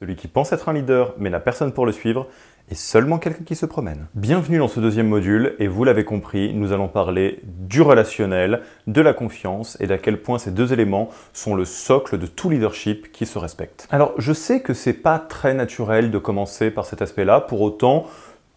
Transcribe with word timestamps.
Celui 0.00 0.14
qui 0.14 0.28
pense 0.28 0.52
être 0.52 0.68
un 0.68 0.74
leader 0.74 1.12
mais 1.18 1.28
n'a 1.28 1.40
personne 1.40 1.72
pour 1.72 1.84
le 1.84 1.90
suivre 1.90 2.28
est 2.70 2.76
seulement 2.76 3.18
quelqu'un 3.18 3.42
qui 3.42 3.56
se 3.56 3.66
promène. 3.66 4.06
Bienvenue 4.14 4.58
dans 4.58 4.68
ce 4.68 4.78
deuxième 4.78 5.08
module 5.08 5.56
et 5.58 5.66
vous 5.66 5.82
l'avez 5.82 6.04
compris, 6.04 6.54
nous 6.54 6.72
allons 6.72 6.86
parler 6.86 7.40
du 7.42 7.82
relationnel, 7.82 8.62
de 8.86 9.00
la 9.00 9.12
confiance 9.12 9.76
et 9.80 9.88
d'à 9.88 9.98
quel 9.98 10.22
point 10.22 10.38
ces 10.38 10.52
deux 10.52 10.72
éléments 10.72 11.08
sont 11.32 11.56
le 11.56 11.64
socle 11.64 12.16
de 12.16 12.28
tout 12.28 12.48
leadership 12.48 13.10
qui 13.10 13.26
se 13.26 13.40
respecte. 13.40 13.88
Alors 13.90 14.14
je 14.18 14.32
sais 14.32 14.60
que 14.62 14.72
c'est 14.72 14.92
pas 14.92 15.18
très 15.18 15.52
naturel 15.52 16.12
de 16.12 16.18
commencer 16.18 16.70
par 16.70 16.86
cet 16.86 17.02
aspect-là, 17.02 17.40
pour 17.40 17.60
autant 17.60 18.06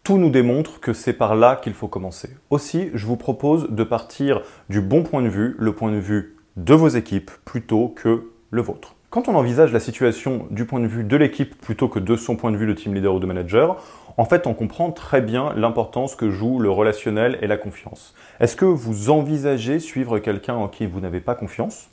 tout 0.03 0.19
nous 0.19 0.29
démontre 0.29 0.79
que 0.79 0.93
c'est 0.93 1.13
par 1.13 1.33
là 1.33 1.55
qu'il 1.55 1.73
faut 1.73 1.87
commencer. 1.87 2.29
Aussi, 2.51 2.91
je 2.93 3.07
vous 3.07 3.17
propose 3.17 3.67
de 3.71 3.83
partir 3.83 4.43
du 4.69 4.79
bon 4.79 5.01
point 5.01 5.23
de 5.23 5.29
vue, 5.29 5.55
le 5.57 5.73
point 5.73 5.91
de 5.91 5.97
vue 5.97 6.37
de 6.55 6.75
vos 6.75 6.89
équipes 6.89 7.31
plutôt 7.45 7.87
que 7.87 8.29
le 8.51 8.61
vôtre. 8.61 8.95
Quand 9.11 9.27
on 9.27 9.35
envisage 9.35 9.73
la 9.73 9.81
situation 9.81 10.47
du 10.51 10.63
point 10.63 10.79
de 10.79 10.87
vue 10.87 11.03
de 11.03 11.17
l'équipe 11.17 11.59
plutôt 11.59 11.89
que 11.89 11.99
de 11.99 12.15
son 12.15 12.37
point 12.37 12.49
de 12.49 12.55
vue 12.55 12.65
de 12.65 12.71
team 12.71 12.93
leader 12.93 13.13
ou 13.13 13.19
de 13.19 13.25
manager, 13.25 13.83
en 14.15 14.23
fait, 14.23 14.47
on 14.47 14.53
comprend 14.53 14.89
très 14.93 15.19
bien 15.19 15.51
l'importance 15.53 16.15
que 16.15 16.29
joue 16.29 16.59
le 16.59 16.71
relationnel 16.71 17.37
et 17.41 17.47
la 17.47 17.57
confiance. 17.57 18.15
Est-ce 18.39 18.55
que 18.55 18.63
vous 18.63 19.09
envisagez 19.09 19.81
suivre 19.81 20.19
quelqu'un 20.19 20.55
en 20.55 20.69
qui 20.69 20.85
vous 20.85 21.01
n'avez 21.01 21.19
pas 21.19 21.35
confiance? 21.35 21.89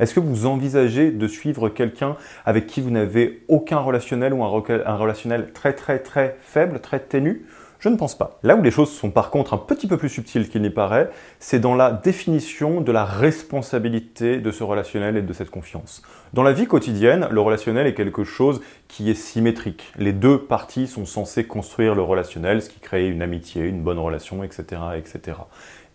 Est-ce 0.00 0.14
que 0.14 0.18
vous 0.18 0.46
envisagez 0.46 1.12
de 1.12 1.28
suivre 1.28 1.68
quelqu'un 1.68 2.16
avec 2.44 2.66
qui 2.66 2.80
vous 2.80 2.90
n'avez 2.90 3.44
aucun 3.46 3.78
relationnel 3.78 4.34
ou 4.34 4.42
un, 4.42 4.48
relationnel 4.48 5.52
très 5.52 5.74
très 5.74 6.00
très 6.00 6.36
faible, 6.42 6.80
très 6.80 6.98
ténu? 6.98 7.46
Je 7.78 7.88
ne 7.88 7.96
pense 7.96 8.18
pas. 8.18 8.38
Là 8.42 8.56
où 8.56 8.62
les 8.62 8.70
choses 8.70 8.90
sont 8.90 9.10
par 9.10 9.30
contre 9.30 9.54
un 9.54 9.58
petit 9.58 9.86
peu 9.86 9.96
plus 9.96 10.08
subtiles 10.08 10.48
qu'il 10.48 10.62
n'y 10.62 10.70
paraît, 10.70 11.10
c'est 11.38 11.60
dans 11.60 11.74
la 11.74 11.92
définition 11.92 12.80
de 12.80 12.90
la 12.90 13.04
responsabilité 13.04 14.38
de 14.38 14.50
ce 14.50 14.64
relationnel 14.64 15.16
et 15.16 15.22
de 15.22 15.32
cette 15.32 15.50
confiance. 15.50 16.02
Dans 16.32 16.42
la 16.42 16.52
vie 16.52 16.66
quotidienne, 16.66 17.28
le 17.30 17.40
relationnel 17.40 17.86
est 17.86 17.94
quelque 17.94 18.24
chose 18.24 18.60
qui 18.88 19.10
est 19.10 19.14
symétrique. 19.14 19.92
Les 19.96 20.12
deux 20.12 20.38
parties 20.38 20.86
sont 20.86 21.06
censées 21.06 21.44
construire 21.44 21.94
le 21.94 22.02
relationnel, 22.02 22.62
ce 22.62 22.68
qui 22.68 22.80
crée 22.80 23.08
une 23.08 23.22
amitié, 23.22 23.62
une 23.62 23.82
bonne 23.82 23.98
relation, 23.98 24.42
etc. 24.42 24.80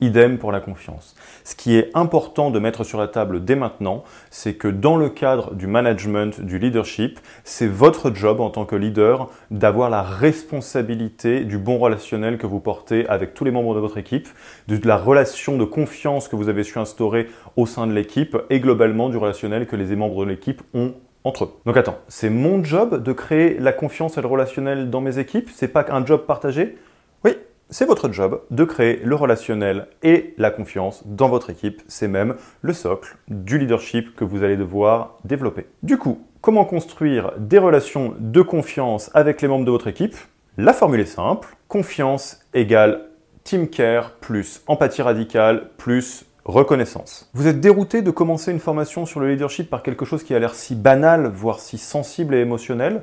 Idem 0.04 0.38
pour 0.38 0.52
la 0.52 0.60
confiance. 0.60 1.16
Ce 1.46 1.56
qui 1.56 1.78
est 1.78 1.90
important 1.94 2.52
de 2.52 2.60
mettre 2.60 2.84
sur 2.84 3.00
la 3.00 3.08
table 3.08 3.46
dès 3.46 3.56
maintenant, 3.56 4.04
c'est 4.30 4.56
que 4.56 4.68
dans 4.68 4.98
le 4.98 5.08
cadre 5.08 5.56
du 5.56 5.66
management, 5.66 6.42
du 6.42 6.60
leadership, 6.60 7.22
c'est 7.46 7.68
votre 7.68 8.14
job 8.14 8.42
en 8.42 8.50
tant 8.50 8.66
que 8.66 8.76
leader 8.76 9.30
d'avoir 9.50 9.90
la 9.90 10.02
responsabilité 10.02 11.46
du 11.46 11.58
bon 11.58 11.78
relationnel 11.78 12.38
que 12.38 12.46
vous 12.46 12.60
portez 12.60 13.08
avec 13.08 13.34
tous 13.34 13.46
les 13.46 13.52
membres 13.52 13.76
de 13.76 13.80
votre 13.80 13.98
équipe, 13.98 14.28
de 14.68 14.78
la 14.86 14.98
relation 14.98 15.58
de 15.58 15.64
confiance 15.64 16.28
que 16.28 16.36
vous 16.36 16.50
avez 16.50 16.64
su 16.64 16.78
instaurer 16.80 17.28
au 17.56 17.66
sein 17.66 17.88
de 17.88 17.94
l'équipe 17.94 18.36
et 18.50 18.60
globalement 18.60 19.08
du 19.08 19.16
relationnel 19.16 19.68
que 19.68 19.78
les 19.78 19.96
membres 19.96 20.26
de 20.26 20.32
l'équipe 20.32 20.62
ont 20.74 20.96
entre 21.24 21.46
eux. 21.46 21.52
Donc 21.66 21.78
attends, 21.78 22.00
c'est 22.10 22.30
mon 22.30 22.62
job 22.62 23.02
de 23.02 23.14
créer 23.14 23.58
la 23.58 23.72
confiance 23.72 24.18
et 24.18 24.22
le 24.22 24.28
relationnel 24.28 24.90
dans 24.90 25.00
mes 25.00 25.20
équipes? 25.20 25.50
C'est 25.54 25.70
pas 25.70 25.86
un 25.90 26.06
job 26.06 26.26
partagé? 26.26 26.78
Oui, 27.24 27.38
c'est 27.70 27.86
votre 27.86 28.12
job 28.12 28.42
de 28.52 28.64
créer 28.64 29.02
le 29.04 29.16
relationnel 29.16 29.88
et 30.04 30.34
la 30.38 30.52
confiance 30.52 31.04
dans 31.06 31.30
votre 31.30 31.50
équipe. 31.50 31.82
C'est 31.88 32.08
même 32.08 32.36
le 32.62 32.74
socle 32.74 33.18
du 33.28 33.58
leadership 33.58 34.16
que 34.16 34.24
vous 34.24 34.44
allez 34.44 34.58
devoir 34.58 35.18
développer. 35.24 35.66
Du 35.82 35.98
coup, 35.98 36.22
comment 36.42 36.66
construire 36.66 37.32
des 37.38 37.58
relations 37.58 38.14
de 38.20 38.42
confiance 38.42 39.10
avec 39.14 39.42
les 39.42 39.48
membres 39.48 39.66
de 39.66 39.72
votre 39.72 39.88
équipe? 39.88 40.16
La 40.58 40.74
formule 40.74 41.00
est 41.00 41.06
simple. 41.06 41.56
Confiance 41.68 42.40
égale 42.54 43.10
team 43.44 43.68
care 43.68 44.12
plus 44.12 44.62
empathie 44.68 45.02
radicale 45.02 45.70
plus 45.78 46.26
reconnaissance. 46.46 47.30
Vous 47.34 47.48
êtes 47.48 47.60
dérouté 47.60 48.02
de 48.02 48.12
commencer 48.12 48.52
une 48.52 48.60
formation 48.60 49.06
sur 49.06 49.20
le 49.20 49.30
leadership 49.30 49.70
par 49.70 49.82
quelque 49.82 50.06
chose 50.06 50.24
qui 50.24 50.36
a 50.36 50.40
l'air 50.40 50.56
si 50.56 50.76
banal, 50.76 51.28
voire 51.28 51.60
si 51.60 51.78
sensible 51.78 52.36
et 52.36 52.40
émotionnel? 52.40 53.02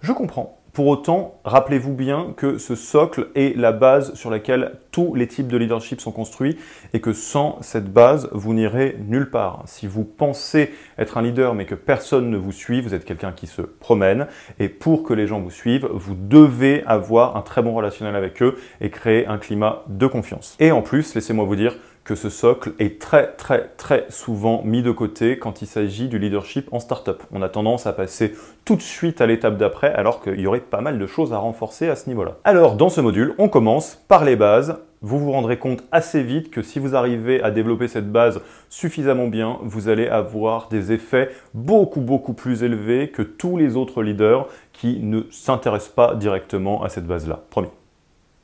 Je 0.00 0.12
comprends. 0.12 0.61
Pour 0.72 0.86
autant, 0.86 1.38
rappelez-vous 1.44 1.92
bien 1.92 2.32
que 2.34 2.56
ce 2.56 2.76
socle 2.76 3.28
est 3.34 3.54
la 3.58 3.72
base 3.72 4.14
sur 4.14 4.30
laquelle 4.30 4.78
tous 4.90 5.14
les 5.14 5.26
types 5.26 5.48
de 5.48 5.58
leadership 5.58 6.00
sont 6.00 6.12
construits 6.12 6.56
et 6.94 7.00
que 7.00 7.12
sans 7.12 7.58
cette 7.60 7.92
base, 7.92 8.30
vous 8.32 8.54
n'irez 8.54 8.96
nulle 9.06 9.28
part. 9.28 9.64
Si 9.66 9.86
vous 9.86 10.04
pensez 10.04 10.72
être 10.96 11.18
un 11.18 11.22
leader 11.22 11.54
mais 11.54 11.66
que 11.66 11.74
personne 11.74 12.30
ne 12.30 12.38
vous 12.38 12.52
suit, 12.52 12.80
vous 12.80 12.94
êtes 12.94 13.04
quelqu'un 13.04 13.32
qui 13.32 13.46
se 13.46 13.60
promène 13.60 14.28
et 14.58 14.70
pour 14.70 15.02
que 15.02 15.12
les 15.12 15.26
gens 15.26 15.40
vous 15.40 15.50
suivent, 15.50 15.90
vous 15.92 16.14
devez 16.14 16.82
avoir 16.86 17.36
un 17.36 17.42
très 17.42 17.60
bon 17.60 17.74
relationnel 17.74 18.16
avec 18.16 18.42
eux 18.42 18.56
et 18.80 18.88
créer 18.88 19.26
un 19.26 19.36
climat 19.36 19.84
de 19.88 20.06
confiance. 20.06 20.56
Et 20.58 20.72
en 20.72 20.80
plus, 20.80 21.14
laissez-moi 21.14 21.44
vous 21.44 21.56
dire, 21.56 21.76
que 22.04 22.14
ce 22.14 22.30
socle 22.30 22.72
est 22.78 23.00
très 23.00 23.32
très 23.32 23.68
très 23.76 24.06
souvent 24.08 24.62
mis 24.64 24.82
de 24.82 24.90
côté 24.90 25.38
quand 25.38 25.62
il 25.62 25.66
s'agit 25.66 26.08
du 26.08 26.18
leadership 26.18 26.68
en 26.72 26.80
startup. 26.80 27.22
On 27.32 27.42
a 27.42 27.48
tendance 27.48 27.86
à 27.86 27.92
passer 27.92 28.34
tout 28.64 28.76
de 28.76 28.82
suite 28.82 29.20
à 29.20 29.26
l'étape 29.26 29.56
d'après 29.56 29.92
alors 29.92 30.20
qu'il 30.20 30.40
y 30.40 30.46
aurait 30.46 30.60
pas 30.60 30.80
mal 30.80 30.98
de 30.98 31.06
choses 31.06 31.32
à 31.32 31.38
renforcer 31.38 31.88
à 31.88 31.96
ce 31.96 32.08
niveau-là. 32.08 32.38
Alors 32.44 32.76
dans 32.76 32.88
ce 32.88 33.00
module, 33.00 33.34
on 33.38 33.48
commence 33.48 34.00
par 34.08 34.24
les 34.24 34.36
bases. 34.36 34.78
Vous 35.04 35.18
vous 35.18 35.32
rendrez 35.32 35.58
compte 35.58 35.82
assez 35.90 36.22
vite 36.22 36.50
que 36.50 36.62
si 36.62 36.78
vous 36.78 36.94
arrivez 36.94 37.42
à 37.42 37.50
développer 37.50 37.88
cette 37.88 38.12
base 38.12 38.40
suffisamment 38.68 39.26
bien, 39.26 39.58
vous 39.62 39.88
allez 39.88 40.06
avoir 40.06 40.68
des 40.68 40.92
effets 40.92 41.30
beaucoup 41.54 42.00
beaucoup 42.00 42.34
plus 42.34 42.62
élevés 42.62 43.08
que 43.10 43.22
tous 43.22 43.56
les 43.56 43.76
autres 43.76 44.02
leaders 44.02 44.46
qui 44.72 45.00
ne 45.00 45.22
s'intéressent 45.30 45.92
pas 45.92 46.14
directement 46.14 46.82
à 46.82 46.88
cette 46.88 47.06
base-là. 47.06 47.42
Promis. 47.50 47.68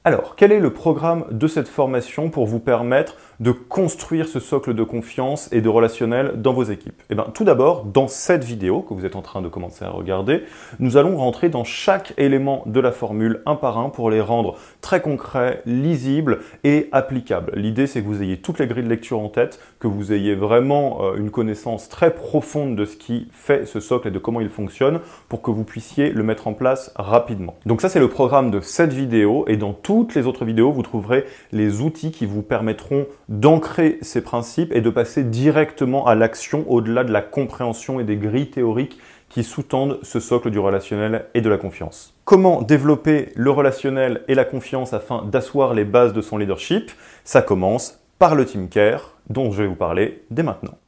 Alors, 0.08 0.36
quel 0.36 0.52
est 0.52 0.58
le 0.58 0.72
programme 0.72 1.26
de 1.30 1.46
cette 1.46 1.68
formation 1.68 2.30
pour 2.30 2.46
vous 2.46 2.60
permettre 2.60 3.16
de 3.40 3.50
construire 3.50 4.26
ce 4.26 4.40
socle 4.40 4.72
de 4.72 4.82
confiance 4.82 5.52
et 5.52 5.60
de 5.60 5.68
relationnel 5.68 6.40
dans 6.40 6.54
vos 6.54 6.62
équipes? 6.62 7.02
Eh 7.10 7.14
bien, 7.14 7.26
tout 7.34 7.44
d'abord, 7.44 7.84
dans 7.84 8.08
cette 8.08 8.42
vidéo 8.42 8.80
que 8.80 8.94
vous 8.94 9.04
êtes 9.04 9.16
en 9.16 9.20
train 9.20 9.42
de 9.42 9.48
commencer 9.48 9.84
à 9.84 9.90
regarder, 9.90 10.44
nous 10.78 10.96
allons 10.96 11.18
rentrer 11.18 11.50
dans 11.50 11.62
chaque 11.62 12.14
élément 12.16 12.62
de 12.64 12.80
la 12.80 12.90
formule 12.90 13.42
un 13.44 13.54
par 13.54 13.76
un 13.76 13.90
pour 13.90 14.08
les 14.08 14.22
rendre 14.22 14.56
très 14.80 15.02
concrets, 15.02 15.60
lisibles 15.66 16.38
et 16.64 16.88
applicables. 16.90 17.52
L'idée, 17.54 17.86
c'est 17.86 18.00
que 18.00 18.06
vous 18.06 18.22
ayez 18.22 18.38
toutes 18.38 18.60
les 18.60 18.66
grilles 18.66 18.84
de 18.84 18.88
lecture 18.88 19.20
en 19.20 19.28
tête, 19.28 19.60
que 19.78 19.88
vous 19.88 20.14
ayez 20.14 20.34
vraiment 20.34 21.00
euh, 21.02 21.16
une 21.16 21.30
connaissance 21.30 21.90
très 21.90 22.14
profonde 22.14 22.76
de 22.76 22.86
ce 22.86 22.96
qui 22.96 23.28
fait 23.30 23.66
ce 23.66 23.78
socle 23.78 24.08
et 24.08 24.10
de 24.10 24.18
comment 24.18 24.40
il 24.40 24.48
fonctionne 24.48 25.00
pour 25.28 25.42
que 25.42 25.50
vous 25.50 25.64
puissiez 25.64 26.12
le 26.12 26.22
mettre 26.22 26.48
en 26.48 26.54
place 26.54 26.92
rapidement. 26.96 27.56
Donc 27.66 27.82
ça, 27.82 27.90
c'est 27.90 28.00
le 28.00 28.08
programme 28.08 28.50
de 28.50 28.62
cette 28.62 28.94
vidéo 28.94 29.44
et 29.48 29.58
dans 29.58 29.74
toutes 29.98 30.14
les 30.14 30.28
autres 30.28 30.44
vidéos, 30.44 30.70
vous 30.70 30.82
trouverez 30.82 31.24
les 31.50 31.80
outils 31.80 32.12
qui 32.12 32.24
vous 32.24 32.42
permettront 32.42 33.06
d'ancrer 33.28 33.98
ces 34.00 34.20
principes 34.20 34.72
et 34.72 34.80
de 34.80 34.90
passer 34.90 35.24
directement 35.24 36.06
à 36.06 36.14
l'action 36.14 36.64
au-delà 36.68 37.02
de 37.02 37.12
la 37.12 37.20
compréhension 37.20 37.98
et 37.98 38.04
des 38.04 38.16
grilles 38.16 38.50
théoriques 38.50 38.96
qui 39.28 39.42
sous-tendent 39.42 39.98
ce 40.02 40.20
socle 40.20 40.50
du 40.50 40.60
relationnel 40.60 41.26
et 41.34 41.40
de 41.40 41.48
la 41.48 41.56
confiance. 41.56 42.14
Comment 42.24 42.62
développer 42.62 43.32
le 43.34 43.50
relationnel 43.50 44.22
et 44.28 44.36
la 44.36 44.44
confiance 44.44 44.92
afin 44.92 45.24
d'asseoir 45.24 45.74
les 45.74 45.84
bases 45.84 46.12
de 46.12 46.20
son 46.20 46.38
leadership? 46.38 46.92
Ça 47.24 47.42
commence 47.42 47.98
par 48.20 48.36
le 48.36 48.46
team 48.46 48.68
care 48.68 49.16
dont 49.28 49.50
je 49.50 49.62
vais 49.62 49.68
vous 49.68 49.74
parler 49.74 50.22
dès 50.30 50.44
maintenant. 50.44 50.78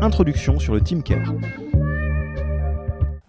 Introduction 0.00 0.60
sur 0.60 0.72
le 0.72 0.80
team 0.80 1.02
care. 1.02 1.34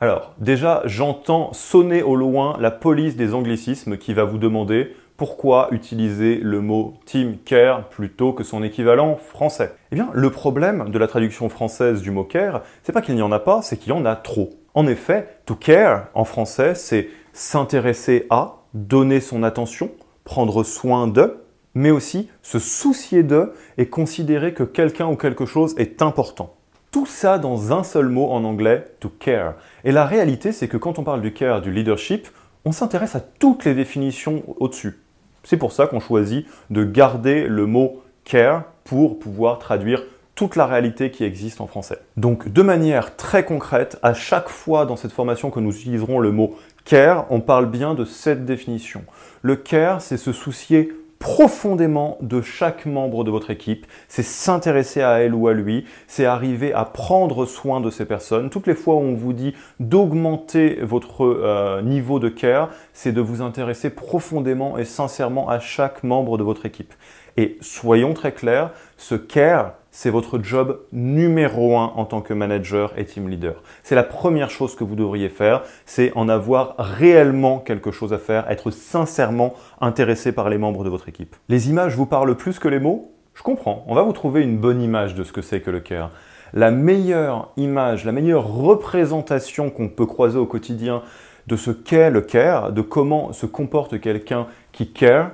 Alors, 0.02 0.34
déjà, 0.40 0.82
j'entends 0.86 1.54
sonner 1.54 2.02
au 2.02 2.16
loin 2.16 2.58
la 2.60 2.72
police 2.72 3.16
des 3.16 3.36
anglicismes 3.36 3.98
qui 3.98 4.16
va 4.16 4.24
vous 4.24 4.40
demander 4.40 4.96
pourquoi 5.16 5.68
utiliser 5.70 6.38
le 6.38 6.60
mot 6.60 6.96
team 7.06 7.38
care 7.46 7.88
plutôt 7.88 8.34
que 8.34 8.44
son 8.44 8.64
équivalent 8.64 9.16
français 9.16 9.76
Eh 9.92 9.96
bien, 9.96 10.10
le 10.12 10.32
problème 10.32 10.90
de 10.90 10.98
la 10.98 11.06
traduction 11.06 11.50
française 11.50 12.02
du 12.02 12.10
mot 12.10 12.24
care, 12.24 12.64
c'est 12.82 12.92
pas 12.92 13.04
qu'il 13.04 13.14
n'y 13.14 13.22
en 13.22 13.32
a 13.32 13.38
pas, 13.38 13.62
c'est 13.62 13.78
qu'il 13.78 13.90
y 13.90 13.96
en 13.96 14.04
a 14.04 14.16
trop. 14.16 14.50
En 14.74 14.88
effet, 14.88 15.28
to 15.46 15.54
care 15.54 16.08
en 16.16 16.24
français, 16.24 16.74
c'est 16.74 17.10
s'intéresser 17.32 18.26
à, 18.32 18.64
donner 18.74 19.20
son 19.20 19.44
attention, 19.44 19.92
prendre 20.24 20.64
soin 20.64 21.08
de, 21.08 21.44
mais 21.76 21.92
aussi 21.92 22.28
se 22.42 22.58
soucier 22.58 23.22
de 23.22 23.54
et 23.78 23.86
considérer 23.86 24.56
que 24.56 24.64
quelqu'un 24.64 25.06
ou 25.06 25.16
quelque 25.16 25.46
chose 25.46 25.76
est 25.78 26.02
important. 26.02 26.56
Tout 26.92 27.06
ça 27.06 27.40
dans 27.40 27.72
un 27.72 27.84
seul 27.84 28.10
mot 28.10 28.30
en 28.32 28.44
anglais, 28.44 28.86
to 29.00 29.10
care. 29.10 29.54
Et 29.86 29.94
la 29.94 30.06
réalité, 30.06 30.52
c'est 30.52 30.68
que 30.68 30.76
quand 30.76 31.00
on 31.00 31.04
parle 31.04 31.22
du 31.22 31.32
care, 31.32 31.62
du 31.62 31.72
leadership, 31.72 32.28
on 32.66 32.74
s'intéresse 32.74 33.16
à 33.16 33.22
toutes 33.22 33.64
les 33.64 33.74
définitions 33.74 34.44
au-dessus. 34.58 35.00
C'est 35.46 35.56
pour 35.56 35.72
ça 35.72 35.88
qu'on 35.88 36.02
choisit 36.02 36.46
de 36.70 36.84
garder 36.84 37.48
le 37.48 37.66
mot 37.66 38.02
care 38.26 38.66
pour 38.84 39.20
pouvoir 39.20 39.58
traduire 39.58 40.04
toute 40.36 40.58
la 40.58 40.66
réalité 40.66 41.12
qui 41.12 41.24
existe 41.24 41.62
en 41.62 41.68
français. 41.68 42.00
Donc 42.18 42.50
de 42.50 42.62
manière 42.62 43.16
très 43.16 43.46
concrète, 43.46 43.98
à 44.04 44.14
chaque 44.14 44.50
fois 44.50 44.86
dans 44.86 44.98
cette 44.98 45.12
formation 45.14 45.50
que 45.50 45.60
nous 45.62 45.74
utiliserons 45.74 46.20
le 46.20 46.32
mot 46.32 46.58
care, 46.84 47.26
on 47.30 47.40
parle 47.40 47.70
bien 47.70 47.94
de 47.94 48.04
cette 48.04 48.46
définition. 48.46 49.04
Le 49.44 49.56
care, 49.56 50.02
c'est 50.02 50.18
se 50.18 50.34
soucier 50.34 50.92
profondément 51.22 52.18
de 52.22 52.42
chaque 52.42 52.88
membre 52.88 53.24
de 53.24 53.30
votre 53.30 53.52
équipe, 53.52 53.86
c'est 54.08 54.24
s'intéresser 54.24 55.04
à 55.04 55.20
elle 55.20 55.36
ou 55.36 55.48
à 55.48 55.54
lui, 55.54 55.86
c'est 56.08 56.26
arriver 56.26 56.74
à 56.74 56.84
prendre 56.84 57.46
soin 57.46 57.80
de 57.80 57.92
ces 57.92 58.06
personnes. 58.06 58.50
Toutes 58.50 58.66
les 58.66 58.74
fois 58.74 58.96
où 58.96 59.02
on 59.02 59.14
vous 59.14 59.32
dit 59.32 59.54
d'augmenter 59.80 60.80
votre 60.82 61.24
euh, 61.24 61.84
niveau 61.84 62.18
de 62.18 62.28
care, 62.28 62.70
c'est 62.92 63.12
de 63.12 63.22
vous 63.22 63.44
intéresser 63.44 63.92
profondément 63.92 64.80
et 64.80 64.84
sincèrement 64.84 65.48
à 65.48 65.60
chaque 65.60 66.04
membre 66.04 66.40
de 66.40 66.44
votre 66.44 66.66
équipe. 66.66 66.94
Et 67.38 67.58
soyons 67.62 68.16
très 68.16 68.32
clairs, 68.32 68.72
ce 68.98 69.14
care 69.14 69.76
c'est 70.02 70.10
votre 70.10 70.42
job 70.42 70.80
numéro 70.92 71.78
un 71.78 71.94
en 71.96 72.06
tant 72.06 72.22
que 72.22 72.34
manager 72.34 72.92
et 72.98 73.06
team 73.06 73.30
leader. 73.30 73.62
C'est 73.84 73.94
la 73.94 74.02
première 74.02 74.50
chose 74.50 74.76
que 74.76 74.84
vous 74.84 74.96
devriez 74.96 75.30
faire, 75.30 75.62
c'est 75.86 76.12
en 76.16 76.28
avoir 76.28 76.74
réellement 76.80 77.60
quelque 77.60 77.92
chose 77.92 78.12
à 78.12 78.18
faire, 78.18 78.50
être 78.50 78.72
sincèrement 78.72 79.54
intéressé 79.80 80.32
par 80.32 80.50
les 80.50 80.58
membres 80.58 80.84
de 80.84 80.90
votre 80.90 81.08
équipe. 81.08 81.36
Les 81.50 81.70
images 81.70 81.96
vous 81.96 82.08
parlent 82.08 82.36
plus 82.36 82.58
que 82.58 82.68
les 82.68 82.80
mots? 82.80 83.12
Je 83.36 83.44
comprends. 83.44 83.86
On 83.88 83.94
va 83.94 84.02
vous 84.02 84.12
trouver 84.12 84.42
une 84.42 84.58
bonne 84.58 84.82
image 84.82 85.14
de 85.14 85.24
ce 85.24 85.32
que 85.32 85.44
c'est 85.44 85.62
que 85.62 85.70
le 85.70 85.82
care. 85.82 86.10
La 86.52 86.72
meilleure 86.72 87.52
image, 87.56 88.04
la 88.04 88.12
meilleure 88.12 88.52
représentation 88.52 89.70
qu'on 89.70 89.88
peut 89.88 90.08
croiser 90.08 90.40
au 90.40 90.48
quotidien 90.48 91.04
de 91.46 91.56
ce 91.56 91.70
qu'est 91.70 92.10
le 92.10 92.22
care, 92.22 92.72
de 92.72 92.82
comment 92.82 93.34
se 93.34 93.46
comporte 93.46 94.02
quelqu'un 94.02 94.48
qui 94.72 94.92
care, 94.92 95.30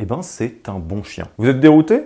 eh 0.00 0.04
ben 0.04 0.22
c'est 0.22 0.68
un 0.68 0.80
bon 0.80 1.04
chien. 1.04 1.28
Vous 1.38 1.48
êtes 1.48 1.60
dérouté? 1.60 2.02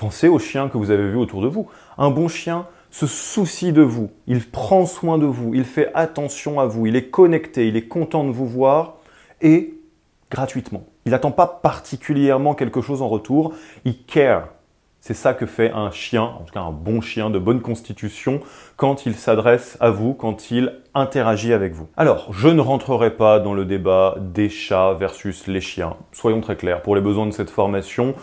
Pensez 0.00 0.28
au 0.28 0.38
chien 0.38 0.70
que 0.70 0.78
vous 0.78 0.90
avez 0.90 1.10
vu 1.10 1.16
autour 1.18 1.42
de 1.42 1.46
vous. 1.46 1.68
Un 1.98 2.08
bon 2.08 2.26
chien 2.28 2.64
se 2.90 3.06
soucie 3.06 3.70
de 3.70 3.82
vous, 3.82 4.10
il 4.26 4.42
prend 4.50 4.86
soin 4.86 5.18
de 5.18 5.26
vous, 5.26 5.52
il 5.52 5.64
fait 5.64 5.90
attention 5.92 6.58
à 6.58 6.64
vous, 6.64 6.86
il 6.86 6.96
est 6.96 7.10
connecté, 7.10 7.68
il 7.68 7.76
est 7.76 7.86
content 7.86 8.24
de 8.24 8.30
vous 8.30 8.46
voir 8.46 8.94
et 9.42 9.74
gratuitement. 10.30 10.84
Il 11.04 11.12
n'attend 11.12 11.32
pas 11.32 11.46
particulièrement 11.46 12.54
quelque 12.54 12.80
chose 12.80 13.02
en 13.02 13.08
retour, 13.08 13.52
il 13.84 14.02
care. 14.04 14.48
C'est 15.02 15.14
ça 15.14 15.34
que 15.34 15.44
fait 15.44 15.70
un 15.70 15.90
chien, 15.90 16.22
en 16.22 16.44
tout 16.44 16.52
cas 16.54 16.60
un 16.60 16.72
bon 16.72 17.02
chien 17.02 17.28
de 17.28 17.38
bonne 17.38 17.60
constitution, 17.60 18.40
quand 18.76 19.04
il 19.04 19.14
s'adresse 19.14 19.76
à 19.80 19.90
vous, 19.90 20.14
quand 20.14 20.50
il 20.50 20.80
interagit 20.94 21.52
avec 21.52 21.72
vous. 21.72 21.88
Alors, 21.96 22.32
je 22.32 22.48
ne 22.48 22.60
rentrerai 22.60 23.16
pas 23.16 23.38
dans 23.38 23.54
le 23.54 23.64
débat 23.64 24.16
des 24.18 24.48
chats 24.48 24.94
versus 24.94 25.46
les 25.46 25.60
chiens. 25.60 25.96
Soyons 26.12 26.40
très 26.40 26.56
clairs, 26.56 26.82
pour 26.82 26.96
les 26.96 27.02
besoins 27.02 27.26
de 27.26 27.32
cette 27.32 27.50
formation, 27.50 28.14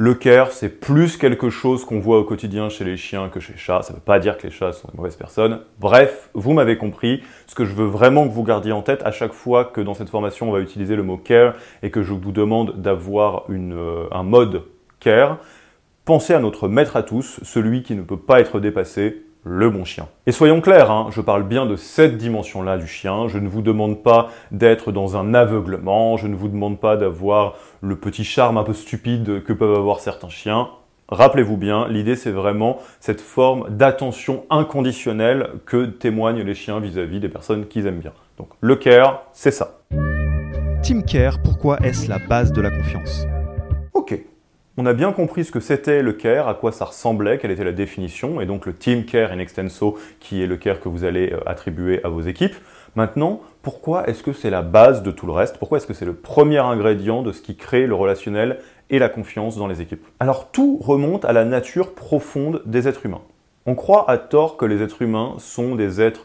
le 0.00 0.14
care, 0.14 0.50
c'est 0.50 0.70
plus 0.70 1.18
quelque 1.18 1.50
chose 1.50 1.84
qu'on 1.84 2.00
voit 2.00 2.18
au 2.18 2.24
quotidien 2.24 2.70
chez 2.70 2.84
les 2.84 2.96
chiens 2.96 3.28
que 3.28 3.38
chez 3.38 3.52
les 3.52 3.58
chats. 3.58 3.82
Ça 3.82 3.92
ne 3.92 3.98
veut 3.98 4.02
pas 4.02 4.18
dire 4.18 4.38
que 4.38 4.46
les 4.46 4.50
chats 4.50 4.72
sont 4.72 4.88
des 4.88 4.96
mauvaises 4.96 5.14
personnes. 5.14 5.60
Bref, 5.78 6.30
vous 6.32 6.54
m'avez 6.54 6.78
compris. 6.78 7.22
Ce 7.46 7.54
que 7.54 7.66
je 7.66 7.74
veux 7.74 7.84
vraiment 7.84 8.26
que 8.26 8.32
vous 8.32 8.42
gardiez 8.42 8.72
en 8.72 8.80
tête 8.80 9.02
à 9.04 9.10
chaque 9.10 9.34
fois 9.34 9.66
que 9.66 9.82
dans 9.82 9.92
cette 9.92 10.08
formation 10.08 10.48
on 10.48 10.52
va 10.52 10.60
utiliser 10.60 10.96
le 10.96 11.02
mot 11.02 11.18
care 11.18 11.52
et 11.82 11.90
que 11.90 12.02
je 12.02 12.14
vous 12.14 12.32
demande 12.32 12.80
d'avoir 12.80 13.44
euh, 13.50 14.08
un 14.10 14.22
mode 14.22 14.62
care, 15.00 15.36
pensez 16.06 16.32
à 16.32 16.38
notre 16.38 16.66
maître 16.66 16.96
à 16.96 17.02
tous, 17.02 17.38
celui 17.42 17.82
qui 17.82 17.94
ne 17.94 18.00
peut 18.00 18.16
pas 18.16 18.40
être 18.40 18.58
dépassé, 18.58 19.26
le 19.44 19.70
bon 19.70 19.84
chien. 19.84 20.06
Et 20.26 20.32
soyons 20.32 20.60
clairs, 20.60 20.90
hein, 20.90 21.08
je 21.10 21.20
parle 21.20 21.44
bien 21.44 21.66
de 21.66 21.76
cette 21.76 22.16
dimension-là 22.16 22.78
du 22.78 22.86
chien, 22.86 23.28
je 23.28 23.38
ne 23.38 23.48
vous 23.48 23.62
demande 23.62 24.02
pas 24.02 24.28
d'être 24.50 24.92
dans 24.92 25.16
un 25.16 25.34
aveuglement, 25.34 26.16
je 26.16 26.26
ne 26.26 26.34
vous 26.34 26.48
demande 26.48 26.78
pas 26.78 26.96
d'avoir 26.96 27.54
le 27.80 27.96
petit 27.96 28.24
charme 28.24 28.58
un 28.58 28.64
peu 28.64 28.74
stupide 28.74 29.42
que 29.42 29.52
peuvent 29.52 29.76
avoir 29.76 30.00
certains 30.00 30.28
chiens. 30.28 30.68
Rappelez-vous 31.08 31.56
bien, 31.56 31.88
l'idée 31.88 32.14
c'est 32.14 32.30
vraiment 32.30 32.78
cette 33.00 33.20
forme 33.20 33.66
d'attention 33.70 34.44
inconditionnelle 34.48 35.50
que 35.66 35.86
témoignent 35.86 36.42
les 36.42 36.54
chiens 36.54 36.78
vis-à-vis 36.78 37.18
des 37.18 37.28
personnes 37.28 37.66
qu'ils 37.66 37.86
aiment 37.86 37.98
bien. 37.98 38.12
Donc 38.38 38.50
le 38.60 38.76
care, 38.76 39.24
c'est 39.32 39.50
ça. 39.50 39.80
Team 40.82 41.04
Care, 41.04 41.42
pourquoi 41.42 41.78
est-ce 41.80 42.08
la 42.08 42.18
base 42.18 42.52
de 42.52 42.60
la 42.60 42.70
confiance? 42.70 43.26
On 44.80 44.86
a 44.86 44.94
bien 44.94 45.12
compris 45.12 45.44
ce 45.44 45.52
que 45.52 45.60
c'était 45.60 46.00
le 46.00 46.14
care, 46.14 46.48
à 46.48 46.54
quoi 46.54 46.72
ça 46.72 46.86
ressemblait, 46.86 47.36
quelle 47.36 47.50
était 47.50 47.64
la 47.64 47.72
définition, 47.72 48.40
et 48.40 48.46
donc 48.46 48.64
le 48.64 48.72
team 48.72 49.04
care 49.04 49.30
in 49.30 49.38
extenso, 49.38 49.98
qui 50.20 50.42
est 50.42 50.46
le 50.46 50.56
care 50.56 50.80
que 50.80 50.88
vous 50.88 51.04
allez 51.04 51.34
euh, 51.34 51.40
attribuer 51.44 52.02
à 52.02 52.08
vos 52.08 52.22
équipes. 52.22 52.54
Maintenant, 52.96 53.42
pourquoi 53.60 54.08
est-ce 54.08 54.22
que 54.22 54.32
c'est 54.32 54.48
la 54.48 54.62
base 54.62 55.02
de 55.02 55.10
tout 55.10 55.26
le 55.26 55.32
reste? 55.32 55.58
Pourquoi 55.58 55.76
est-ce 55.76 55.86
que 55.86 55.92
c'est 55.92 56.06
le 56.06 56.14
premier 56.14 56.60
ingrédient 56.60 57.20
de 57.20 57.30
ce 57.30 57.42
qui 57.42 57.56
crée 57.56 57.86
le 57.86 57.94
relationnel 57.94 58.58
et 58.88 58.98
la 58.98 59.10
confiance 59.10 59.54
dans 59.58 59.66
les 59.66 59.82
équipes? 59.82 60.06
Alors 60.18 60.50
tout 60.50 60.78
remonte 60.78 61.26
à 61.26 61.34
la 61.34 61.44
nature 61.44 61.94
profonde 61.94 62.62
des 62.64 62.88
êtres 62.88 63.04
humains. 63.04 63.20
On 63.66 63.74
croit 63.74 64.10
à 64.10 64.16
tort 64.16 64.56
que 64.56 64.64
les 64.64 64.80
êtres 64.80 65.02
humains 65.02 65.34
sont 65.36 65.74
des 65.74 66.00
êtres 66.00 66.24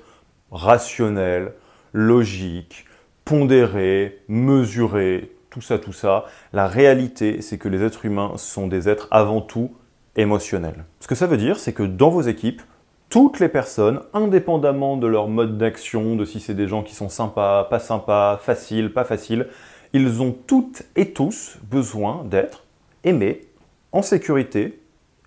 rationnels, 0.49 1.51
logiques, 1.91 2.85
pondérés, 3.25 4.19
mesurés, 4.29 5.34
tout 5.55 5.61
ça, 5.61 5.79
tout 5.79 5.93
ça. 5.93 6.25
La 6.51 6.67
réalité, 6.67 7.41
c'est 7.41 7.57
que 7.57 7.69
les 7.69 7.81
êtres 7.81 8.03
humains 8.03 8.33
sont 8.35 8.67
des 8.67 8.89
êtres 8.89 9.07
avant 9.09 9.39
tout 9.39 9.71
émotionnels. 10.17 10.83
Ce 10.99 11.07
que 11.07 11.15
ça 11.15 11.27
veut 11.27 11.37
dire, 11.37 11.59
c'est 11.59 11.71
que 11.71 11.83
dans 11.83 12.09
vos 12.09 12.23
équipes, 12.23 12.61
toutes 13.07 13.39
les 13.39 13.47
personnes, 13.47 14.01
indépendamment 14.13 14.97
de 14.97 15.07
leur 15.07 15.29
mode 15.29 15.57
d'action, 15.57 16.17
de 16.17 16.25
si 16.25 16.41
c'est 16.41 16.55
des 16.55 16.67
gens 16.67 16.83
qui 16.83 16.93
sont 16.93 17.07
sympas, 17.07 17.63
pas 17.63 17.79
sympas, 17.79 18.35
faciles, 18.35 18.91
pas 18.91 19.05
faciles, 19.05 19.47
ils 19.93 20.21
ont 20.21 20.35
toutes 20.45 20.83
et 20.97 21.13
tous 21.13 21.57
besoin 21.71 22.25
d'être 22.25 22.65
aimés, 23.05 23.47
en 23.93 24.01
sécurité 24.01 24.81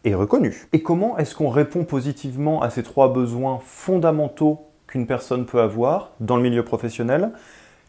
et 0.05 0.15
reconnus. 0.15 0.69
Et 0.75 0.83
comment 0.83 1.17
est-ce 1.17 1.35
qu'on 1.35 1.49
répond 1.49 1.85
positivement 1.85 2.61
à 2.61 2.69
ces 2.69 2.83
trois 2.83 3.15
besoins 3.15 3.61
fondamentaux 3.65 4.67
qu'une 4.89 5.07
personne 5.07 5.47
peut 5.47 5.63
avoir 5.63 6.11
dans 6.21 6.37
le 6.37 6.43
milieu 6.43 6.65
professionnel? 6.65 7.33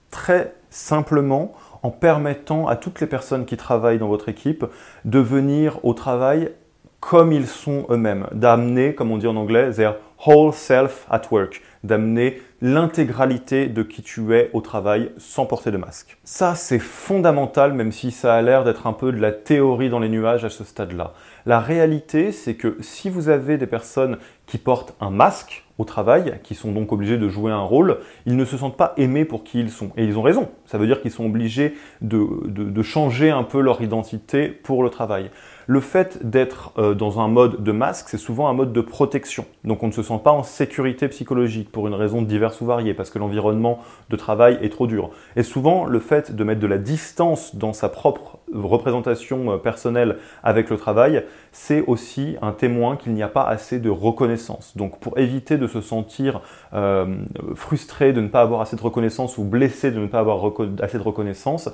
Très 0.09 0.55
simplement 0.69 1.53
en 1.83 1.91
permettant 1.91 2.67
à 2.67 2.75
toutes 2.75 3.01
les 3.01 3.07
personnes 3.07 3.45
qui 3.45 3.57
travaillent 3.57 3.99
dans 3.99 4.07
votre 4.07 4.29
équipe 4.29 4.65
de 5.05 5.19
venir 5.19 5.79
au 5.83 5.93
travail 5.93 6.51
comme 6.99 7.31
ils 7.31 7.47
sont 7.47 7.85
eux-mêmes, 7.89 8.27
d'amener, 8.33 8.93
comme 8.93 9.11
on 9.11 9.17
dit 9.17 9.27
en 9.27 9.37
anglais, 9.37 9.71
their 9.71 9.95
whole 10.25 10.53
self 10.53 11.05
at 11.09 11.21
work, 11.31 11.61
d'amener 11.83 12.41
l'intégralité 12.61 13.67
de 13.67 13.83
qui 13.83 14.01
tu 14.01 14.35
es 14.35 14.49
au 14.51 14.59
travail 14.59 15.11
sans 15.17 15.45
porter 15.45 15.71
de 15.71 15.77
masque. 15.77 16.17
Ça, 16.25 16.55
c'est 16.55 16.79
fondamental, 16.79 17.73
même 17.73 17.93
si 17.93 18.11
ça 18.11 18.35
a 18.35 18.41
l'air 18.41 18.65
d'être 18.65 18.85
un 18.85 18.93
peu 18.93 19.13
de 19.13 19.21
la 19.21 19.31
théorie 19.31 19.89
dans 19.89 19.99
les 19.99 20.09
nuages 20.09 20.43
à 20.43 20.49
ce 20.49 20.65
stade-là. 20.65 21.13
La 21.45 21.61
réalité, 21.61 22.33
c'est 22.33 22.55
que 22.55 22.77
si 22.81 23.09
vous 23.09 23.29
avez 23.29 23.57
des 23.57 23.67
personnes 23.67 24.17
qui 24.45 24.57
portent 24.57 24.93
un 24.99 25.09
masque 25.09 25.63
au 25.79 25.85
travail, 25.85 26.39
qui 26.43 26.53
sont 26.53 26.71
donc 26.71 26.91
obligés 26.91 27.17
de 27.17 27.27
jouer 27.27 27.51
un 27.51 27.61
rôle, 27.61 27.99
ils 28.25 28.35
ne 28.35 28.45
se 28.45 28.57
sentent 28.57 28.77
pas 28.77 28.93
aimés 28.97 29.25
pour 29.25 29.43
qui 29.43 29.59
ils 29.59 29.71
sont. 29.71 29.91
Et 29.97 30.03
ils 30.03 30.17
ont 30.17 30.21
raison. 30.21 30.49
Ça 30.65 30.77
veut 30.77 30.85
dire 30.85 31.01
qu'ils 31.01 31.09
sont 31.09 31.25
obligés 31.25 31.73
de, 32.01 32.47
de 32.47 32.83
changer 32.83 33.31
un 33.31 33.43
peu 33.43 33.61
leur 33.61 33.81
identité 33.81 34.49
pour 34.49 34.83
le 34.83 34.89
travail. 34.89 35.31
Le 35.71 35.81
fait 35.81 36.27
d'être 36.27 36.73
euh, 36.79 36.95
dans 36.95 37.19
un 37.19 37.27
mode 37.27 37.61
de 37.61 37.71
masque, 37.71 38.07
c'est 38.09 38.17
souvent 38.17 38.47
un 38.47 38.53
mode 38.53 38.73
de 38.73 38.81
protection. 38.81 39.45
Donc 39.63 39.83
on 39.83 39.87
ne 39.89 39.91
se 39.91 40.01
sent 40.01 40.19
pas 40.23 40.31
en 40.31 40.41
sécurité 40.41 41.07
psychologique 41.09 41.71
pour 41.71 41.87
une 41.87 41.93
raison 41.93 42.23
diverse 42.23 42.59
ou 42.61 42.65
variée, 42.65 42.95
parce 42.95 43.11
que 43.11 43.19
l'environnement 43.19 43.77
de 44.09 44.15
travail 44.15 44.57
est 44.63 44.69
trop 44.69 44.87
dur. 44.87 45.11
Et 45.35 45.43
souvent, 45.43 45.85
le 45.85 45.99
fait 45.99 46.35
de 46.35 46.43
mettre 46.43 46.59
de 46.59 46.65
la 46.65 46.79
distance 46.79 47.55
dans 47.55 47.73
sa 47.73 47.87
propre 47.87 48.39
représentation 48.51 49.51
euh, 49.51 49.57
personnelle 49.57 50.17
avec 50.41 50.71
le 50.71 50.77
travail, 50.77 51.23
c'est 51.51 51.83
aussi 51.85 52.35
un 52.41 52.51
témoin 52.51 52.95
qu'il 52.95 53.13
n'y 53.13 53.21
a 53.21 53.27
pas 53.27 53.43
assez 53.43 53.77
de 53.77 53.91
reconnaissance. 53.91 54.75
Donc 54.75 54.99
pour 54.99 55.19
éviter 55.19 55.57
de 55.57 55.67
se 55.67 55.81
sentir 55.81 56.41
euh, 56.73 57.15
frustré 57.53 58.11
de 58.11 58.21
ne 58.21 58.27
pas 58.27 58.41
avoir 58.41 58.61
assez 58.61 58.75
de 58.75 58.81
reconnaissance 58.81 59.37
ou 59.37 59.43
blessé 59.43 59.91
de 59.91 59.99
ne 59.99 60.07
pas 60.07 60.19
avoir 60.19 60.43
assez 60.81 60.97
de 60.97 61.03
reconnaissance, 61.03 61.69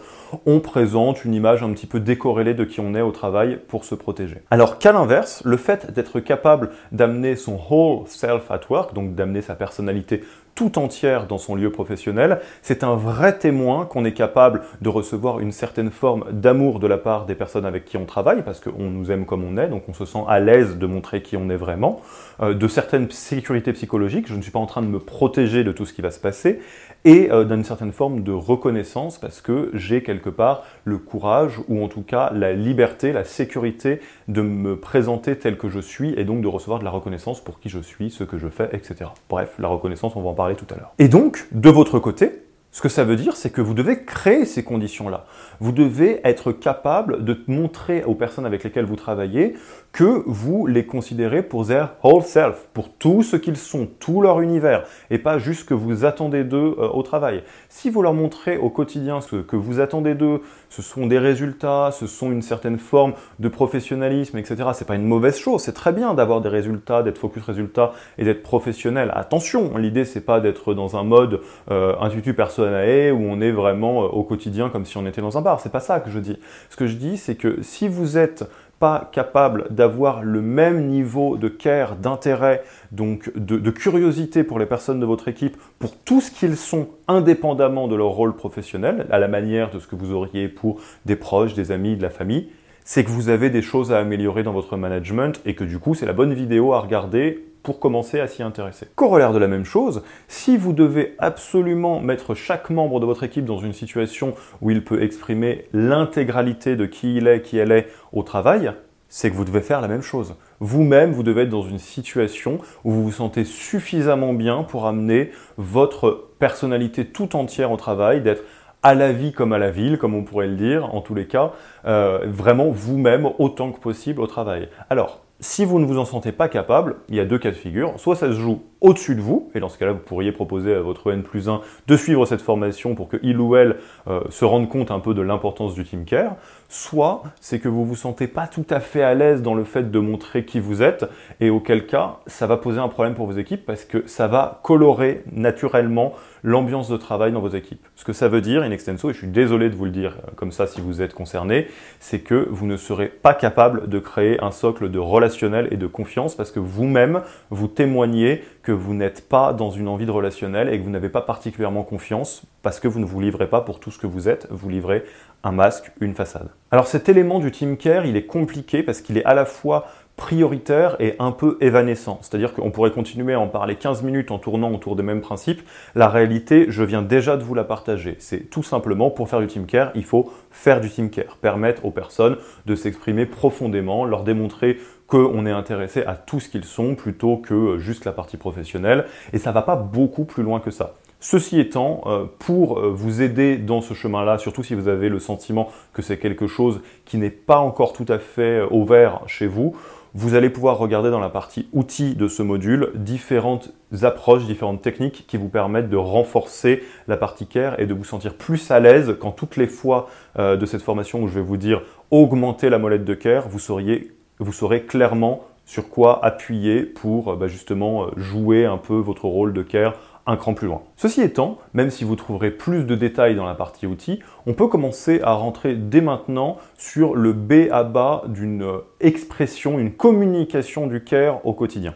on 0.45 0.59
présente 0.59 1.23
une 1.23 1.33
image 1.33 1.63
un 1.63 1.71
petit 1.71 1.87
peu 1.87 2.01
décorrélée 2.01 2.53
de 2.53 2.65
qui 2.65 2.81
on 2.81 2.93
est 2.93 3.01
au 3.01 3.11
travail 3.11 3.57
pour 3.69 3.84
protéger. 3.93 4.41
Alors 4.49 4.79
qu'à 4.79 4.91
l'inverse, 4.91 5.43
le 5.45 5.57
fait 5.57 5.93
d'être 5.93 6.19
capable 6.19 6.71
d'amener 6.91 7.35
son 7.35 7.59
whole 7.69 8.07
self 8.07 8.49
at 8.49 8.61
work, 8.69 8.95
donc 8.95 9.13
d'amener 9.13 9.43
sa 9.43 9.53
personnalité 9.53 10.23
tout 10.55 10.79
entière 10.79 11.27
dans 11.27 11.37
son 11.37 11.53
lieu 11.53 11.69
professionnel, 11.69 12.39
c'est 12.61 12.83
un 12.83 12.95
vrai 12.95 13.37
témoin 13.37 13.85
qu'on 13.85 14.05
est 14.05 14.13
capable 14.13 14.61
de 14.81 14.89
recevoir 14.89 15.39
une 15.41 15.51
certaine 15.51 15.91
forme 15.91 16.25
d'amour 16.31 16.79
de 16.79 16.87
la 16.87 16.97
part 16.97 17.25
des 17.25 17.35
personnes 17.35 17.65
avec 17.65 17.83
qui 17.83 17.97
on 17.97 18.05
travaille, 18.05 18.41
parce 18.41 18.61
qu'on 18.61 18.89
nous 18.89 19.11
aime 19.11 19.25
comme 19.25 19.43
on 19.43 19.57
est, 19.57 19.67
donc 19.67 19.83
on 19.89 19.93
se 19.93 20.05
sent 20.05 20.23
à 20.27 20.39
l'aise 20.39 20.77
de 20.77 20.87
montrer 20.87 21.21
qui 21.21 21.35
on 21.35 21.49
est 21.49 21.57
vraiment, 21.57 22.01
de 22.41 22.67
certaines 22.67 23.09
sécurités 23.11 23.73
psychologiques, 23.73 24.27
je 24.27 24.35
ne 24.35 24.41
suis 24.41 24.51
pas 24.51 24.59
en 24.59 24.65
train 24.65 24.81
de 24.81 24.87
me 24.87 24.99
protéger 24.99 25.63
de 25.63 25.71
tout 25.71 25.85
ce 25.85 25.93
qui 25.93 26.01
va 26.01 26.11
se 26.11 26.19
passer, 26.19 26.59
et 27.05 27.31
euh, 27.31 27.45
d'une 27.45 27.63
certaine 27.63 27.91
forme 27.91 28.23
de 28.23 28.31
reconnaissance, 28.31 29.19
parce 29.19 29.39
que 29.39 29.69
j'ai 29.73 30.01
quelque 30.01 30.29
part 30.29 30.63
le 30.83 30.97
courage, 30.97 31.59
ou 31.67 31.83
en 31.83 31.87
tout 31.87 32.01
cas 32.01 32.31
la 32.33 32.53
liberté, 32.53 33.13
la 33.13 33.23
sécurité 33.23 33.99
de 34.27 34.41
me 34.41 34.75
présenter 34.75 35.37
tel 35.37 35.57
que 35.57 35.69
je 35.69 35.79
suis, 35.79 36.13
et 36.17 36.25
donc 36.25 36.41
de 36.41 36.47
recevoir 36.47 36.79
de 36.79 36.83
la 36.83 36.89
reconnaissance 36.89 37.43
pour 37.43 37.59
qui 37.59 37.69
je 37.69 37.79
suis, 37.79 38.09
ce 38.09 38.23
que 38.23 38.37
je 38.37 38.47
fais, 38.47 38.69
etc. 38.73 39.11
Bref, 39.29 39.53
la 39.59 39.67
reconnaissance, 39.67 40.15
on 40.15 40.21
va 40.21 40.29
en 40.29 40.33
parler 40.33 40.55
tout 40.55 40.65
à 40.73 40.77
l'heure. 40.77 40.93
Et 40.97 41.07
donc, 41.07 41.47
de 41.51 41.69
votre 41.69 41.99
côté, 41.99 42.31
ce 42.75 42.81
que 42.81 42.89
ça 42.89 43.05
veut 43.05 43.15
dire, 43.15 43.37
c'est 43.37 43.51
que 43.51 43.61
vous 43.61 43.73
devez 43.73 44.03
créer 44.03 44.43
ces 44.43 44.65
conditions-là. 44.65 45.27
Vous 45.61 45.71
devez 45.71 46.19
être 46.25 46.51
capable 46.51 47.23
de 47.23 47.41
montrer 47.47 48.03
aux 48.03 48.15
personnes 48.15 48.45
avec 48.45 48.65
lesquelles 48.65 48.83
vous 48.83 48.97
travaillez 48.97 49.55
que 49.93 50.23
vous 50.25 50.67
les 50.67 50.85
considérez 50.85 51.41
pour 51.41 51.65
their 51.65 51.93
whole 52.03 52.21
self, 52.21 52.67
pour 52.73 52.89
tout 52.89 53.23
ce 53.23 53.37
qu'ils 53.37 53.55
sont, 53.55 53.87
tout 54.01 54.19
leur 54.19 54.41
univers, 54.41 54.85
et 55.09 55.19
pas 55.19 55.37
juste 55.37 55.69
que 55.69 55.73
vous 55.73 56.03
attendez 56.03 56.43
d'eux 56.43 56.75
euh, 56.77 56.89
au 56.89 57.01
travail. 57.01 57.43
Si 57.69 57.89
vous 57.89 58.01
leur 58.01 58.13
montrez 58.13 58.57
au 58.57 58.69
quotidien 58.69 59.21
ce 59.21 59.37
que 59.37 59.55
vous 59.55 59.79
attendez 59.79 60.13
d'eux, 60.13 60.41
ce 60.69 60.81
sont 60.81 61.07
des 61.07 61.19
résultats, 61.19 61.91
ce 61.91 62.07
sont 62.07 62.31
une 62.31 62.41
certaine 62.41 62.77
forme 62.77 63.13
de 63.39 63.47
professionnalisme, 63.47 64.37
etc. 64.37 64.69
C'est 64.73 64.87
pas 64.87 64.95
une 64.95 65.07
mauvaise 65.07 65.37
chose. 65.37 65.61
C'est 65.61 65.73
très 65.73 65.91
bien 65.91 66.13
d'avoir 66.13 66.41
des 66.41 66.49
résultats, 66.49 67.03
d'être 67.03 67.17
focus 67.17 67.43
résultat 67.43 67.93
et 68.17 68.25
d'être 68.25 68.43
professionnel. 68.43 69.11
Attention, 69.13 69.77
l'idée 69.77 70.05
c'est 70.05 70.21
pas 70.21 70.39
d'être 70.39 70.73
dans 70.73 70.97
un 70.97 71.03
mode 71.03 71.41
euh, 71.71 71.95
intuitu 71.99 72.33
personae 72.33 73.11
où 73.11 73.21
on 73.21 73.41
est 73.41 73.51
vraiment 73.51 74.03
euh, 74.03 74.07
au 74.07 74.23
quotidien 74.23 74.69
comme 74.69 74.85
si 74.85 74.97
on 74.97 75.05
était 75.05 75.21
dans 75.21 75.37
un 75.37 75.41
bar. 75.41 75.59
C'est 75.59 75.71
pas 75.71 75.79
ça 75.79 75.99
que 75.99 76.09
je 76.09 76.19
dis. 76.19 76.37
Ce 76.69 76.75
que 76.75 76.87
je 76.87 76.95
dis, 76.95 77.17
c'est 77.17 77.35
que 77.35 77.61
si 77.61 77.87
vous 77.87 78.17
êtes 78.17 78.45
pas 78.79 79.09
capable 79.11 79.67
d'avoir 79.69 80.23
le 80.23 80.41
même 80.41 80.87
niveau 80.87 81.37
de 81.37 81.47
care, 81.47 81.95
d'intérêt, 81.95 82.63
donc 82.91 83.31
de, 83.35 83.57
de, 83.57 83.71
curiosité 83.71 84.43
pour 84.43 84.59
les 84.59 84.65
personnes 84.65 84.99
de 84.99 85.05
votre 85.05 85.27
équipe, 85.27 85.57
pour 85.79 85.95
tout 85.95 86.21
ce 86.21 86.31
qu'ils 86.31 86.57
sont 86.57 86.89
indépendamment 87.07 87.87
de 87.87 87.95
leur 87.95 88.09
rôle 88.09 88.35
professionnel, 88.35 89.07
à 89.09 89.19
la 89.19 89.27
manière 89.27 89.69
de 89.71 89.79
ce 89.79 89.87
que 89.87 89.95
vous 89.95 90.13
auriez 90.13 90.47
pour 90.47 90.79
des 91.05 91.15
proches, 91.15 91.53
des 91.53 91.71
amis, 91.71 91.95
de 91.95 92.01
la 92.01 92.09
famille, 92.09 92.49
c'est 92.83 93.03
que 93.03 93.09
vous 93.09 93.29
avez 93.29 93.49
des 93.49 93.61
choses 93.61 93.91
à 93.91 93.99
améliorer 93.99 94.43
dans 94.43 94.53
votre 94.53 94.77
management 94.77 95.41
et 95.45 95.55
que 95.55 95.63
du 95.63 95.79
coup 95.79 95.95
c'est 95.95 96.05
la 96.05 96.13
bonne 96.13 96.33
vidéo 96.33 96.73
à 96.73 96.79
regarder 96.79 97.43
pour 97.65 97.79
commencer 97.79 98.19
à 98.19 98.27
s'y 98.27 98.43
intéresser. 98.43 98.87
Corollaire 98.95 99.33
de 99.33 99.39
la 99.39 99.47
même 99.47 99.65
chose, 99.65 100.03
si 100.27 100.55
vous 100.55 100.71
devez 100.71 101.15
absolument 101.17 101.99
mettre 101.99 102.35
chaque 102.35 102.69
membre 102.69 102.99
de 102.99 103.05
votre 103.05 103.23
équipe 103.23 103.43
dans 103.43 103.57
une 103.57 103.73
situation 103.73 104.35
où 104.61 104.69
il 104.69 104.83
peut 104.83 105.01
exprimer 105.01 105.65
l'intégralité 105.73 106.75
de 106.75 106.85
qui 106.85 107.17
il 107.17 107.27
est, 107.27 107.41
qui 107.41 107.57
elle 107.57 107.71
est 107.71 107.87
au 108.13 108.21
travail, 108.21 108.71
c'est 109.09 109.31
que 109.31 109.35
vous 109.35 109.45
devez 109.45 109.61
faire 109.61 109.81
la 109.81 109.87
même 109.87 110.03
chose. 110.03 110.35
Vous-même, 110.59 111.11
vous 111.11 111.23
devez 111.23 111.41
être 111.43 111.49
dans 111.49 111.67
une 111.67 111.79
situation 111.79 112.59
où 112.83 112.91
vous 112.91 113.03
vous 113.03 113.11
sentez 113.11 113.45
suffisamment 113.45 114.33
bien 114.33 114.61
pour 114.61 114.85
amener 114.85 115.31
votre 115.57 116.29
personnalité 116.37 117.05
tout 117.05 117.35
entière 117.35 117.71
au 117.71 117.77
travail, 117.77 118.21
d'être 118.21 118.43
à 118.83 118.93
la 118.93 119.11
vie 119.11 119.31
comme 119.31 119.53
à 119.53 119.57
la 119.57 119.71
ville, 119.71 119.97
comme 119.97 120.13
on 120.13 120.23
pourrait 120.23 120.47
le 120.47 120.55
dire, 120.55 120.93
en 120.93 121.01
tous 121.01 121.15
les 121.15 121.25
cas, 121.25 121.53
euh, 121.85 122.19
vraiment 122.27 122.69
vous-même 122.69 123.27
autant 123.39 123.71
que 123.71 123.79
possible 123.79 124.21
au 124.21 124.27
travail. 124.27 124.69
Alors, 124.91 125.24
si 125.39 125.65
vous 125.65 125.79
ne 125.79 125.85
vous 125.85 125.97
en 125.97 126.05
sentez 126.05 126.31
pas 126.31 126.47
capable, 126.47 126.95
il 127.09 127.15
y 127.15 127.19
a 127.19 127.25
deux 127.25 127.37
cas 127.37 127.51
de 127.51 127.55
figure. 127.55 127.93
Soit 127.97 128.15
ça 128.15 128.27
se 128.27 128.39
joue 128.39 128.61
au-dessus 128.79 129.15
de 129.15 129.21
vous, 129.21 129.51
et 129.53 129.59
dans 129.59 129.67
ce 129.67 129.77
cas-là, 129.77 129.91
vous 129.91 129.99
pourriez 129.99 130.31
proposer 130.31 130.73
à 130.73 130.79
votre 130.79 131.11
N 131.11 131.23
plus 131.23 131.49
1 131.49 131.61
de 131.87 131.97
suivre 131.97 132.25
cette 132.25 132.41
formation 132.41 132.95
pour 132.95 133.09
qu'il 133.09 133.39
ou 133.39 133.55
elle 133.55 133.77
euh, 134.07 134.21
se 134.29 134.45
rende 134.45 134.69
compte 134.69 134.91
un 134.91 134.99
peu 134.99 135.13
de 135.13 135.21
l'importance 135.21 135.73
du 135.73 135.83
team 135.83 136.05
care. 136.05 136.35
Soit 136.69 137.23
c'est 137.39 137.59
que 137.59 137.67
vous 137.69 137.85
vous 137.85 137.95
sentez 137.95 138.27
pas 138.27 138.47
tout 138.47 138.65
à 138.69 138.79
fait 138.79 139.03
à 139.03 139.13
l'aise 139.13 139.41
dans 139.41 139.53
le 139.53 139.63
fait 139.63 139.91
de 139.91 139.99
montrer 139.99 140.45
qui 140.45 140.59
vous 140.59 140.81
êtes, 140.81 141.05
et 141.39 141.49
auquel 141.49 141.85
cas, 141.85 142.17
ça 142.27 142.47
va 142.47 142.57
poser 142.57 142.79
un 142.79 142.87
problème 142.87 143.13
pour 143.13 143.27
vos 143.27 143.37
équipes 143.37 143.65
parce 143.65 143.85
que 143.85 144.07
ça 144.07 144.27
va 144.27 144.59
colorer 144.63 145.23
naturellement 145.31 146.13
l'ambiance 146.43 146.89
de 146.89 146.97
travail 146.97 147.31
dans 147.31 147.41
vos 147.41 147.49
équipes. 147.49 147.85
Ce 147.95 148.05
que 148.05 148.13
ça 148.13 148.27
veut 148.27 148.41
dire, 148.41 148.61
in 148.61 148.71
extenso, 148.71 149.09
et 149.09 149.13
je 149.13 149.17
suis 149.17 149.27
désolé 149.27 149.69
de 149.69 149.75
vous 149.75 149.85
le 149.85 149.91
dire 149.91 150.17
euh, 150.27 150.31
comme 150.35 150.51
ça 150.51 150.67
si 150.67 150.79
vous 150.79 151.01
êtes 151.01 151.13
concerné, 151.13 151.67
c'est 151.99 152.19
que 152.19 152.47
vous 152.51 152.67
ne 152.67 152.77
serez 152.77 153.07
pas 153.07 153.33
capable 153.33 153.89
de 153.89 153.99
créer 153.99 154.41
un 154.43 154.51
socle 154.51 154.91
de 154.91 154.99
relationnel 154.99 155.67
et 155.71 155.77
de 155.77 155.87
confiance 155.87 156.35
parce 156.35 156.51
que 156.51 156.59
vous-même, 156.59 157.21
vous 157.49 157.67
témoignez 157.67 158.43
que 158.61 158.71
vous 158.71 158.93
n'êtes 158.93 159.27
pas 159.27 159.53
dans 159.53 159.71
une 159.71 159.87
envie 159.87 160.05
de 160.05 160.11
relationnel 160.11 160.69
et 160.69 160.77
que 160.77 160.83
vous 160.83 160.91
n'avez 160.91 161.09
pas 161.09 161.21
particulièrement 161.21 161.83
confiance 161.83 162.43
parce 162.61 162.79
que 162.79 162.87
vous 162.87 162.99
ne 162.99 163.05
vous 163.05 163.19
livrez 163.19 163.47
pas 163.47 163.61
pour 163.61 163.79
tout 163.79 163.91
ce 163.91 163.97
que 163.97 164.07
vous 164.07 164.29
êtes, 164.29 164.47
vous 164.49 164.69
livrez 164.69 165.03
un 165.45 165.51
masque, 165.51 165.91
une 166.01 166.15
façade. 166.15 166.49
Alors 166.71 166.87
cet 166.87 167.07
élément 167.07 167.39
du 167.39 167.51
team 167.51 167.77
care, 167.77 168.05
il 168.05 168.17
est 168.17 168.25
compliqué 168.25 168.83
parce 168.83 168.99
qu'il 168.99 169.17
est 169.17 169.23
à 169.23 169.33
la 169.33 169.45
fois 169.45 169.85
prioritaire 170.17 170.95
et 170.99 171.15
un 171.19 171.31
peu 171.31 171.57
évanescent. 171.61 172.19
C'est-à-dire 172.21 172.53
qu'on 172.53 172.71
pourrait 172.71 172.91
continuer 172.91 173.33
à 173.33 173.39
en 173.39 173.47
parler 173.47 173.75
15 173.75 174.01
minutes 174.01 174.31
en 174.31 174.39
tournant 174.39 174.73
autour 174.73 174.95
des 174.95 175.03
mêmes 175.03 175.21
principes. 175.21 175.61
La 175.93 176.07
réalité, 176.07 176.65
je 176.69 176.83
viens 176.83 177.01
déjà 177.01 177.37
de 177.37 177.43
vous 177.43 177.53
la 177.53 177.63
partager. 177.63 178.15
C'est 178.19 178.49
tout 178.49 178.63
simplement, 178.63 179.09
pour 179.09 179.29
faire 179.29 179.41
du 179.41 179.47
team 179.47 179.65
care, 179.65 179.91
il 179.93 180.05
faut 180.05 180.31
faire 180.51 180.79
du 180.81 180.89
team 180.89 181.09
care, 181.09 181.37
permettre 181.37 181.85
aux 181.85 181.91
personnes 181.91 182.37
de 182.65 182.75
s'exprimer 182.75 183.25
profondément, 183.25 184.05
leur 184.05 184.23
démontrer 184.23 184.79
qu'on 185.07 185.45
est 185.45 185.51
intéressé 185.51 186.03
à 186.03 186.15
tout 186.15 186.39
ce 186.39 186.49
qu'ils 186.49 186.65
sont 186.65 186.95
plutôt 186.95 187.37
que 187.37 187.77
juste 187.77 188.05
la 188.05 188.11
partie 188.11 188.37
professionnelle. 188.37 189.05
Et 189.33 189.37
ça 189.37 189.51
va 189.51 189.61
pas 189.61 189.75
beaucoup 189.75 190.23
plus 190.23 190.43
loin 190.43 190.59
que 190.59 190.71
ça. 190.71 190.95
Ceci 191.19 191.59
étant, 191.59 192.01
euh, 192.05 192.25
pour 192.39 192.79
euh, 192.79 192.89
vous 192.89 193.21
aider 193.21 193.57
dans 193.57 193.81
ce 193.81 193.93
chemin-là, 193.93 194.37
surtout 194.37 194.63
si 194.63 194.75
vous 194.75 194.87
avez 194.87 195.09
le 195.09 195.19
sentiment 195.19 195.69
que 195.93 196.01
c'est 196.01 196.17
quelque 196.17 196.47
chose 196.47 196.81
qui 197.05 197.17
n'est 197.17 197.29
pas 197.29 197.59
encore 197.59 197.93
tout 197.93 198.05
à 198.09 198.19
fait 198.19 198.59
euh, 198.59 198.67
au 198.67 198.85
vert 198.85 199.21
chez 199.27 199.47
vous, 199.47 199.75
vous 200.17 200.33
allez 200.33 200.49
pouvoir 200.49 200.77
regarder 200.77 201.11
dans 201.11 201.19
la 201.19 201.29
partie 201.29 201.67
outils 201.73 202.15
de 202.15 202.29
ce 202.29 202.41
module 202.41 202.91
différentes 202.95 203.73
approches, 204.03 204.45
différentes 204.45 204.81
techniques 204.81 205.25
qui 205.27 205.35
vous 205.35 205.49
permettent 205.49 205.89
de 205.89 205.97
renforcer 205.97 206.83
la 207.09 207.17
partie 207.17 207.47
care 207.47 207.77
et 207.81 207.85
de 207.85 207.93
vous 207.93 208.05
sentir 208.05 208.35
plus 208.35 208.71
à 208.71 208.79
l'aise 208.79 209.17
quand 209.19 209.31
toutes 209.31 209.57
les 209.57 209.67
fois 209.67 210.07
euh, 210.39 210.55
de 210.55 210.65
cette 210.65 210.81
formation 210.81 211.21
où 211.21 211.27
je 211.27 211.33
vais 211.33 211.41
vous 211.41 211.57
dire 211.57 211.81
augmenter 212.11 212.69
la 212.69 212.77
molette 212.77 213.03
de 213.03 213.13
care, 213.13 213.49
vous, 213.49 213.59
saurez 213.59 214.83
clairement 214.83 215.43
sur 215.65 215.89
quoi 215.89 216.23
appuyer 216.23 216.83
pour 216.83 217.33
euh, 217.33 217.35
bah, 217.35 217.47
justement 217.47 218.05
euh, 218.05 218.11
jouer 218.15 218.63
un 218.63 218.77
peu 218.77 218.95
votre 218.95 219.25
rôle 219.25 219.51
de 219.51 219.63
care 219.63 219.95
un 220.25 220.37
cran 220.37 220.53
plus 220.53 220.67
loin. 220.67 220.81
Ceci 220.95 221.21
étant, 221.21 221.57
même 221.73 221.89
si 221.89 222.03
vous 222.03 222.15
trouverez 222.15 222.51
plus 222.51 222.85
de 222.85 222.95
détails 222.95 223.35
dans 223.35 223.45
la 223.45 223.55
partie 223.55 223.85
outils, 223.85 224.21
on 224.45 224.53
peut 224.53 224.67
commencer 224.67 225.19
à 225.23 225.33
rentrer 225.33 225.75
dès 225.75 226.01
maintenant 226.01 226.57
sur 226.77 227.15
le 227.15 227.33
B 227.33 227.69
à 227.71 227.83
bas 227.83 228.23
d'une 228.27 228.63
euh, 228.63 228.77
expression, 228.99 229.79
une 229.79 229.93
communication 229.93 230.87
du 230.87 231.03
care 231.03 231.45
au 231.45 231.53
quotidien. 231.53 231.95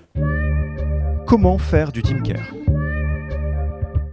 Comment 1.25 1.57
faire 1.57 1.91
du 1.91 2.01
team 2.01 2.23
care 2.23 2.53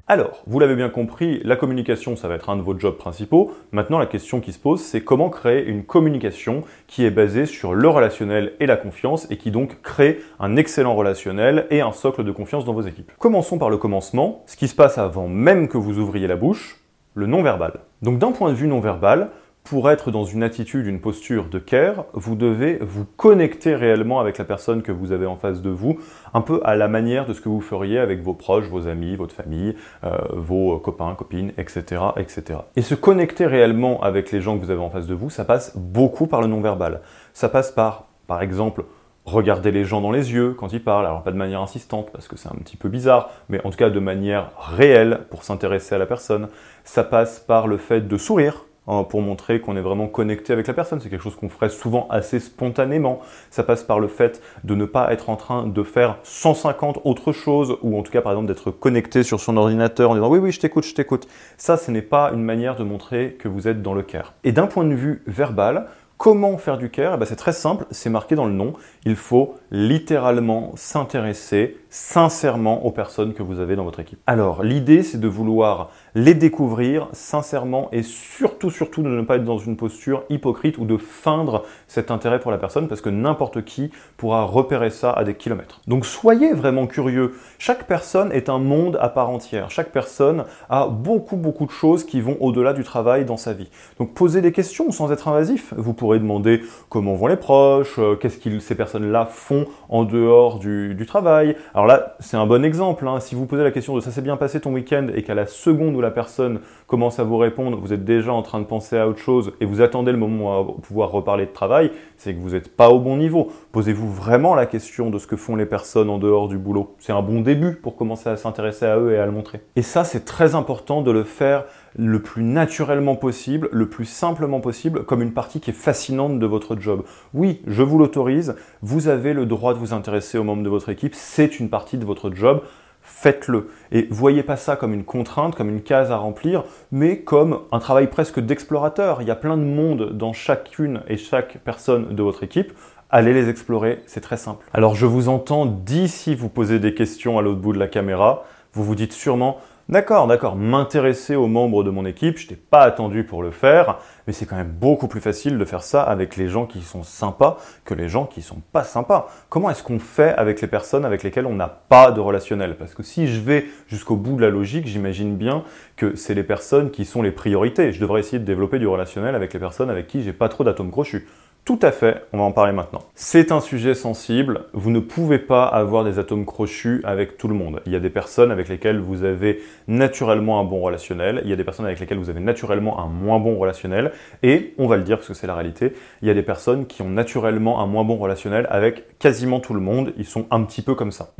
alors, 0.08 0.44
vous 0.46 0.60
l'avez 0.60 0.76
bien 0.76 0.88
compris, 0.88 1.40
la 1.42 1.56
communication, 1.56 2.14
ça 2.14 2.28
va 2.28 2.36
être 2.36 2.48
un 2.48 2.56
de 2.56 2.62
vos 2.62 2.78
jobs 2.78 2.96
principaux. 2.96 3.52
Maintenant, 3.72 3.98
la 3.98 4.06
question 4.06 4.40
qui 4.40 4.52
se 4.52 4.58
pose, 4.60 4.80
c'est 4.80 5.00
comment 5.00 5.30
créer 5.30 5.66
une 5.66 5.82
communication 5.82 6.62
qui 6.86 7.04
est 7.04 7.10
basée 7.10 7.44
sur 7.44 7.74
le 7.74 7.88
relationnel 7.88 8.52
et 8.60 8.66
la 8.66 8.76
confiance 8.76 9.28
et 9.32 9.36
qui 9.36 9.50
donc 9.50 9.82
crée 9.82 10.20
un 10.38 10.54
excellent 10.54 10.94
relationnel 10.94 11.66
et 11.70 11.80
un 11.80 11.90
socle 11.90 12.22
de 12.22 12.30
confiance 12.30 12.64
dans 12.64 12.72
vos 12.72 12.82
équipes. 12.82 13.10
Commençons 13.18 13.58
par 13.58 13.68
le 13.68 13.78
commencement, 13.78 14.44
ce 14.46 14.56
qui 14.56 14.68
se 14.68 14.76
passe 14.76 14.96
avant 14.96 15.26
même 15.26 15.66
que 15.66 15.76
vous 15.76 15.98
ouvriez 15.98 16.28
la 16.28 16.36
bouche, 16.36 16.78
le 17.14 17.26
non-verbal. 17.26 17.80
Donc 18.02 18.20
d'un 18.20 18.30
point 18.30 18.50
de 18.50 18.54
vue 18.54 18.68
non-verbal, 18.68 19.30
pour 19.66 19.90
être 19.90 20.12
dans 20.12 20.24
une 20.24 20.44
attitude, 20.44 20.86
une 20.86 21.00
posture 21.00 21.48
de 21.48 21.58
care, 21.58 22.04
vous 22.12 22.36
devez 22.36 22.78
vous 22.80 23.04
connecter 23.16 23.74
réellement 23.74 24.20
avec 24.20 24.38
la 24.38 24.44
personne 24.44 24.80
que 24.80 24.92
vous 24.92 25.10
avez 25.10 25.26
en 25.26 25.34
face 25.34 25.60
de 25.60 25.70
vous, 25.70 25.98
un 26.34 26.40
peu 26.40 26.60
à 26.62 26.76
la 26.76 26.86
manière 26.86 27.26
de 27.26 27.32
ce 27.32 27.40
que 27.40 27.48
vous 27.48 27.60
feriez 27.60 27.98
avec 27.98 28.22
vos 28.22 28.32
proches, 28.32 28.68
vos 28.68 28.86
amis, 28.86 29.16
votre 29.16 29.34
famille, 29.34 29.74
euh, 30.04 30.16
vos 30.32 30.78
copains, 30.78 31.12
copines, 31.16 31.52
etc., 31.58 32.00
etc. 32.16 32.60
Et 32.76 32.82
se 32.82 32.94
connecter 32.94 33.44
réellement 33.46 34.00
avec 34.02 34.30
les 34.30 34.40
gens 34.40 34.56
que 34.56 34.64
vous 34.64 34.70
avez 34.70 34.80
en 34.80 34.90
face 34.90 35.08
de 35.08 35.14
vous, 35.14 35.30
ça 35.30 35.44
passe 35.44 35.76
beaucoup 35.76 36.28
par 36.28 36.42
le 36.42 36.46
non-verbal. 36.46 37.00
Ça 37.34 37.48
passe 37.48 37.72
par, 37.72 38.06
par 38.28 38.42
exemple, 38.42 38.84
regarder 39.24 39.72
les 39.72 39.84
gens 39.84 40.00
dans 40.00 40.12
les 40.12 40.32
yeux 40.32 40.54
quand 40.56 40.72
ils 40.72 40.82
parlent, 40.82 41.06
alors 41.06 41.24
pas 41.24 41.32
de 41.32 41.36
manière 41.36 41.60
insistante 41.60 42.10
parce 42.12 42.28
que 42.28 42.36
c'est 42.36 42.48
un 42.48 42.54
petit 42.62 42.76
peu 42.76 42.88
bizarre, 42.88 43.30
mais 43.48 43.60
en 43.66 43.70
tout 43.70 43.78
cas 43.78 43.90
de 43.90 43.98
manière 43.98 44.52
réelle 44.56 45.22
pour 45.28 45.42
s'intéresser 45.42 45.96
à 45.96 45.98
la 45.98 46.06
personne. 46.06 46.46
Ça 46.84 47.02
passe 47.02 47.40
par 47.40 47.66
le 47.66 47.78
fait 47.78 48.02
de 48.02 48.16
sourire 48.16 48.65
Hein, 48.88 49.02
pour 49.02 49.20
montrer 49.20 49.60
qu'on 49.60 49.76
est 49.76 49.80
vraiment 49.80 50.06
connecté 50.06 50.52
avec 50.52 50.68
la 50.68 50.74
personne. 50.74 51.00
C'est 51.00 51.08
quelque 51.08 51.22
chose 51.22 51.34
qu'on 51.34 51.48
ferait 51.48 51.70
souvent 51.70 52.06
assez 52.08 52.38
spontanément. 52.38 53.20
Ça 53.50 53.64
passe 53.64 53.82
par 53.82 53.98
le 53.98 54.06
fait 54.06 54.40
de 54.62 54.76
ne 54.76 54.84
pas 54.84 55.12
être 55.12 55.28
en 55.28 55.34
train 55.34 55.66
de 55.66 55.82
faire 55.82 56.18
150 56.22 57.00
autres 57.02 57.32
choses, 57.32 57.78
ou 57.82 57.98
en 57.98 58.02
tout 58.02 58.12
cas 58.12 58.20
par 58.20 58.30
exemple 58.30 58.46
d'être 58.46 58.70
connecté 58.70 59.24
sur 59.24 59.40
son 59.40 59.56
ordinateur 59.56 60.10
en 60.10 60.14
disant 60.14 60.28
oui 60.28 60.38
oui 60.38 60.52
je 60.52 60.60
t'écoute, 60.60 60.84
je 60.84 60.94
t'écoute. 60.94 61.26
Ça, 61.56 61.76
ce 61.76 61.90
n'est 61.90 62.00
pas 62.00 62.30
une 62.32 62.44
manière 62.44 62.76
de 62.76 62.84
montrer 62.84 63.36
que 63.40 63.48
vous 63.48 63.66
êtes 63.66 63.82
dans 63.82 63.94
le 63.94 64.02
care. 64.02 64.34
Et 64.44 64.52
d'un 64.52 64.68
point 64.68 64.84
de 64.84 64.94
vue 64.94 65.22
verbal, 65.26 65.86
Comment 66.18 66.56
faire 66.56 66.78
du 66.78 66.88
care 66.88 67.14
eh 67.14 67.18
ben, 67.18 67.26
C'est 67.26 67.36
très 67.36 67.52
simple, 67.52 67.84
c'est 67.90 68.08
marqué 68.08 68.36
dans 68.36 68.46
le 68.46 68.52
nom. 68.52 68.72
Il 69.04 69.16
faut 69.16 69.56
littéralement 69.70 70.72
s'intéresser 70.74 71.76
sincèrement 71.90 72.86
aux 72.86 72.90
personnes 72.90 73.34
que 73.34 73.42
vous 73.42 73.60
avez 73.60 73.76
dans 73.76 73.84
votre 73.84 74.00
équipe. 74.00 74.18
Alors, 74.26 74.62
l'idée, 74.62 75.02
c'est 75.02 75.20
de 75.20 75.28
vouloir 75.28 75.90
les 76.16 76.32
découvrir 76.32 77.08
sincèrement 77.12 77.90
et 77.92 78.02
surtout, 78.02 78.70
surtout 78.70 79.02
de 79.02 79.10
ne 79.10 79.20
pas 79.20 79.36
être 79.36 79.44
dans 79.44 79.58
une 79.58 79.76
posture 79.76 80.24
hypocrite 80.30 80.78
ou 80.78 80.86
de 80.86 80.96
feindre 80.96 81.64
cet 81.88 82.10
intérêt 82.10 82.40
pour 82.40 82.50
la 82.50 82.56
personne 82.56 82.88
parce 82.88 83.02
que 83.02 83.10
n'importe 83.10 83.66
qui 83.66 83.90
pourra 84.16 84.44
repérer 84.44 84.88
ça 84.88 85.10
à 85.12 85.24
des 85.24 85.34
kilomètres. 85.34 85.82
Donc, 85.86 86.06
soyez 86.06 86.54
vraiment 86.54 86.86
curieux. 86.86 87.34
Chaque 87.58 87.86
personne 87.86 88.32
est 88.32 88.48
un 88.48 88.58
monde 88.58 88.96
à 88.98 89.10
part 89.10 89.28
entière. 89.28 89.70
Chaque 89.70 89.90
personne 89.90 90.44
a 90.70 90.86
beaucoup, 90.86 91.36
beaucoup 91.36 91.66
de 91.66 91.70
choses 91.70 92.02
qui 92.02 92.22
vont 92.22 92.38
au-delà 92.40 92.72
du 92.72 92.82
travail 92.82 93.26
dans 93.26 93.36
sa 93.36 93.52
vie. 93.52 93.68
Donc, 93.98 94.14
posez 94.14 94.40
des 94.40 94.52
questions 94.52 94.90
sans 94.92 95.12
être 95.12 95.28
invasif. 95.28 95.74
Vous 95.76 95.92
pourrez 95.92 96.18
demander 96.18 96.62
comment 96.88 97.14
vont 97.14 97.26
les 97.26 97.36
proches, 97.36 97.98
euh, 97.98 98.16
qu'est-ce 98.16 98.38
que 98.38 98.58
ces 98.58 98.74
personnes-là 98.74 99.26
font 99.26 99.66
en 99.90 100.04
dehors 100.04 100.60
du, 100.60 100.96
travail. 101.06 101.56
Alors, 101.74 101.86
là, 101.86 102.16
c'est 102.20 102.38
un 102.38 102.46
bon 102.46 102.64
exemple. 102.64 103.06
Hein. 103.06 103.20
Si 103.20 103.34
vous 103.34 103.44
posez 103.44 103.62
la 103.62 103.70
question 103.70 103.94
de 103.94 104.00
ça 104.00 104.10
s'est 104.10 104.22
bien 104.22 104.38
passé 104.38 104.60
ton 104.60 104.72
week-end 104.72 105.08
et 105.14 105.22
qu'à 105.22 105.34
la 105.34 105.46
seconde 105.46 105.94
où 105.94 106.00
la 106.06 106.12
personne 106.12 106.60
commence 106.86 107.18
à 107.18 107.24
vous 107.24 107.36
répondre, 107.36 107.78
vous 107.78 107.92
êtes 107.92 108.04
déjà 108.04 108.32
en 108.32 108.42
train 108.42 108.60
de 108.60 108.64
penser 108.64 108.96
à 108.96 109.08
autre 109.08 109.18
chose 109.18 109.52
et 109.60 109.64
vous 109.64 109.80
attendez 109.80 110.12
le 110.12 110.18
moment 110.18 110.60
où 110.60 110.72
pouvoir 110.74 111.10
reparler 111.10 111.46
de 111.46 111.50
travail, 111.50 111.90
c'est 112.16 112.32
que 112.32 112.38
vous 112.40 112.50
n'êtes 112.50 112.74
pas 112.76 112.90
au 112.90 113.00
bon 113.00 113.16
niveau. 113.16 113.48
Posez-vous 113.72 114.08
vraiment 114.08 114.54
la 114.54 114.66
question 114.66 115.10
de 115.10 115.18
ce 115.18 115.26
que 115.26 115.34
font 115.34 115.56
les 115.56 115.66
personnes 115.66 116.08
en 116.08 116.18
dehors 116.18 116.46
du 116.46 116.58
boulot. 116.58 116.94
C'est 117.00 117.12
un 117.12 117.22
bon 117.22 117.40
début 117.40 117.74
pour 117.74 117.96
commencer 117.96 118.28
à 118.28 118.36
s'intéresser 118.36 118.86
à 118.86 118.98
eux 118.98 119.14
et 119.14 119.18
à 119.18 119.26
le 119.26 119.32
montrer. 119.32 119.62
Et 119.74 119.82
ça, 119.82 120.04
c'est 120.04 120.24
très 120.24 120.54
important 120.54 121.02
de 121.02 121.10
le 121.10 121.24
faire 121.24 121.64
le 121.96 122.20
plus 122.20 122.44
naturellement 122.44 123.16
possible, 123.16 123.68
le 123.72 123.88
plus 123.88 124.04
simplement 124.04 124.60
possible, 124.60 125.04
comme 125.04 125.22
une 125.22 125.32
partie 125.32 125.60
qui 125.60 125.70
est 125.70 125.72
fascinante 125.72 126.38
de 126.38 126.46
votre 126.46 126.78
job. 126.78 127.02
Oui, 127.34 127.62
je 127.66 127.82
vous 127.82 127.98
l'autorise, 127.98 128.54
vous 128.82 129.08
avez 129.08 129.32
le 129.32 129.46
droit 129.46 129.74
de 129.74 129.78
vous 129.78 129.92
intéresser 129.92 130.38
aux 130.38 130.44
membres 130.44 130.62
de 130.62 130.68
votre 130.68 130.90
équipe, 130.90 131.14
c'est 131.16 131.58
une 131.58 131.70
partie 131.70 131.98
de 131.98 132.04
votre 132.04 132.32
job. 132.32 132.62
Faites-le. 133.06 133.70
Et 133.92 134.08
voyez 134.10 134.42
pas 134.42 134.56
ça 134.56 134.76
comme 134.76 134.92
une 134.92 135.04
contrainte, 135.04 135.54
comme 135.54 135.70
une 135.70 135.82
case 135.82 136.10
à 136.10 136.16
remplir, 136.16 136.64
mais 136.90 137.20
comme 137.20 137.60
un 137.72 137.78
travail 137.78 138.08
presque 138.08 138.40
d'explorateur. 138.40 139.22
Il 139.22 139.28
y 139.28 139.30
a 139.30 139.36
plein 139.36 139.56
de 139.56 139.62
monde 139.62 140.12
dans 140.12 140.32
chacune 140.32 141.00
et 141.08 141.16
chaque 141.16 141.58
personne 141.58 142.14
de 142.14 142.22
votre 142.22 142.42
équipe. 142.42 142.72
Allez 143.08 143.32
les 143.32 143.48
explorer, 143.48 144.02
c'est 144.06 144.20
très 144.20 144.36
simple. 144.36 144.66
Alors 144.74 144.96
je 144.96 145.06
vous 145.06 145.28
entends 145.28 145.64
d'ici 145.64 146.34
vous 146.34 146.48
poser 146.48 146.80
des 146.80 146.92
questions 146.92 147.38
à 147.38 147.42
l'autre 147.42 147.60
bout 147.60 147.72
de 147.72 147.78
la 147.78 147.88
caméra. 147.88 148.44
Vous 148.72 148.82
vous 148.82 148.96
dites 148.96 149.12
sûrement, 149.12 149.58
D'accord, 149.88 150.26
d'accord, 150.26 150.56
m'intéresser 150.56 151.36
aux 151.36 151.46
membres 151.46 151.84
de 151.84 151.90
mon 151.90 152.06
équipe, 152.06 152.38
je 152.38 152.48
t'ai 152.48 152.56
pas 152.56 152.80
attendu 152.80 153.22
pour 153.22 153.40
le 153.40 153.52
faire, 153.52 153.98
mais 154.26 154.32
c'est 154.32 154.46
quand 154.46 154.56
même 154.56 154.72
beaucoup 154.72 155.08
plus 155.08 155.20
facile 155.20 155.58
de 155.58 155.64
faire 155.64 155.82
ça 155.82 156.02
avec 156.02 156.36
les 156.36 156.48
gens 156.48 156.66
qui 156.66 156.82
sont 156.82 157.02
sympas 157.02 157.58
que 157.84 157.94
les 157.94 158.08
gens 158.08 158.26
qui 158.26 158.42
sont 158.42 158.60
pas 158.72 158.84
sympas. 158.84 159.28
Comment 159.48 159.70
est-ce 159.70 159.82
qu'on 159.82 159.98
fait 159.98 160.34
avec 160.34 160.60
les 160.60 160.68
personnes 160.68 161.04
avec 161.04 161.22
lesquelles 161.22 161.46
on 161.46 161.54
n'a 161.54 161.68
pas 161.68 162.10
de 162.10 162.20
relationnel? 162.20 162.76
Parce 162.76 162.94
que 162.94 163.02
si 163.02 163.28
je 163.28 163.40
vais 163.40 163.66
jusqu'au 163.88 164.16
bout 164.16 164.36
de 164.36 164.42
la 164.42 164.50
logique, 164.50 164.86
j'imagine 164.86 165.36
bien 165.36 165.64
que 165.96 166.16
c'est 166.16 166.34
les 166.34 166.44
personnes 166.44 166.90
qui 166.90 167.04
sont 167.04 167.22
les 167.22 167.30
priorités. 167.30 167.92
Je 167.92 168.00
devrais 168.00 168.20
essayer 168.20 168.38
de 168.38 168.44
développer 168.44 168.78
du 168.78 168.86
relationnel 168.86 169.34
avec 169.34 169.52
les 169.52 169.60
personnes 169.60 169.90
avec 169.90 170.06
qui 170.06 170.22
j'ai 170.22 170.32
pas 170.32 170.48
trop 170.48 170.64
d'atomes 170.64 170.90
crochus. 170.90 171.26
Tout 171.66 171.80
à 171.82 171.90
fait, 171.90 172.22
on 172.32 172.38
va 172.38 172.44
en 172.44 172.52
parler 172.52 172.72
maintenant. 172.72 173.02
C'est 173.16 173.50
un 173.50 173.58
sujet 173.58 173.94
sensible, 173.94 174.66
vous 174.72 174.92
ne 174.92 175.00
pouvez 175.00 175.40
pas 175.40 175.64
avoir 175.64 176.04
des 176.04 176.20
atomes 176.20 176.46
crochus 176.46 177.00
avec 177.02 177.38
tout 177.38 177.48
le 177.48 177.56
monde. 177.56 177.82
Il 177.86 177.92
y 177.92 177.96
a 177.96 177.98
des 177.98 178.08
personnes 178.08 178.52
avec 178.52 178.68
lesquelles 178.68 179.00
vous 179.00 179.24
avez 179.24 179.60
naturellement 179.88 180.60
un 180.60 180.64
bon 180.64 180.80
relationnel, 180.80 181.40
il 181.42 181.50
y 181.50 181.52
a 181.52 181.56
des 181.56 181.64
personnes 181.64 181.86
avec 181.86 181.98
lesquelles 181.98 182.18
vous 182.18 182.30
avez 182.30 182.38
naturellement 182.38 183.00
un 183.00 183.08
moins 183.08 183.40
bon 183.40 183.58
relationnel, 183.58 184.12
et 184.42 184.74
on 184.78 184.86
va 184.86 184.96
le 184.96 185.02
dire 185.02 185.16
parce 185.16 185.28
que 185.28 185.34
c'est 185.34 185.46
la 185.46 185.54
réalité, 185.54 185.92
il 186.22 186.28
y 186.28 186.30
a 186.30 186.34
des 186.34 186.42
personnes 186.42 186.86
qui 186.86 187.02
ont 187.02 187.10
naturellement 187.10 187.80
un 187.80 187.86
moins 187.86 188.04
bon 188.04 188.16
relationnel 188.16 188.66
avec 188.70 189.18
quasiment 189.18 189.60
tout 189.60 189.74
le 189.74 189.80
monde, 189.80 190.12
ils 190.16 190.24
sont 190.24 190.46
un 190.50 190.62
petit 190.64 190.82
peu 190.82 190.94
comme 190.94 191.12
ça. 191.12 191.34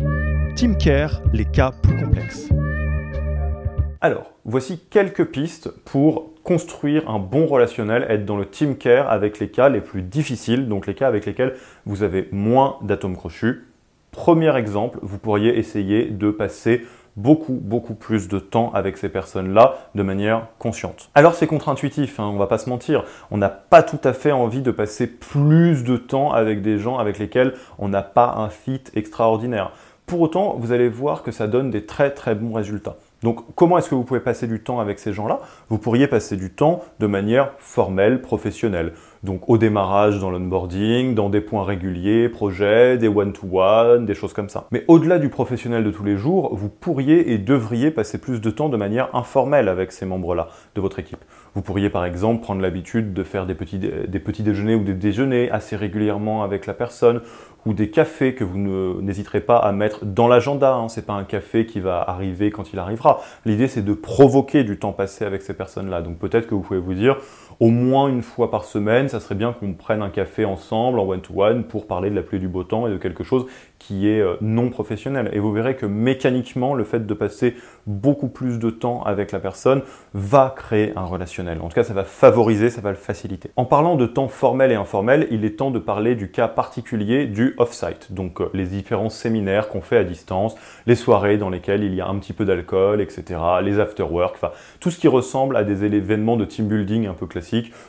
Team 0.54 0.76
Care, 0.78 1.20
les 1.32 1.44
cas 1.44 1.72
plus 1.82 1.96
complexes. 1.96 2.48
Alors, 4.00 4.32
voici 4.44 4.78
quelques 4.90 5.24
pistes 5.26 5.70
pour 5.84 6.30
construire 6.44 7.10
un 7.10 7.18
bon 7.18 7.46
relationnel, 7.46 8.06
être 8.08 8.24
dans 8.24 8.36
le 8.36 8.46
team 8.46 8.76
care 8.76 9.10
avec 9.10 9.40
les 9.40 9.48
cas 9.48 9.68
les 9.68 9.80
plus 9.80 10.02
difficiles, 10.02 10.68
donc 10.68 10.86
les 10.86 10.94
cas 10.94 11.08
avec 11.08 11.26
lesquels 11.26 11.56
vous 11.86 12.04
avez 12.04 12.28
moins 12.30 12.76
d'atomes 12.82 13.16
crochus. 13.16 13.64
Premier 14.12 14.56
exemple, 14.56 14.98
vous 15.02 15.18
pourriez 15.18 15.58
essayer 15.58 16.04
de 16.04 16.30
passer 16.30 16.82
beaucoup, 17.16 17.58
beaucoup 17.60 17.94
plus 17.94 18.28
de 18.28 18.38
temps 18.38 18.70
avec 18.74 18.98
ces 18.98 19.08
personnes-là 19.08 19.76
de 19.94 20.02
manière 20.02 20.48
consciente. 20.58 21.10
Alors 21.14 21.34
c'est 21.34 21.46
contre-intuitif, 21.46 22.20
hein, 22.20 22.30
on 22.32 22.36
va 22.36 22.46
pas 22.46 22.58
se 22.58 22.68
mentir, 22.68 23.04
on 23.30 23.38
n'a 23.38 23.48
pas 23.48 23.82
tout 23.82 24.00
à 24.04 24.12
fait 24.12 24.32
envie 24.32 24.62
de 24.62 24.70
passer 24.70 25.06
plus 25.06 25.82
de 25.82 25.96
temps 25.96 26.32
avec 26.32 26.62
des 26.62 26.78
gens 26.78 26.98
avec 26.98 27.18
lesquels 27.18 27.54
on 27.78 27.88
n'a 27.88 28.02
pas 28.02 28.34
un 28.36 28.50
fit 28.50 28.82
extraordinaire. 28.94 29.72
Pour 30.06 30.20
autant, 30.20 30.54
vous 30.58 30.70
allez 30.70 30.88
voir 30.88 31.24
que 31.24 31.32
ça 31.32 31.48
donne 31.48 31.70
des 31.70 31.84
très 31.84 32.12
très 32.12 32.36
bons 32.36 32.52
résultats. 32.52 32.96
Donc 33.22 33.40
comment 33.56 33.78
est-ce 33.78 33.88
que 33.90 33.94
vous 33.94 34.04
pouvez 34.04 34.20
passer 34.20 34.46
du 34.46 34.62
temps 34.62 34.78
avec 34.78 35.00
ces 35.00 35.12
gens-là? 35.12 35.40
Vous 35.68 35.78
pourriez 35.78 36.06
passer 36.06 36.36
du 36.36 36.52
temps 36.52 36.84
de 37.00 37.06
manière 37.06 37.52
formelle, 37.58 38.20
professionnelle. 38.20 38.92
Donc 39.26 39.48
au 39.48 39.58
démarrage 39.58 40.20
dans 40.20 40.30
l'onboarding, 40.30 41.16
dans 41.16 41.28
des 41.28 41.40
points 41.40 41.64
réguliers, 41.64 42.28
projets, 42.28 42.96
des 42.96 43.08
one-to-one, 43.08 44.06
des 44.06 44.14
choses 44.14 44.32
comme 44.32 44.48
ça. 44.48 44.68
Mais 44.70 44.84
au-delà 44.86 45.18
du 45.18 45.30
professionnel 45.30 45.82
de 45.82 45.90
tous 45.90 46.04
les 46.04 46.16
jours, 46.16 46.54
vous 46.54 46.68
pourriez 46.68 47.32
et 47.32 47.38
devriez 47.38 47.90
passer 47.90 48.18
plus 48.18 48.40
de 48.40 48.50
temps 48.50 48.68
de 48.68 48.76
manière 48.76 49.12
informelle 49.16 49.68
avec 49.68 49.90
ces 49.90 50.06
membres-là 50.06 50.46
de 50.76 50.80
votre 50.80 51.00
équipe. 51.00 51.24
Vous 51.56 51.62
pourriez 51.62 51.90
par 51.90 52.04
exemple 52.04 52.40
prendre 52.40 52.60
l'habitude 52.60 53.14
de 53.14 53.24
faire 53.24 53.46
des 53.46 53.56
petits, 53.56 53.80
des 53.80 54.20
petits 54.20 54.44
déjeuners 54.44 54.76
ou 54.76 54.84
des 54.84 54.94
déjeuners 54.94 55.50
assez 55.50 55.74
régulièrement 55.74 56.44
avec 56.44 56.66
la 56.66 56.74
personne 56.74 57.20
ou 57.64 57.72
des 57.72 57.90
cafés 57.90 58.34
que 58.34 58.44
vous 58.44 58.58
n'hésiterez 59.02 59.40
pas 59.40 59.56
à 59.56 59.72
mettre 59.72 60.04
dans 60.04 60.28
l'agenda. 60.28 60.74
Hein. 60.74 60.88
C'est 60.88 61.04
pas 61.04 61.14
un 61.14 61.24
café 61.24 61.66
qui 61.66 61.80
va 61.80 62.00
arriver 62.00 62.52
quand 62.52 62.72
il 62.72 62.78
arrivera. 62.78 63.20
L'idée 63.44 63.66
c'est 63.66 63.82
de 63.82 63.92
provoquer 63.92 64.62
du 64.62 64.78
temps 64.78 64.92
passé 64.92 65.24
avec 65.24 65.42
ces 65.42 65.54
personnes-là. 65.54 66.00
Donc 66.00 66.18
peut-être 66.18 66.46
que 66.46 66.54
vous 66.54 66.60
pouvez 66.60 66.78
vous 66.78 66.94
dire 66.94 67.16
au 67.60 67.68
moins 67.68 68.08
une 68.08 68.22
fois 68.22 68.50
par 68.50 68.64
semaine, 68.64 69.08
ça 69.08 69.20
serait 69.20 69.34
bien 69.34 69.52
qu'on 69.52 69.72
prenne 69.72 70.02
un 70.02 70.10
café 70.10 70.44
ensemble 70.44 70.98
en 70.98 71.08
one-to-one 71.08 71.64
pour 71.64 71.86
parler 71.86 72.10
de 72.10 72.14
la 72.14 72.22
pluie 72.22 72.38
du 72.38 72.48
beau 72.48 72.64
temps 72.64 72.86
et 72.86 72.90
de 72.90 72.96
quelque 72.96 73.24
chose 73.24 73.46
qui 73.78 74.08
est 74.08 74.20
euh, 74.20 74.36
non 74.40 74.70
professionnel. 74.70 75.30
Et 75.32 75.38
vous 75.38 75.52
verrez 75.52 75.76
que 75.76 75.86
mécaniquement, 75.86 76.74
le 76.74 76.84
fait 76.84 77.06
de 77.06 77.14
passer 77.14 77.54
beaucoup 77.86 78.28
plus 78.28 78.58
de 78.58 78.70
temps 78.70 79.02
avec 79.04 79.32
la 79.32 79.38
personne 79.38 79.82
va 80.12 80.52
créer 80.56 80.92
un 80.96 81.04
relationnel. 81.04 81.60
En 81.60 81.68
tout 81.68 81.74
cas, 81.74 81.84
ça 81.84 81.94
va 81.94 82.04
favoriser, 82.04 82.70
ça 82.70 82.80
va 82.80 82.90
le 82.90 82.96
faciliter. 82.96 83.50
En 83.56 83.64
parlant 83.64 83.96
de 83.96 84.06
temps 84.06 84.28
formel 84.28 84.72
et 84.72 84.74
informel, 84.74 85.26
il 85.30 85.44
est 85.44 85.56
temps 85.56 85.70
de 85.70 85.78
parler 85.78 86.14
du 86.14 86.30
cas 86.30 86.48
particulier 86.48 87.26
du 87.26 87.54
off-site. 87.58 88.12
Donc 88.12 88.40
euh, 88.40 88.50
les 88.54 88.66
différents 88.66 89.10
séminaires 89.10 89.68
qu'on 89.68 89.82
fait 89.82 89.98
à 89.98 90.04
distance, 90.04 90.56
les 90.86 90.94
soirées 90.96 91.38
dans 91.38 91.50
lesquelles 91.50 91.84
il 91.84 91.94
y 91.94 92.00
a 92.00 92.08
un 92.08 92.18
petit 92.18 92.32
peu 92.32 92.44
d'alcool, 92.44 93.00
etc., 93.00 93.40
les 93.62 93.78
after-work, 93.78 94.34
enfin 94.34 94.50
tout 94.80 94.90
ce 94.90 94.98
qui 94.98 95.08
ressemble 95.08 95.56
à 95.56 95.64
des 95.64 95.84
événements 95.84 96.36
de 96.36 96.44
team 96.44 96.66
building 96.66 97.06
un 97.06 97.14
peu 97.14 97.26
classiques. 97.26 97.45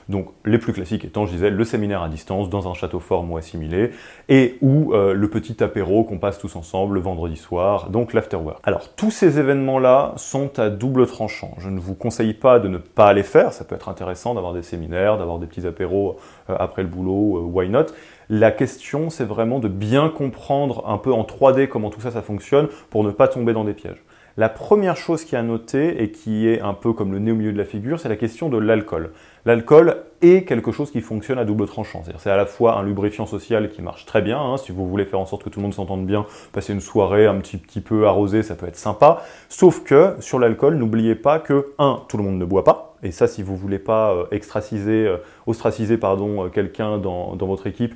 Donc 0.10 0.30
les 0.46 0.58
plus 0.58 0.74
classiques 0.74 1.06
étant, 1.06 1.26
je 1.26 1.32
disais, 1.32 1.50
le 1.50 1.64
séminaire 1.64 2.02
à 2.02 2.10
distance 2.10 2.50
dans 2.50 2.70
un 2.70 2.74
château 2.74 3.00
fort 3.00 3.26
ou 3.30 3.38
assimilé, 3.38 3.92
et 4.30 4.58
ou 4.62 4.94
euh, 4.94 5.14
le 5.14 5.30
petit 5.30 5.64
apéro 5.64 6.04
qu'on 6.04 6.20
passe 6.20 6.40
tous 6.40 6.56
ensemble 6.56 6.96
le 6.96 7.02
vendredi 7.02 7.36
soir, 7.36 7.90
donc 7.90 8.14
l'afterwork. 8.14 8.60
Alors 8.64 8.90
tous 8.96 9.12
ces 9.12 9.40
événements-là 9.40 10.14
sont 10.18 10.60
à 10.60 10.70
double 10.70 11.08
tranchant. 11.08 11.52
Je 11.58 11.70
ne 11.70 11.80
vous 11.80 11.96
conseille 11.96 12.34
pas 12.34 12.60
de 12.60 12.68
ne 12.68 12.78
pas 12.78 13.14
les 13.14 13.24
faire, 13.24 13.54
ça 13.54 13.64
peut 13.64 13.76
être 13.76 13.90
intéressant 13.90 14.34
d'avoir 14.34 14.54
des 14.54 14.64
séminaires, 14.64 15.18
d'avoir 15.18 15.40
des 15.40 15.48
petits 15.48 15.68
apéros 15.68 16.18
euh, 16.50 16.56
après 16.60 16.84
le 16.84 16.88
boulot, 16.88 17.38
euh, 17.38 17.42
why 17.42 17.70
not? 17.70 17.88
La 18.30 18.52
question, 18.52 19.10
c'est 19.10 19.24
vraiment 19.24 19.60
de 19.60 19.70
bien 19.70 20.10
comprendre 20.10 20.84
un 20.88 20.98
peu 20.98 21.14
en 21.14 21.24
3D 21.24 21.68
comment 21.68 21.90
tout 21.90 22.02
ça, 22.02 22.12
ça 22.12 22.22
fonctionne 22.22 22.68
pour 22.90 23.04
ne 23.04 23.12
pas 23.12 23.30
tomber 23.30 23.54
dans 23.54 23.64
des 23.64 23.74
pièges. 23.74 24.04
La 24.40 24.50
première 24.50 24.98
chose 24.98 25.24
qui 25.24 25.34
est 25.34 25.38
à 25.40 25.42
noter 25.42 26.04
et 26.04 26.12
qui 26.12 26.48
est 26.48 26.62
un 26.62 26.76
peu 26.76 26.94
comme 26.94 27.12
le 27.12 27.18
nez 27.18 27.32
au 27.32 27.36
milieu 27.36 27.52
de 27.52 27.58
la 27.58 27.66
figure, 27.66 28.00
c'est 28.00 28.08
la 28.08 28.16
question 28.16 28.50
de 28.50 28.58
l'alcool. 28.60 29.10
L'alcool 29.48 29.96
est 30.22 30.46
quelque 30.46 30.74
chose 30.74 30.92
qui 30.92 31.00
fonctionne 31.00 31.40
à 31.40 31.46
double 31.46 31.68
tranchant. 31.68 32.04
C'est 32.18 32.30
à 32.30 32.36
la 32.36 32.46
fois 32.46 32.78
un 32.78 32.84
lubrifiant 32.84 33.26
social 33.26 33.70
qui 33.70 33.82
marche 33.82 34.06
très 34.06 34.22
bien. 34.22 34.38
Hein. 34.38 34.58
si 34.58 34.74
vous 34.74 34.90
voulez 34.90 35.06
faire 35.06 35.22
en 35.22 35.26
sorte 35.26 35.46
que 35.46 35.50
tout 35.50 35.60
le 35.60 35.64
monde 35.64 35.74
s'entende 35.74 36.06
bien, 36.06 36.26
passer 36.52 36.74
une 36.74 36.82
soirée 36.82 37.28
un 37.28 37.36
petit, 37.36 37.56
petit 37.56 37.80
peu 37.80 38.08
arrosée, 38.08 38.44
ça 38.44 38.56
peut 38.56 38.68
être 38.68 38.76
sympa. 38.76 39.24
Sauf 39.48 39.86
que 39.86 40.18
sur 40.20 40.38
l'alcool, 40.38 40.76
n'oubliez 40.76 41.16
pas 41.16 41.40
que, 41.40 41.68
un, 41.80 42.02
tout 42.10 42.18
le 42.18 42.24
monde 42.24 42.38
ne 42.38 42.44
boit 42.44 42.66
pas. 42.66 42.87
Et 43.04 43.12
ça, 43.12 43.28
si 43.28 43.44
vous 43.44 43.56
voulez 43.56 43.80
pas 43.80 44.12
euh, 44.14 44.26
extraciser, 44.32 45.06
euh, 45.06 45.18
ostraciser 45.46 46.00
euh, 46.02 46.50
quelqu'un 46.50 46.98
dans, 46.98 47.36
dans, 47.36 47.48
votre 47.48 47.68
équipe, 47.68 47.96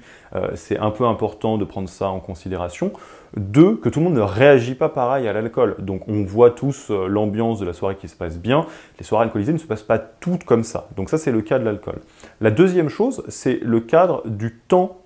c'est 0.56 0.78
un 0.80 0.92
peu 0.92 1.06
important 1.06 1.58
de 1.58 1.66
prendre 1.66 1.90
ça 1.90 2.10
en 2.10 2.20
considération. 2.20 2.94
Deux, 3.36 3.76
que 3.76 3.90
tout 3.90 4.00
le 4.00 4.06
monde 4.06 4.14
ne 4.14 4.22
réagit 4.22 4.76
pas 4.76 4.88
pareil 4.88 5.28
à 5.28 5.34
l'alcool. 5.34 5.76
Donc 5.80 6.08
on 6.08 6.24
voit 6.24 6.52
tous 6.52 6.90
l'ambiance 6.90 7.60
de 7.60 7.66
la 7.66 7.74
soirée 7.74 7.96
qui 7.96 8.08
se 8.08 8.16
passe 8.16 8.38
bien. 8.38 8.66
Les 8.98 9.04
soirées 9.04 9.26
alcoolisées 9.26 9.54
ne 9.54 9.58
se 9.58 9.66
passent 9.66 9.84
pas 9.84 10.00
toutes 10.00 10.46
comme 10.46 10.64
ça. 10.64 10.88
Donc 10.96 11.10
ça, 11.10 11.18
c'est 11.18 11.32
le 11.32 11.42
cas 11.42 11.60
de 11.60 11.66
l'alcool. 11.66 12.00
La 12.40 12.52
deuxième 12.52 12.88
chose, 12.88 13.24
c'est 13.28 13.60
le 13.62 13.82
cadre 13.82 14.24
du 14.26 14.56
temps 14.56 15.01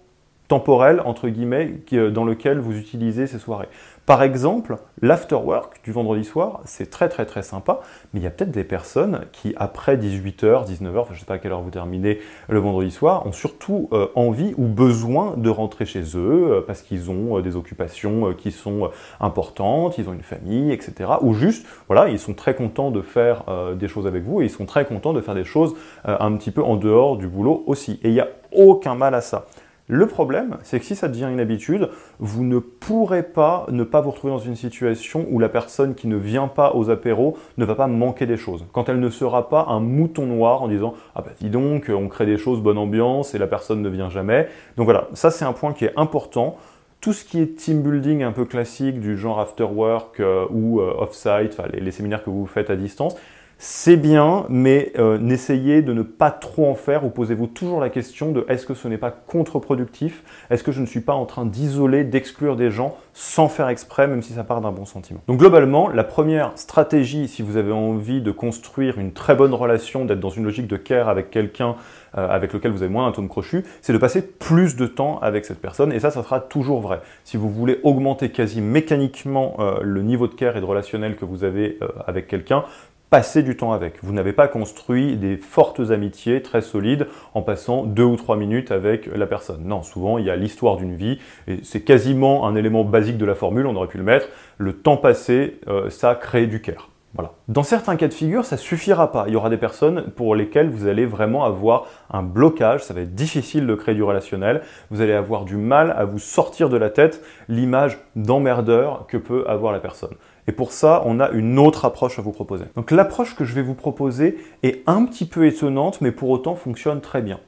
temporel, 0.47 1.01
entre 1.05 1.29
guillemets, 1.29 1.73
dans 2.11 2.23
lequel 2.23 2.59
vous 2.59 2.77
utilisez 2.77 3.27
ces 3.27 3.39
soirées. 3.39 3.69
Par 4.05 4.21
exemple, 4.21 4.77
l'afterwork 5.01 5.81
du 5.83 5.91
vendredi 5.91 6.23
soir, 6.23 6.61
c'est 6.65 6.91
très 6.91 7.09
très 7.09 7.25
très 7.25 7.41
sympa, 7.41 7.79
mais 8.13 8.19
il 8.19 8.23
y 8.23 8.27
a 8.27 8.29
peut-être 8.29 8.51
des 8.51 8.63
personnes 8.63 9.21
qui, 9.31 9.55
après 9.57 9.97
18h, 9.97 10.67
19h, 10.67 10.99
enfin 10.99 11.09
je 11.09 11.15
ne 11.15 11.19
sais 11.21 11.25
pas 11.25 11.33
à 11.35 11.37
quelle 11.39 11.51
heure 11.51 11.63
vous 11.63 11.71
terminez 11.71 12.19
le 12.47 12.59
vendredi 12.59 12.91
soir, 12.91 13.25
ont 13.25 13.31
surtout 13.31 13.89
euh, 13.93 14.07
envie 14.13 14.53
ou 14.57 14.67
besoin 14.67 15.33
de 15.37 15.49
rentrer 15.49 15.87
chez 15.87 16.03
eux 16.15 16.51
euh, 16.51 16.61
parce 16.61 16.83
qu'ils 16.83 17.09
ont 17.09 17.39
euh, 17.39 17.41
des 17.41 17.55
occupations 17.55 18.33
qui 18.33 18.51
sont 18.51 18.91
importantes, 19.19 19.97
ils 19.97 20.07
ont 20.07 20.13
une 20.13 20.21
famille, 20.21 20.71
etc. 20.71 21.09
Ou 21.21 21.33
juste, 21.33 21.65
voilà, 21.87 22.07
ils 22.07 22.19
sont 22.19 22.35
très 22.35 22.53
contents 22.53 22.91
de 22.91 23.01
faire 23.01 23.43
des 23.75 23.87
choses 23.87 24.05
avec 24.05 24.23
vous 24.23 24.41
et 24.41 24.45
ils 24.45 24.49
sont 24.49 24.65
très 24.65 24.85
contents 24.85 25.13
de 25.13 25.21
faire 25.21 25.35
des 25.35 25.43
choses 25.43 25.75
un 26.03 26.35
petit 26.35 26.51
peu 26.51 26.63
en 26.63 26.75
dehors 26.75 27.17
du 27.17 27.27
boulot 27.27 27.63
aussi. 27.65 27.99
Et 28.03 28.09
il 28.09 28.13
n'y 28.13 28.19
a 28.19 28.27
aucun 28.51 28.95
mal 28.95 29.15
à 29.15 29.21
ça. 29.21 29.45
Le 29.87 30.07
problème, 30.07 30.57
c'est 30.63 30.79
que 30.79 30.85
si 30.85 30.95
ça 30.95 31.07
devient 31.07 31.29
une 31.31 31.39
habitude, 31.39 31.89
vous 32.17 32.43
ne 32.43 32.57
pourrez 32.57 33.21
pas 33.21 33.67
ne 33.69 33.83
pas 33.83 34.01
vous 34.01 34.09
retrouver 34.09 34.33
dans 34.33 34.39
une 34.39 34.55
situation 34.55 35.27
où 35.29 35.37
la 35.37 35.47
personne 35.47 35.93
qui 35.93 36.07
ne 36.07 36.15
vient 36.15 36.47
pas 36.47 36.73
aux 36.73 36.89
apéros 36.89 37.37
ne 37.59 37.65
va 37.65 37.75
pas 37.75 37.85
manquer 37.85 38.25
des 38.25 38.37
choses. 38.37 38.65
Quand 38.71 38.89
elle 38.89 38.99
ne 38.99 39.09
sera 39.11 39.47
pas 39.47 39.67
un 39.69 39.79
mouton 39.79 40.25
noir 40.25 40.63
en 40.63 40.69
disant 40.69 40.95
Ah 41.13 41.21
bah 41.21 41.31
dis 41.39 41.51
donc, 41.51 41.91
on 41.95 42.07
crée 42.07 42.25
des 42.25 42.37
choses, 42.37 42.61
bonne 42.61 42.79
ambiance 42.79 43.35
et 43.35 43.37
la 43.37 43.45
personne 43.45 43.83
ne 43.83 43.89
vient 43.89 44.09
jamais. 44.09 44.49
Donc 44.75 44.85
voilà, 44.85 45.07
ça 45.13 45.29
c'est 45.29 45.45
un 45.45 45.53
point 45.53 45.73
qui 45.73 45.85
est 45.85 45.93
important. 45.97 46.57
Tout 46.99 47.13
ce 47.13 47.23
qui 47.23 47.39
est 47.39 47.55
team 47.55 47.83
building 47.83 48.23
un 48.23 48.31
peu 48.31 48.45
classique 48.45 48.99
du 48.99 49.15
genre 49.15 49.39
after 49.39 49.65
work 49.65 50.19
euh, 50.19 50.47
ou 50.49 50.81
euh, 50.81 50.95
off-site, 50.97 51.61
les 51.73 51.91
séminaires 51.91 52.23
que 52.23 52.31
vous 52.31 52.47
faites 52.47 52.71
à 52.71 52.75
distance, 52.75 53.15
c'est 53.57 53.95
bien, 53.95 54.45
mais 54.49 54.91
euh, 54.99 55.17
n'essayez 55.17 55.81
de 55.81 55.93
ne 55.93 56.01
pas 56.01 56.29
trop 56.31 56.67
en 56.69 56.75
faire 56.75 57.05
ou 57.05 57.09
posez-vous 57.09 57.47
toujours 57.47 57.79
la 57.79 57.89
question 57.89 58.31
de 58.31 58.45
est-ce 58.49 58.65
que 58.65 58.73
ce 58.73 58.87
n'est 58.87 58.97
pas 58.97 59.11
contre-productif? 59.11 60.23
Est-ce 60.49 60.63
que 60.63 60.73
je 60.73 60.81
ne 60.81 60.85
suis 60.85 60.99
pas 60.99 61.13
en 61.13 61.25
train 61.25 61.45
d'isoler, 61.45 62.03
d'exclure 62.03 62.57
des 62.57 62.69
gens 62.69 62.97
sans 63.13 63.47
faire 63.47 63.69
exprès, 63.69 64.07
même 64.07 64.21
si 64.21 64.33
ça 64.33 64.43
part 64.43 64.59
d'un 64.59 64.71
bon 64.71 64.85
sentiment? 64.85 65.21
Donc 65.27 65.39
globalement, 65.39 65.87
la 65.87 66.03
première 66.03 66.51
stratégie, 66.55 67.29
si 67.29 67.41
vous 67.41 67.55
avez 67.55 67.71
envie 67.71 68.21
de 68.21 68.31
construire 68.31 68.99
une 68.99 69.13
très 69.13 69.35
bonne 69.35 69.53
relation, 69.53 70.03
d'être 70.03 70.19
dans 70.19 70.29
une 70.29 70.43
logique 70.43 70.67
de 70.67 70.77
care 70.77 71.07
avec 71.07 71.31
quelqu'un 71.31 71.75
euh, 72.17 72.27
avec 72.29 72.51
lequel 72.51 72.71
vous 72.71 72.83
avez 72.83 72.91
moins 72.91 73.07
un 73.07 73.11
tome 73.13 73.29
crochu, 73.29 73.63
c'est 73.81 73.93
de 73.93 73.97
passer 73.97 74.21
plus 74.21 74.75
de 74.75 74.85
temps 74.85 75.19
avec 75.19 75.45
cette 75.45 75.59
personne, 75.59 75.93
et 75.93 75.99
ça, 75.99 76.11
ça 76.11 76.23
sera 76.23 76.41
toujours 76.41 76.81
vrai. 76.81 76.99
Si 77.23 77.37
vous 77.37 77.49
voulez 77.49 77.79
augmenter 77.83 78.29
quasi 78.29 78.59
mécaniquement 78.59 79.55
euh, 79.59 79.79
le 79.81 80.01
niveau 80.01 80.27
de 80.27 80.33
care 80.33 80.57
et 80.57 80.59
de 80.59 80.65
relationnel 80.65 81.15
que 81.15 81.25
vous 81.25 81.43
avez 81.43 81.79
avec 82.05 82.27
quelqu'un, 82.27 82.63
passer 83.09 83.43
du 83.43 83.55
temps 83.55 83.71
avec. 83.71 84.03
Vous 84.03 84.13
n'avez 84.13 84.33
pas 84.33 84.47
construit 84.47 85.15
des 85.17 85.37
fortes 85.37 85.81
amitiés 85.91 86.41
très 86.41 86.61
solides 86.61 87.07
en 87.33 87.41
passant 87.41 87.83
deux 87.83 88.03
ou 88.03 88.15
trois 88.15 88.35
minutes 88.35 88.71
avec 88.71 89.07
la 89.07 89.27
personne. 89.27 89.63
Non, 89.65 89.83
souvent 89.83 90.17
il 90.17 90.25
y 90.25 90.29
a 90.29 90.35
l'histoire 90.35 90.77
d'une 90.77 90.95
vie 90.95 91.19
et 91.47 91.59
c'est 91.63 91.81
quasiment 91.81 92.47
un 92.47 92.55
élément 92.55 92.83
basique 92.83 93.17
de 93.17 93.25
la 93.25 93.35
formule, 93.35 93.67
on 93.67 93.75
aurait 93.75 93.87
pu 93.87 93.97
le 93.97 94.03
mettre. 94.03 94.27
Le 94.57 94.73
temps 94.73 94.97
passé, 94.97 95.59
euh, 95.67 95.89
ça 95.89 96.15
crée 96.15 96.47
du 96.47 96.61
care. 96.61 96.89
Voilà. 97.15 97.31
Dans 97.47 97.63
certains 97.63 97.95
cas 97.95 98.09
de 98.09 98.13
figure, 98.13 98.43
ça 98.43 98.57
suffira 98.57 99.09
pas. 99.13 99.23
Il 99.27 99.33
y 99.33 99.35
aura 99.37 99.49
des 99.49 99.57
personnes 99.57 100.11
pour 100.17 100.35
lesquelles 100.35 100.69
vous 100.69 100.85
allez 100.85 101.05
vraiment 101.05 101.45
avoir 101.45 101.87
un 102.11 102.23
blocage, 102.23 102.83
ça 102.83 102.93
va 102.93 103.01
être 103.01 103.15
difficile 103.15 103.65
de 103.65 103.73
créer 103.73 103.95
du 103.95 104.03
relationnel, 104.03 104.63
vous 104.91 104.99
allez 104.99 105.13
avoir 105.13 105.45
du 105.45 105.55
mal 105.55 105.95
à 105.97 106.03
vous 106.03 106.19
sortir 106.19 106.67
de 106.67 106.75
la 106.75 106.89
tête 106.89 107.23
l'image 107.47 107.99
d'emmerdeur 108.17 109.05
que 109.07 109.15
peut 109.15 109.45
avoir 109.47 109.71
la 109.71 109.79
personne. 109.79 110.15
Et 110.47 110.51
pour 110.51 110.71
ça, 110.71 111.01
on 111.05 111.19
a 111.19 111.29
une 111.31 111.57
autre 111.57 111.85
approche 111.85 112.19
à 112.19 112.21
vous 112.21 112.31
proposer. 112.31 112.65
Donc 112.75 112.91
l'approche 112.91 113.35
que 113.35 113.45
je 113.45 113.53
vais 113.55 113.61
vous 113.61 113.73
proposer 113.73 114.37
est 114.63 114.83
un 114.87 115.05
petit 115.05 115.25
peu 115.25 115.47
étonnante, 115.47 116.01
mais 116.01 116.11
pour 116.11 116.29
autant 116.29 116.55
fonctionne 116.55 117.01
très 117.01 117.21
bien. 117.21 117.39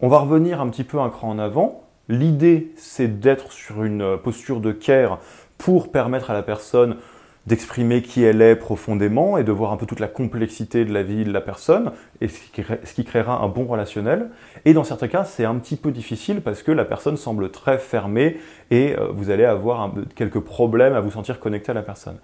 On 0.00 0.08
va 0.08 0.18
revenir 0.18 0.60
un 0.60 0.68
petit 0.68 0.84
peu 0.84 0.98
un 0.98 1.10
cran 1.10 1.30
en 1.30 1.38
avant. 1.38 1.84
L'idée, 2.08 2.72
c'est 2.76 3.20
d'être 3.20 3.52
sur 3.52 3.84
une 3.84 4.18
posture 4.18 4.60
de 4.60 4.72
care 4.72 5.18
pour 5.56 5.92
permettre 5.92 6.30
à 6.30 6.34
la 6.34 6.42
personne 6.42 6.96
d'exprimer 7.46 8.02
qui 8.02 8.22
elle 8.22 8.40
est 8.40 8.54
profondément 8.54 9.36
et 9.36 9.44
de 9.44 9.50
voir 9.50 9.72
un 9.72 9.76
peu 9.76 9.86
toute 9.86 10.00
la 10.00 10.08
complexité 10.08 10.84
de 10.84 10.92
la 10.92 11.02
vie 11.02 11.24
de 11.24 11.32
la 11.32 11.40
personne, 11.40 11.92
et 12.20 12.28
ce 12.28 12.94
qui, 12.94 13.04
créera 13.04 13.42
un 13.42 13.48
bon 13.48 13.64
relationnel. 13.64 14.30
Et 14.64 14.74
dans 14.74 14.84
certains 14.84 15.08
cas, 15.08 15.24
c'est 15.24 15.44
un 15.44 15.56
petit 15.56 15.76
peu 15.76 15.90
difficile 15.90 16.40
parce 16.40 16.62
que 16.62 16.70
la 16.70 16.84
personne 16.84 17.16
semble 17.16 17.50
très 17.50 17.78
fermée 17.78 18.38
et 18.70 18.96
euh, 18.96 19.08
vous 19.12 19.30
allez 19.30 19.44
avoir 19.44 19.92
quelques 20.14 20.40
problèmes 20.40 20.94
à 20.94 21.00
vous 21.00 21.10
sentir 21.10 21.40
connecté 21.40 21.70
à 21.70 21.74
la 21.74 21.82
personne. 21.82 22.18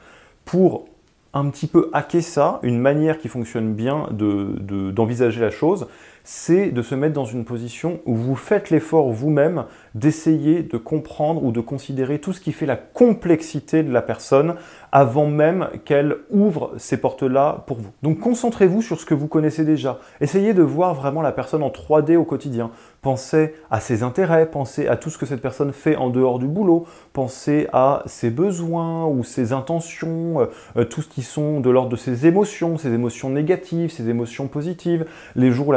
Pour 0.45 0.87
un 1.35 1.51
petit 1.51 1.67
peu 1.67 1.91
hacker 1.93 2.23
ça, 2.23 2.61
une 2.63 2.79
manière 2.79 3.19
qui 3.19 3.29
fonctionne 3.29 3.75
bien 3.75 4.09
d'envisager 4.13 5.41
la 5.41 5.51
chose, 5.51 5.89
c'est 6.31 6.73
de 6.73 6.83
se 6.83 6.95
mettre 6.95 7.15
dans 7.15 7.25
une 7.25 7.47
position 7.47 8.01
où 8.05 8.15
vous 8.15 8.37
faites 8.37 8.69
l'effort 8.69 9.11
vous-même 9.11 9.65
d'essayer 9.95 10.63
de 10.63 10.77
comprendre 10.77 11.43
ou 11.43 11.53
de 11.53 11.63
considérer 11.63 12.19
tout 12.19 12.35
ce 12.35 12.41
qui 12.43 12.53
fait 12.53 12.67
la 12.67 12.77
complexité 12.77 13.83
de 13.83 13.91
la 13.91 14.03
personne 14.03 14.57
avant 14.93 15.27
même 15.27 15.69
qu'elle 15.87 16.17
ouvre 16.31 16.73
ces 16.77 16.99
portes-là 16.99 17.65
pour 17.67 17.79
vous. 17.79 17.91
Donc 18.03 18.21
concentrez-vous 18.21 18.83
sur 18.83 19.01
ce 19.01 19.07
que 19.07 19.15
vous 19.15 19.27
connaissez 19.27 19.65
déjà. 19.65 20.01
Essayez 20.21 20.53
de 20.53 20.61
voir 20.61 20.93
vraiment 20.93 21.23
la 21.23 21.33
personne 21.33 21.63
en 21.63 21.71
3D 21.71 22.17
au 22.17 22.25
quotidien. 22.25 22.71
Pensez 23.01 23.55
à 23.71 23.81
ses 23.81 24.03
intérêts, 24.03 24.51
pensez 24.51 24.87
à 24.87 24.97
tout 24.97 25.09
ce 25.09 25.17
que 25.17 25.25
cette 25.25 25.41
personne 25.41 25.73
fait 25.73 25.97
en 25.97 26.11
dehors 26.11 26.39
du 26.39 26.47
boulot, 26.47 26.85
pensez 27.15 27.69
à 27.73 28.03
ses 28.05 28.29
besoins 28.29 29.07
ou 29.07 29.25
ses 29.25 29.53
intentions, 29.53 30.47
euh, 30.77 30.85
tout 30.85 31.01
ce 31.01 31.09
qui 31.09 31.23
sont 31.23 31.61
de 31.61 31.71
l'ordre 31.71 31.91
de 31.91 31.97
ses 31.97 32.27
émotions, 32.27 32.77
ses 32.77 32.93
émotions 32.93 33.31
négatives, 33.31 33.91
ses 33.91 34.11
émotions 34.11 34.47
positives, 34.47 35.07
les 35.37 35.51
jours 35.51 35.73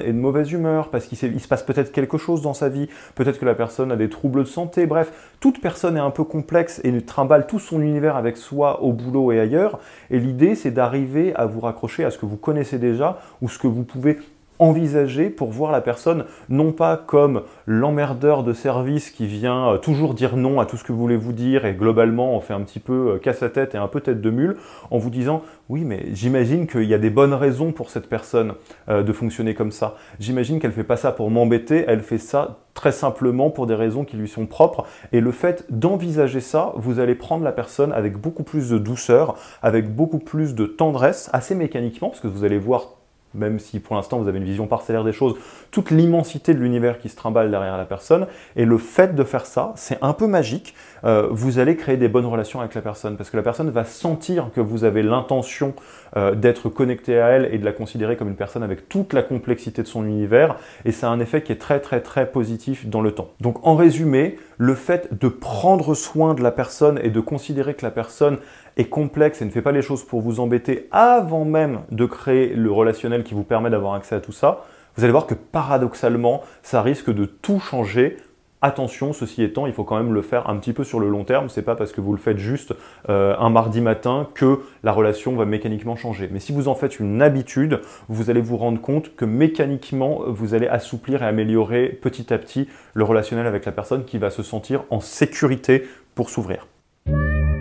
est 0.00 0.12
de 0.12 0.18
mauvaise 0.18 0.52
humeur, 0.52 0.90
parce 0.90 1.06
qu'il 1.06 1.18
se 1.18 1.48
passe 1.48 1.62
peut-être 1.62 1.92
quelque 1.92 2.18
chose 2.18 2.42
dans 2.42 2.54
sa 2.54 2.68
vie, 2.68 2.88
peut-être 3.14 3.38
que 3.38 3.46
la 3.46 3.54
personne 3.54 3.90
a 3.92 3.96
des 3.96 4.08
troubles 4.08 4.44
de 4.44 4.48
santé, 4.48 4.86
bref, 4.86 5.12
toute 5.40 5.60
personne 5.60 5.96
est 5.96 6.00
un 6.00 6.10
peu 6.10 6.24
complexe 6.24 6.80
et 6.84 7.00
trimballe 7.02 7.46
tout 7.46 7.58
son 7.58 7.80
univers 7.80 8.16
avec 8.16 8.36
soi 8.36 8.82
au 8.82 8.92
boulot 8.92 9.32
et 9.32 9.40
ailleurs, 9.40 9.80
et 10.10 10.18
l'idée 10.18 10.54
c'est 10.54 10.70
d'arriver 10.70 11.34
à 11.34 11.46
vous 11.46 11.60
raccrocher 11.60 12.04
à 12.04 12.10
ce 12.10 12.18
que 12.18 12.26
vous 12.26 12.36
connaissez 12.36 12.78
déjà 12.78 13.18
ou 13.40 13.48
ce 13.48 13.58
que 13.58 13.66
vous 13.66 13.84
pouvez 13.84 14.18
envisager 14.58 15.30
pour 15.30 15.50
voir 15.50 15.72
la 15.72 15.80
personne 15.80 16.24
non 16.48 16.72
pas 16.72 16.96
comme 16.96 17.42
l'emmerdeur 17.66 18.42
de 18.42 18.52
service 18.52 19.10
qui 19.10 19.26
vient 19.26 19.72
euh, 19.72 19.78
toujours 19.78 20.14
dire 20.14 20.36
non 20.36 20.60
à 20.60 20.66
tout 20.66 20.76
ce 20.76 20.84
que 20.84 20.92
vous 20.92 20.98
voulez 20.98 21.16
vous 21.16 21.32
dire 21.32 21.64
et 21.64 21.74
globalement 21.74 22.34
on 22.34 22.40
fait 22.40 22.54
un 22.54 22.62
petit 22.62 22.80
peu 22.80 23.14
euh, 23.14 23.18
casse 23.18 23.42
à 23.42 23.50
tête 23.50 23.74
et 23.74 23.78
un 23.78 23.88
peu 23.88 24.00
tête 24.00 24.20
de 24.20 24.30
mule 24.30 24.56
en 24.90 24.98
vous 24.98 25.10
disant 25.10 25.42
oui 25.68 25.84
mais 25.84 26.06
j'imagine 26.12 26.66
qu'il 26.66 26.84
y 26.84 26.94
a 26.94 26.98
des 26.98 27.10
bonnes 27.10 27.34
raisons 27.34 27.72
pour 27.72 27.90
cette 27.90 28.08
personne 28.08 28.54
euh, 28.88 29.02
de 29.02 29.12
fonctionner 29.12 29.54
comme 29.54 29.72
ça. 29.72 29.96
J'imagine 30.18 30.60
qu'elle 30.60 30.72
fait 30.72 30.84
pas 30.84 30.96
ça 30.96 31.12
pour 31.12 31.30
m'embêter, 31.30 31.84
elle 31.86 32.00
fait 32.00 32.18
ça 32.18 32.58
très 32.74 32.92
simplement 32.92 33.50
pour 33.50 33.66
des 33.66 33.74
raisons 33.74 34.04
qui 34.04 34.16
lui 34.16 34.28
sont 34.28 34.46
propres 34.46 34.84
et 35.12 35.20
le 35.20 35.32
fait 35.32 35.64
d'envisager 35.68 36.40
ça, 36.40 36.72
vous 36.76 37.00
allez 37.00 37.14
prendre 37.14 37.42
la 37.42 37.52
personne 37.52 37.92
avec 37.92 38.16
beaucoup 38.16 38.44
plus 38.44 38.70
de 38.70 38.78
douceur, 38.78 39.34
avec 39.62 39.92
beaucoup 39.92 40.20
plus 40.20 40.54
de 40.54 40.64
tendresse, 40.64 41.28
assez 41.32 41.54
mécaniquement 41.54 42.08
parce 42.08 42.20
que 42.20 42.28
vous 42.28 42.44
allez 42.44 42.58
voir 42.58 42.97
même 43.34 43.58
si 43.58 43.80
pour 43.80 43.96
l'instant 43.96 44.18
vous 44.18 44.28
avez 44.28 44.38
une 44.38 44.44
vision 44.44 44.66
parcellaire 44.66 45.04
des 45.04 45.12
choses, 45.12 45.34
toute 45.70 45.90
l'immensité 45.90 46.54
de 46.54 46.58
l'univers 46.58 46.98
qui 46.98 47.08
se 47.08 47.16
trimballe 47.16 47.50
derrière 47.50 47.76
la 47.76 47.84
personne. 47.84 48.26
Et 48.56 48.64
le 48.64 48.78
fait 48.78 49.14
de 49.14 49.24
faire 49.24 49.46
ça, 49.46 49.72
c'est 49.76 49.98
un 50.02 50.12
peu 50.12 50.26
magique. 50.26 50.74
Euh, 51.04 51.28
vous 51.30 51.58
allez 51.58 51.76
créer 51.76 51.96
des 51.96 52.08
bonnes 52.08 52.26
relations 52.26 52.60
avec 52.60 52.74
la 52.74 52.80
personne 52.80 53.16
parce 53.16 53.30
que 53.30 53.36
la 53.36 53.42
personne 53.42 53.70
va 53.70 53.84
sentir 53.84 54.50
que 54.54 54.60
vous 54.60 54.84
avez 54.84 55.02
l'intention 55.02 55.74
euh, 56.16 56.34
d'être 56.34 56.68
connecté 56.68 57.20
à 57.20 57.28
elle 57.28 57.48
et 57.52 57.58
de 57.58 57.64
la 57.64 57.72
considérer 57.72 58.16
comme 58.16 58.28
une 58.28 58.36
personne 58.36 58.62
avec 58.62 58.88
toute 58.88 59.12
la 59.12 59.22
complexité 59.22 59.82
de 59.82 59.88
son 59.88 60.04
univers. 60.04 60.56
Et 60.84 60.92
c'est 60.92 61.06
un 61.06 61.20
effet 61.20 61.42
qui 61.42 61.52
est 61.52 61.56
très 61.56 61.80
très 61.80 62.00
très 62.00 62.30
positif 62.30 62.86
dans 62.86 63.00
le 63.00 63.12
temps. 63.12 63.30
Donc 63.40 63.66
en 63.66 63.76
résumé, 63.76 64.36
le 64.56 64.74
fait 64.74 65.18
de 65.18 65.28
prendre 65.28 65.94
soin 65.94 66.34
de 66.34 66.42
la 66.42 66.50
personne 66.50 66.98
et 67.02 67.10
de 67.10 67.20
considérer 67.20 67.74
que 67.74 67.84
la 67.84 67.92
personne 67.92 68.38
est 68.78 68.88
complexe 68.88 69.42
et 69.42 69.44
ne 69.44 69.50
fait 69.50 69.62
pas 69.62 69.72
les 69.72 69.82
choses 69.82 70.04
pour 70.04 70.20
vous 70.20 70.40
embêter 70.40 70.88
avant 70.90 71.44
même 71.44 71.80
de 71.90 72.06
créer 72.06 72.54
le 72.54 72.72
relationnel 72.72 73.24
qui 73.24 73.34
vous 73.34 73.44
permet 73.44 73.70
d'avoir 73.70 73.94
accès 73.94 74.14
à 74.14 74.20
tout 74.20 74.32
ça, 74.32 74.64
vous 74.96 75.04
allez 75.04 75.12
voir 75.12 75.26
que 75.26 75.34
paradoxalement, 75.34 76.42
ça 76.62 76.82
risque 76.82 77.12
de 77.12 77.24
tout 77.24 77.60
changer 77.60 78.16
Attention, 78.60 79.12
ceci 79.12 79.44
étant, 79.44 79.68
il 79.68 79.72
faut 79.72 79.84
quand 79.84 79.96
même 79.96 80.12
le 80.12 80.20
faire 80.20 80.50
un 80.50 80.56
petit 80.56 80.72
peu 80.72 80.82
sur 80.82 80.98
le 80.98 81.08
long 81.08 81.22
terme. 81.22 81.48
C'est 81.48 81.62
pas 81.62 81.76
parce 81.76 81.92
que 81.92 82.00
vous 82.00 82.10
le 82.12 82.18
faites 82.18 82.38
juste 82.38 82.74
euh, 83.08 83.36
un 83.38 83.50
mardi 83.50 83.80
matin 83.80 84.26
que 84.34 84.62
la 84.82 84.90
relation 84.90 85.36
va 85.36 85.44
mécaniquement 85.44 85.94
changer. 85.94 86.28
Mais 86.32 86.40
si 86.40 86.50
vous 86.50 86.66
en 86.66 86.74
faites 86.74 86.98
une 86.98 87.22
habitude, 87.22 87.80
vous 88.08 88.30
allez 88.30 88.40
vous 88.40 88.56
rendre 88.56 88.80
compte 88.80 89.14
que 89.14 89.24
mécaniquement, 89.24 90.22
vous 90.26 90.54
allez 90.54 90.66
assouplir 90.66 91.22
et 91.22 91.26
améliorer 91.26 91.88
petit 91.88 92.34
à 92.34 92.38
petit 92.38 92.68
le 92.94 93.04
relationnel 93.04 93.46
avec 93.46 93.64
la 93.64 93.70
personne 93.70 94.04
qui 94.04 94.18
va 94.18 94.30
se 94.30 94.42
sentir 94.42 94.82
en 94.90 94.98
sécurité 94.98 95.86
pour 96.16 96.28
s'ouvrir. 96.28 96.66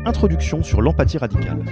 Introduction 0.08 0.64
sur 0.64 0.82
l'empathie 0.82 1.18
radicale. 1.18 1.66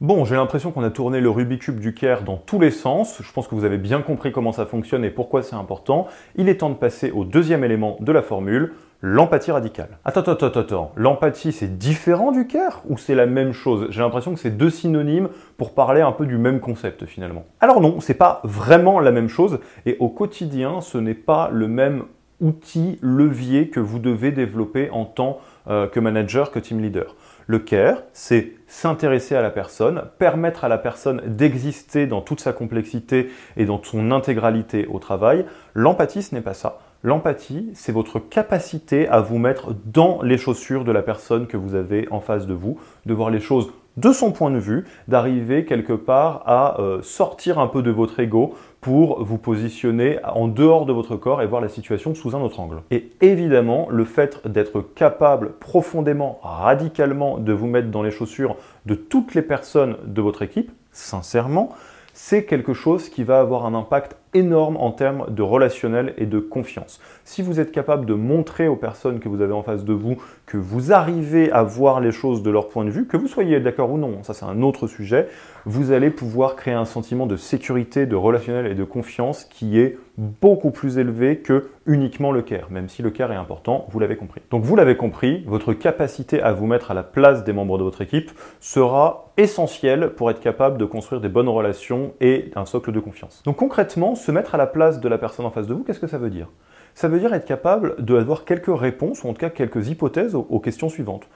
Bon, 0.00 0.24
j'ai 0.24 0.34
l'impression 0.34 0.72
qu'on 0.72 0.82
a 0.82 0.90
tourné 0.90 1.20
le 1.20 1.30
Rubik's 1.30 1.66
Cube 1.66 1.78
du 1.78 1.94
Caire 1.94 2.24
dans 2.24 2.36
tous 2.36 2.58
les 2.58 2.72
sens. 2.72 3.22
Je 3.22 3.32
pense 3.32 3.46
que 3.46 3.54
vous 3.54 3.64
avez 3.64 3.78
bien 3.78 4.02
compris 4.02 4.32
comment 4.32 4.50
ça 4.50 4.66
fonctionne 4.66 5.04
et 5.04 5.10
pourquoi 5.10 5.44
c'est 5.44 5.54
important. 5.54 6.08
Il 6.34 6.48
est 6.48 6.56
temps 6.56 6.70
de 6.70 6.74
passer 6.74 7.12
au 7.12 7.24
deuxième 7.24 7.62
élément 7.62 7.96
de 8.00 8.10
la 8.10 8.22
formule, 8.22 8.72
l'empathie 9.02 9.52
radicale. 9.52 10.00
Attends, 10.04 10.22
attends, 10.22 10.46
attends, 10.46 10.60
attends. 10.60 10.92
L'empathie, 10.96 11.52
c'est 11.52 11.78
différent 11.78 12.32
du 12.32 12.48
care 12.48 12.82
ou 12.88 12.98
c'est 12.98 13.14
la 13.14 13.26
même 13.26 13.52
chose? 13.52 13.86
J'ai 13.90 14.00
l'impression 14.00 14.34
que 14.34 14.40
c'est 14.40 14.56
deux 14.56 14.70
synonymes 14.70 15.28
pour 15.58 15.74
parler 15.74 16.00
un 16.00 16.10
peu 16.10 16.26
du 16.26 16.38
même 16.38 16.58
concept 16.58 17.04
finalement. 17.04 17.44
Alors 17.60 17.80
non, 17.80 18.00
c'est 18.00 18.14
pas 18.14 18.40
vraiment 18.42 18.98
la 18.98 19.12
même 19.12 19.28
chose 19.28 19.60
et 19.86 19.96
au 20.00 20.08
quotidien, 20.08 20.80
ce 20.80 20.98
n'est 20.98 21.14
pas 21.14 21.50
le 21.52 21.68
même 21.68 22.02
outil, 22.40 22.98
levier 23.02 23.68
que 23.68 23.80
vous 23.80 23.98
devez 23.98 24.32
développer 24.32 24.90
en 24.90 25.04
tant 25.04 25.40
euh, 25.68 25.86
que 25.86 26.00
manager, 26.00 26.50
que 26.50 26.58
team 26.58 26.80
leader. 26.80 27.14
Le 27.46 27.58
care, 27.58 28.02
c'est 28.12 28.52
s'intéresser 28.66 29.34
à 29.34 29.42
la 29.42 29.50
personne, 29.50 30.02
permettre 30.18 30.64
à 30.64 30.68
la 30.68 30.76
personne 30.76 31.22
d'exister 31.26 32.06
dans 32.06 32.20
toute 32.20 32.40
sa 32.40 32.52
complexité 32.52 33.30
et 33.56 33.64
dans 33.64 33.82
son 33.82 34.10
intégralité 34.10 34.86
au 34.86 34.98
travail. 34.98 35.46
L'empathie, 35.74 36.22
ce 36.22 36.34
n'est 36.34 36.42
pas 36.42 36.54
ça. 36.54 36.78
L'empathie, 37.02 37.70
c'est 37.74 37.92
votre 37.92 38.18
capacité 38.18 39.08
à 39.08 39.20
vous 39.20 39.38
mettre 39.38 39.74
dans 39.86 40.20
les 40.22 40.36
chaussures 40.36 40.84
de 40.84 40.92
la 40.92 41.00
personne 41.00 41.46
que 41.46 41.56
vous 41.56 41.74
avez 41.74 42.08
en 42.10 42.20
face 42.20 42.46
de 42.46 42.54
vous, 42.54 42.78
de 43.06 43.14
voir 43.14 43.30
les 43.30 43.40
choses 43.40 43.72
de 43.98 44.12
son 44.12 44.30
point 44.30 44.50
de 44.50 44.58
vue, 44.58 44.84
d'arriver 45.08 45.64
quelque 45.64 45.92
part 45.92 46.42
à 46.46 46.80
euh, 46.80 47.02
sortir 47.02 47.58
un 47.58 47.66
peu 47.66 47.82
de 47.82 47.90
votre 47.90 48.20
ego 48.20 48.54
pour 48.80 49.24
vous 49.24 49.38
positionner 49.38 50.18
en 50.24 50.46
dehors 50.46 50.86
de 50.86 50.92
votre 50.92 51.16
corps 51.16 51.42
et 51.42 51.46
voir 51.46 51.60
la 51.60 51.68
situation 51.68 52.14
sous 52.14 52.36
un 52.36 52.40
autre 52.40 52.60
angle. 52.60 52.82
Et 52.92 53.10
évidemment, 53.20 53.88
le 53.90 54.04
fait 54.04 54.46
d'être 54.46 54.82
capable 54.94 55.54
profondément, 55.54 56.38
radicalement 56.42 57.38
de 57.38 57.52
vous 57.52 57.66
mettre 57.66 57.88
dans 57.88 58.02
les 58.02 58.12
chaussures 58.12 58.56
de 58.86 58.94
toutes 58.94 59.34
les 59.34 59.42
personnes 59.42 59.96
de 60.04 60.22
votre 60.22 60.42
équipe, 60.42 60.70
sincèrement, 60.92 61.70
c'est 62.12 62.44
quelque 62.44 62.74
chose 62.74 63.08
qui 63.08 63.24
va 63.24 63.40
avoir 63.40 63.66
un 63.66 63.74
impact 63.74 64.16
énorme 64.34 64.76
en 64.76 64.90
termes 64.90 65.26
de 65.28 65.42
relationnel 65.42 66.14
et 66.18 66.26
de 66.26 66.38
confiance. 66.38 67.00
Si 67.24 67.42
vous 67.42 67.60
êtes 67.60 67.72
capable 67.72 68.06
de 68.06 68.14
montrer 68.14 68.68
aux 68.68 68.76
personnes 68.76 69.20
que 69.20 69.28
vous 69.28 69.40
avez 69.40 69.52
en 69.52 69.62
face 69.62 69.84
de 69.84 69.92
vous 69.92 70.16
que 70.46 70.56
vous 70.56 70.92
arrivez 70.92 71.50
à 71.52 71.62
voir 71.62 72.00
les 72.00 72.12
choses 72.12 72.42
de 72.42 72.50
leur 72.50 72.68
point 72.68 72.84
de 72.84 72.90
vue, 72.90 73.06
que 73.06 73.16
vous 73.16 73.28
soyez 73.28 73.60
d'accord 73.60 73.92
ou 73.92 73.98
non, 73.98 74.22
ça 74.22 74.34
c'est 74.34 74.46
un 74.46 74.62
autre 74.62 74.86
sujet, 74.86 75.28
vous 75.66 75.92
allez 75.92 76.10
pouvoir 76.10 76.56
créer 76.56 76.74
un 76.74 76.84
sentiment 76.84 77.26
de 77.26 77.36
sécurité, 77.36 78.06
de 78.06 78.16
relationnel 78.16 78.66
et 78.66 78.74
de 78.74 78.84
confiance 78.84 79.44
qui 79.44 79.78
est 79.78 79.98
beaucoup 80.16 80.70
plus 80.70 80.98
élevé 80.98 81.38
que 81.38 81.70
uniquement 81.86 82.32
le 82.32 82.42
care, 82.42 82.70
même 82.70 82.88
si 82.88 83.02
le 83.02 83.10
care 83.10 83.32
est 83.32 83.36
important, 83.36 83.86
vous 83.90 84.00
l'avez 84.00 84.16
compris. 84.16 84.40
Donc 84.50 84.64
vous 84.64 84.74
l'avez 84.76 84.96
compris, 84.96 85.44
votre 85.46 85.72
capacité 85.72 86.42
à 86.42 86.52
vous 86.52 86.66
mettre 86.66 86.90
à 86.90 86.94
la 86.94 87.02
place 87.02 87.44
des 87.44 87.52
membres 87.52 87.78
de 87.78 87.84
votre 87.84 88.02
équipe 88.02 88.30
sera 88.60 89.30
essentielle 89.36 90.10
pour 90.16 90.30
être 90.30 90.40
capable 90.40 90.78
de 90.78 90.84
construire 90.84 91.20
des 91.20 91.28
bonnes 91.28 91.48
relations 91.48 92.14
et 92.20 92.50
un 92.56 92.64
socle 92.64 92.92
de 92.92 93.00
confiance. 93.00 93.42
Donc 93.44 93.56
concrètement, 93.56 94.14
se 94.14 94.32
mettre 94.32 94.54
à 94.54 94.58
la 94.58 94.66
place 94.66 95.00
de 95.00 95.08
la 95.08 95.18
personne 95.18 95.46
en 95.46 95.50
face 95.50 95.66
de 95.66 95.74
vous, 95.74 95.84
qu'est-ce 95.84 96.00
que 96.00 96.06
ça 96.06 96.18
veut 96.18 96.30
dire? 96.30 96.48
Ça 96.94 97.06
veut 97.06 97.20
dire 97.20 97.32
être 97.32 97.44
capable 97.44 97.94
d'avoir 98.02 98.44
quelques 98.44 98.76
réponses, 98.76 99.22
ou 99.22 99.28
en 99.28 99.32
tout 99.32 99.38
cas 99.38 99.50
quelques 99.50 99.88
hypothèses 99.88 100.34
aux, 100.34 100.58
questions 100.58 100.88
suivantes. 100.88 101.28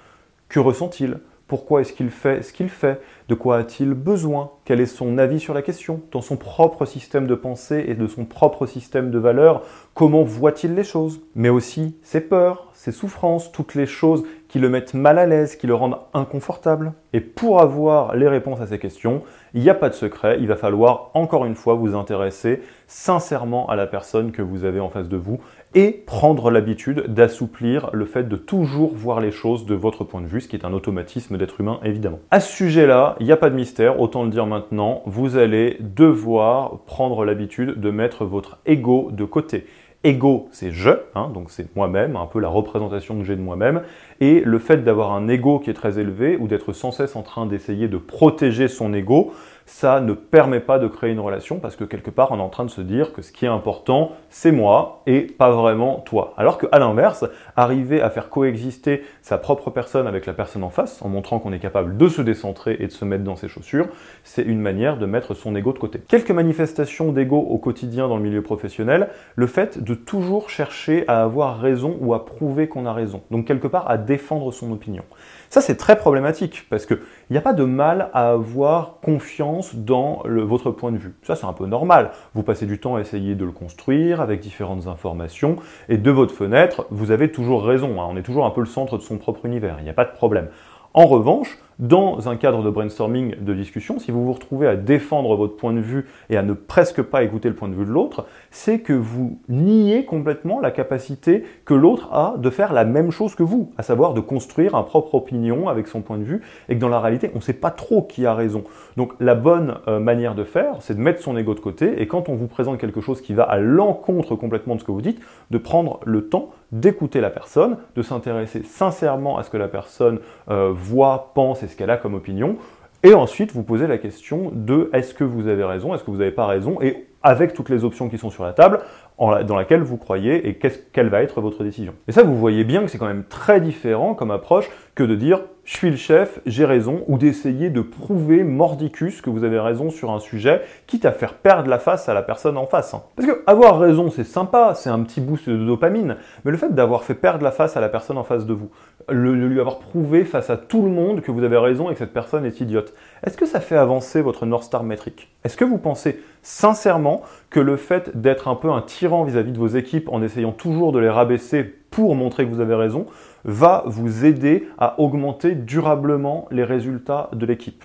Que 0.48 0.58
ressent-il? 0.58 1.18
Pourquoi 1.52 1.82
est-ce 1.82 1.92
qu'il 1.92 2.08
fait 2.08 2.40
ce 2.40 2.50
qu'il 2.50 2.70
fait? 2.70 2.98
De 3.28 3.34
quoi 3.34 3.58
a-t-il 3.58 3.92
besoin? 3.92 4.52
Quel 4.64 4.80
est 4.80 4.86
son 4.86 5.18
avis 5.18 5.38
sur 5.38 5.52
la 5.52 5.60
question? 5.60 6.00
Dans 6.10 6.22
son 6.22 6.38
propre 6.38 6.86
système 6.86 7.26
de 7.26 7.34
pensée 7.34 7.84
et 7.88 7.94
de 7.94 8.06
son 8.06 8.24
propre 8.24 8.64
système 8.64 9.10
de 9.10 9.18
valeurs, 9.18 9.60
comment 9.92 10.22
voit-il 10.22 10.74
les 10.74 10.82
choses? 10.82 11.20
Mais 11.34 11.50
aussi 11.50 11.94
ses 12.00 12.22
peurs, 12.22 12.68
ses 12.72 12.90
souffrances, 12.90 13.52
toutes 13.52 13.74
les 13.74 13.84
choses 13.84 14.24
qui 14.48 14.60
le 14.60 14.70
mettent 14.70 14.94
mal 14.94 15.18
à 15.18 15.26
l'aise, 15.26 15.56
qui 15.56 15.66
le 15.66 15.74
rendent 15.74 15.98
inconfortable. 16.14 16.94
Et 17.12 17.20
pour 17.20 17.60
avoir 17.60 18.16
les 18.16 18.28
réponses 18.28 18.62
à 18.62 18.66
ces 18.66 18.78
questions, 18.78 19.22
il 19.52 19.60
n'y 19.60 19.68
a 19.68 19.74
pas 19.74 19.90
de 19.90 19.94
secret, 19.94 20.38
il 20.40 20.46
va 20.46 20.56
falloir 20.56 21.10
encore 21.12 21.44
une 21.44 21.54
fois 21.54 21.74
vous 21.74 21.94
intéresser 21.94 22.62
sincèrement 22.86 23.68
à 23.68 23.76
la 23.76 23.86
personne 23.86 24.32
que 24.32 24.40
vous 24.40 24.64
avez 24.64 24.80
en 24.80 24.88
face 24.88 25.10
de 25.10 25.18
vous 25.18 25.38
et 25.74 25.92
prendre 26.06 26.50
l'habitude 26.50 27.06
d'assouplir 27.08 27.90
le 27.92 28.04
fait 28.04 28.28
de 28.28 28.36
toujours 28.36 28.94
voir 28.94 29.20
les 29.20 29.30
choses 29.30 29.66
de 29.66 29.74
votre 29.74 30.04
point 30.04 30.20
de 30.20 30.26
vue, 30.26 30.40
ce 30.40 30.48
qui 30.48 30.56
est 30.56 30.64
un 30.64 30.72
automatisme 30.72 31.38
d'être 31.38 31.60
humain 31.60 31.80
évidemment. 31.84 32.20
À 32.30 32.40
ce 32.40 32.54
sujet-là, 32.54 33.16
il 33.20 33.26
n'y 33.26 33.32
a 33.32 33.36
pas 33.36 33.50
de 33.50 33.54
mystère, 33.54 34.00
autant 34.00 34.24
le 34.24 34.30
dire 34.30 34.46
maintenant, 34.46 35.02
vous 35.06 35.36
allez 35.36 35.76
devoir 35.80 36.80
prendre 36.86 37.24
l'habitude 37.24 37.80
de 37.80 37.90
mettre 37.90 38.24
votre 38.24 38.58
ego 38.66 39.10
de 39.12 39.24
côté. 39.24 39.66
Ego, 40.04 40.48
c'est 40.50 40.72
je, 40.72 40.90
hein, 41.14 41.30
donc 41.32 41.50
c'est 41.50 41.76
moi-même, 41.76 42.16
un 42.16 42.26
peu 42.26 42.40
la 42.40 42.48
représentation 42.48 43.16
que 43.18 43.24
j'ai 43.24 43.36
de 43.36 43.40
moi-même. 43.40 43.82
Et 44.20 44.40
le 44.40 44.58
fait 44.58 44.78
d'avoir 44.78 45.12
un 45.12 45.28
ego 45.28 45.60
qui 45.60 45.70
est 45.70 45.74
très 45.74 46.00
élevé 46.00 46.36
ou 46.36 46.48
d'être 46.48 46.72
sans 46.72 46.90
cesse 46.90 47.14
en 47.14 47.22
train 47.22 47.46
d'essayer 47.46 47.86
de 47.86 47.98
protéger 47.98 48.66
son 48.66 48.92
ego, 48.94 49.32
ça 49.66 50.00
ne 50.00 50.12
permet 50.12 50.60
pas 50.60 50.78
de 50.78 50.86
créer 50.86 51.12
une 51.12 51.20
relation 51.20 51.58
parce 51.58 51.76
que 51.76 51.84
quelque 51.84 52.10
part 52.10 52.32
on 52.32 52.38
est 52.38 52.42
en 52.42 52.48
train 52.48 52.64
de 52.64 52.70
se 52.70 52.80
dire 52.80 53.12
que 53.12 53.22
ce 53.22 53.32
qui 53.32 53.44
est 53.44 53.48
important 53.48 54.12
c'est 54.28 54.52
moi 54.52 55.02
et 55.06 55.22
pas 55.22 55.50
vraiment 55.50 56.00
toi. 56.00 56.34
Alors 56.36 56.58
qu'à 56.58 56.78
l'inverse, 56.78 57.24
arriver 57.56 58.00
à 58.00 58.10
faire 58.10 58.28
coexister 58.28 59.02
sa 59.22 59.38
propre 59.38 59.70
personne 59.70 60.06
avec 60.06 60.26
la 60.26 60.32
personne 60.32 60.64
en 60.64 60.70
face 60.70 61.02
en 61.02 61.08
montrant 61.08 61.38
qu'on 61.38 61.52
est 61.52 61.58
capable 61.58 61.96
de 61.96 62.08
se 62.08 62.22
décentrer 62.22 62.76
et 62.80 62.86
de 62.86 62.92
se 62.92 63.04
mettre 63.04 63.24
dans 63.24 63.36
ses 63.36 63.48
chaussures, 63.48 63.88
c'est 64.24 64.42
une 64.42 64.60
manière 64.60 64.98
de 64.98 65.06
mettre 65.06 65.34
son 65.34 65.54
ego 65.56 65.72
de 65.72 65.78
côté. 65.78 66.00
Quelques 66.08 66.30
manifestations 66.30 67.12
d'ego 67.12 67.38
au 67.38 67.58
quotidien 67.58 68.08
dans 68.08 68.16
le 68.16 68.22
milieu 68.22 68.42
professionnel, 68.42 69.08
le 69.36 69.46
fait 69.46 69.82
de 69.82 69.94
toujours 69.94 70.50
chercher 70.50 71.04
à 71.08 71.22
avoir 71.22 71.60
raison 71.60 71.96
ou 72.00 72.14
à 72.14 72.24
prouver 72.24 72.68
qu'on 72.68 72.86
a 72.86 72.92
raison. 72.92 73.22
Donc 73.30 73.46
quelque 73.46 73.68
part 73.68 73.90
à 73.90 73.98
défendre 73.98 74.52
son 74.52 74.72
opinion. 74.72 75.04
Ça, 75.52 75.60
c'est 75.60 75.76
très 75.76 75.96
problématique 75.96 76.66
parce 76.70 76.86
qu'il 76.86 76.98
n'y 77.30 77.36
a 77.36 77.42
pas 77.42 77.52
de 77.52 77.64
mal 77.64 78.08
à 78.14 78.30
avoir 78.30 79.00
confiance 79.02 79.74
dans 79.74 80.22
votre 80.24 80.70
point 80.70 80.92
de 80.92 80.96
vue. 80.96 81.14
Ça, 81.24 81.36
c'est 81.36 81.44
un 81.44 81.52
peu 81.52 81.66
normal. 81.66 82.12
Vous 82.32 82.42
passez 82.42 82.64
du 82.64 82.78
temps 82.78 82.96
à 82.96 83.02
essayer 83.02 83.34
de 83.34 83.44
le 83.44 83.52
construire 83.52 84.22
avec 84.22 84.40
différentes 84.40 84.86
informations 84.86 85.56
et 85.90 85.98
de 85.98 86.10
votre 86.10 86.34
fenêtre, 86.34 86.86
vous 86.90 87.10
avez 87.10 87.30
toujours 87.30 87.66
raison. 87.66 88.00
Hein. 88.00 88.06
On 88.08 88.16
est 88.16 88.22
toujours 88.22 88.46
un 88.46 88.50
peu 88.50 88.60
le 88.60 88.66
centre 88.66 88.96
de 88.96 89.02
son 89.02 89.18
propre 89.18 89.44
univers. 89.44 89.76
Il 89.80 89.84
n'y 89.84 89.90
a 89.90 89.92
pas 89.92 90.06
de 90.06 90.12
problème. 90.12 90.48
En 90.94 91.06
revanche, 91.06 91.56
dans 91.78 92.28
un 92.28 92.36
cadre 92.36 92.62
de 92.62 92.68
brainstorming, 92.68 93.36
de 93.42 93.54
discussion, 93.54 93.98
si 93.98 94.10
vous 94.10 94.26
vous 94.26 94.34
retrouvez 94.34 94.68
à 94.68 94.76
défendre 94.76 95.34
votre 95.36 95.56
point 95.56 95.72
de 95.72 95.80
vue 95.80 96.06
et 96.28 96.36
à 96.36 96.42
ne 96.42 96.52
presque 96.52 97.00
pas 97.00 97.22
écouter 97.22 97.48
le 97.48 97.54
point 97.54 97.68
de 97.68 97.74
vue 97.74 97.86
de 97.86 97.90
l'autre, 97.90 98.26
c'est 98.50 98.80
que 98.80 98.92
vous 98.92 99.38
niez 99.48 100.04
complètement 100.04 100.60
la 100.60 100.70
capacité 100.70 101.44
que 101.64 101.72
l'autre 101.72 102.12
a 102.12 102.34
de 102.36 102.50
faire 102.50 102.74
la 102.74 102.84
même 102.84 103.10
chose 103.10 103.34
que 103.34 103.42
vous, 103.42 103.72
à 103.78 103.82
savoir 103.82 104.12
de 104.12 104.20
construire 104.20 104.74
un 104.74 104.82
propre 104.82 105.14
opinion 105.14 105.70
avec 105.70 105.88
son 105.88 106.02
point 106.02 106.18
de 106.18 106.24
vue, 106.24 106.42
et 106.68 106.74
que 106.74 106.80
dans 106.80 106.90
la 106.90 107.00
réalité, 107.00 107.30
on 107.32 107.38
ne 107.38 107.42
sait 107.42 107.54
pas 107.54 107.70
trop 107.70 108.02
qui 108.02 108.26
a 108.26 108.34
raison. 108.34 108.64
Donc 108.98 109.14
la 109.18 109.34
bonne 109.34 109.78
euh, 109.88 109.98
manière 109.98 110.34
de 110.34 110.44
faire, 110.44 110.76
c'est 110.80 110.94
de 110.94 111.00
mettre 111.00 111.22
son 111.22 111.38
ego 111.38 111.54
de 111.54 111.60
côté, 111.60 112.02
et 112.02 112.06
quand 112.06 112.28
on 112.28 112.34
vous 112.34 112.48
présente 112.48 112.76
quelque 112.76 113.00
chose 113.00 113.22
qui 113.22 113.32
va 113.32 113.44
à 113.44 113.58
l'encontre 113.58 114.36
complètement 114.36 114.74
de 114.74 114.80
ce 114.80 114.84
que 114.84 114.92
vous 114.92 115.00
dites, 115.00 115.22
de 115.50 115.56
prendre 115.56 116.00
le 116.04 116.28
temps 116.28 116.50
d'écouter 116.72 117.20
la 117.20 117.30
personne, 117.30 117.76
de 117.94 118.02
s'intéresser 118.02 118.62
sincèrement 118.62 119.38
à 119.38 119.42
ce 119.42 119.50
que 119.50 119.56
la 119.56 119.68
personne 119.68 120.18
euh, 120.50 120.72
voit, 120.74 121.32
pense 121.34 121.62
et 121.62 121.68
ce 121.68 121.76
qu'elle 121.76 121.90
a 121.90 121.96
comme 121.96 122.14
opinion. 122.14 122.56
Et 123.04 123.14
ensuite, 123.14 123.52
vous 123.52 123.62
posez 123.62 123.86
la 123.86 123.98
question 123.98 124.50
de 124.54 124.88
est-ce 124.92 125.12
que 125.12 125.24
vous 125.24 125.48
avez 125.48 125.64
raison, 125.64 125.94
est-ce 125.94 126.04
que 126.04 126.10
vous 126.10 126.18
n'avez 126.18 126.30
pas 126.30 126.46
raison, 126.46 126.80
et 126.80 127.08
avec 127.22 127.52
toutes 127.52 127.68
les 127.68 127.84
options 127.84 128.08
qui 128.08 128.18
sont 128.18 128.30
sur 128.30 128.44
la 128.44 128.52
table, 128.52 128.80
dans 129.18 129.56
laquelle 129.56 129.82
vous 129.82 129.96
croyez 129.96 130.48
et 130.48 130.58
quelle 130.92 131.08
va 131.08 131.22
être 131.22 131.40
votre 131.40 131.62
décision. 131.62 131.94
Et 132.08 132.12
ça, 132.12 132.22
vous 132.22 132.36
voyez 132.36 132.64
bien 132.64 132.82
que 132.82 132.88
c'est 132.88 132.98
quand 132.98 133.06
même 133.06 133.24
très 133.24 133.60
différent 133.60 134.14
comme 134.14 134.30
approche 134.30 134.68
que 134.94 135.02
de 135.02 135.14
dire 135.14 135.40
je 135.64 135.76
suis 135.76 135.90
le 135.90 135.96
chef, 135.96 136.40
j'ai 136.44 136.64
raison, 136.64 137.04
ou 137.06 137.18
d'essayer 137.18 137.70
de 137.70 137.82
prouver 137.82 138.42
mordicus 138.42 139.20
que 139.20 139.30
vous 139.30 139.44
avez 139.44 139.60
raison 139.60 139.90
sur 139.90 140.10
un 140.10 140.18
sujet, 140.18 140.62
quitte 140.88 141.04
à 141.04 141.12
faire 141.12 141.34
perdre 141.34 141.70
la 141.70 141.78
face 141.78 142.08
à 142.08 142.14
la 142.14 142.22
personne 142.22 142.56
en 142.56 142.66
face. 142.66 142.94
Hein. 142.94 143.02
Parce 143.14 143.28
que 143.28 143.44
avoir 143.46 143.78
raison, 143.78 144.10
c'est 144.10 144.24
sympa, 144.24 144.74
c'est 144.74 144.90
un 144.90 145.00
petit 145.04 145.20
boost 145.20 145.48
de 145.48 145.64
dopamine, 145.64 146.16
mais 146.44 146.50
le 146.50 146.56
fait 146.56 146.74
d'avoir 146.74 147.04
fait 147.04 147.14
perdre 147.14 147.44
la 147.44 147.52
face 147.52 147.76
à 147.76 147.80
la 147.80 147.88
personne 147.88 148.18
en 148.18 148.24
face 148.24 148.44
de 148.44 148.54
vous, 148.54 148.70
le, 149.08 149.34
lui 149.34 149.60
avoir 149.60 149.78
prouvé 149.78 150.24
face 150.24 150.50
à 150.50 150.56
tout 150.56 150.82
le 150.82 150.90
monde 150.90 151.20
que 151.20 151.30
vous 151.30 151.44
avez 151.44 151.58
raison 151.58 151.90
et 151.90 151.92
que 151.92 152.00
cette 152.00 152.12
personne 152.12 152.44
est 152.44 152.60
idiote, 152.60 152.92
est-ce 153.24 153.36
que 153.36 153.46
ça 153.46 153.60
fait 153.60 153.76
avancer 153.76 154.20
votre 154.20 154.46
North 154.46 154.64
Star 154.64 154.82
métrique? 154.82 155.30
Est-ce 155.44 155.56
que 155.56 155.64
vous 155.64 155.78
pensez 155.78 156.20
sincèrement 156.42 157.22
que 157.50 157.60
le 157.60 157.76
fait 157.76 158.20
d'être 158.20 158.48
un 158.48 158.56
peu 158.56 158.70
un 158.70 158.82
tyran 158.82 159.22
vis 159.22 159.36
à 159.36 159.42
-vis 159.42 159.52
de 159.52 159.58
vos 159.58 159.68
équipes 159.68 160.08
en 160.08 160.22
essayant 160.22 160.50
toujours 160.50 160.90
de 160.90 160.98
les 160.98 161.08
rabaisser 161.08 161.81
pour 161.92 162.16
montrer 162.16 162.44
que 162.44 162.50
vous 162.50 162.60
avez 162.60 162.74
raison, 162.74 163.06
va 163.44 163.84
vous 163.86 164.24
aider 164.24 164.68
à 164.78 164.98
augmenter 164.98 165.54
durablement 165.54 166.48
les 166.50 166.64
résultats 166.64 167.30
de 167.32 167.46
l'équipe. 167.46 167.84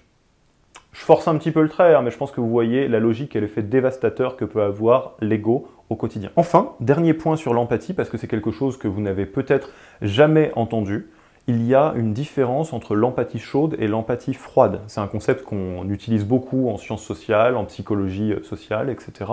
Je 0.94 1.02
force 1.02 1.28
un 1.28 1.38
petit 1.38 1.52
peu 1.52 1.62
le 1.62 1.70
trait, 1.70 1.94
hein, 1.94 2.02
mais 2.02 2.10
je 2.10 2.18
pense 2.18 2.32
que 2.32 2.42
vous 2.42 2.50
voyez 2.50 2.88
la 2.88 3.00
logique 3.00 3.36
et 3.36 3.42
l'effet 3.42 3.62
dévastateur 3.62 4.36
que 4.36 4.46
peut 4.46 4.64
avoir 4.64 5.14
l'ego 5.22 5.68
au 5.90 5.96
quotidien. 5.96 6.32
Enfin, 6.36 6.72
dernier 6.80 7.14
point 7.14 7.36
sur 7.36 7.54
l'empathie, 7.54 7.94
parce 7.94 8.10
que 8.10 8.18
c'est 8.18 8.28
quelque 8.28 8.50
chose 8.50 8.78
que 8.78 8.88
vous 8.88 9.02
n'avez 9.02 9.28
peut-être 9.28 9.70
jamais 10.02 10.52
entendu. 10.56 11.12
Il 11.46 11.66
y 11.66 11.76
a 11.76 11.94
une 11.96 12.14
différence 12.14 12.74
entre 12.74 12.96
l'empathie 12.96 13.40
chaude 13.40 13.76
et 13.80 13.88
l'empathie 13.88 14.34
froide. 14.34 14.82
C'est 14.88 15.00
un 15.00 15.08
concept 15.08 15.46
qu'on 15.46 15.88
utilise 15.90 16.26
beaucoup 16.26 16.68
en 16.70 16.78
sciences 16.78 17.04
sociales, 17.04 17.56
en 17.56 17.66
psychologie 17.66 18.34
sociale, 18.44 18.90
etc. 18.90 19.32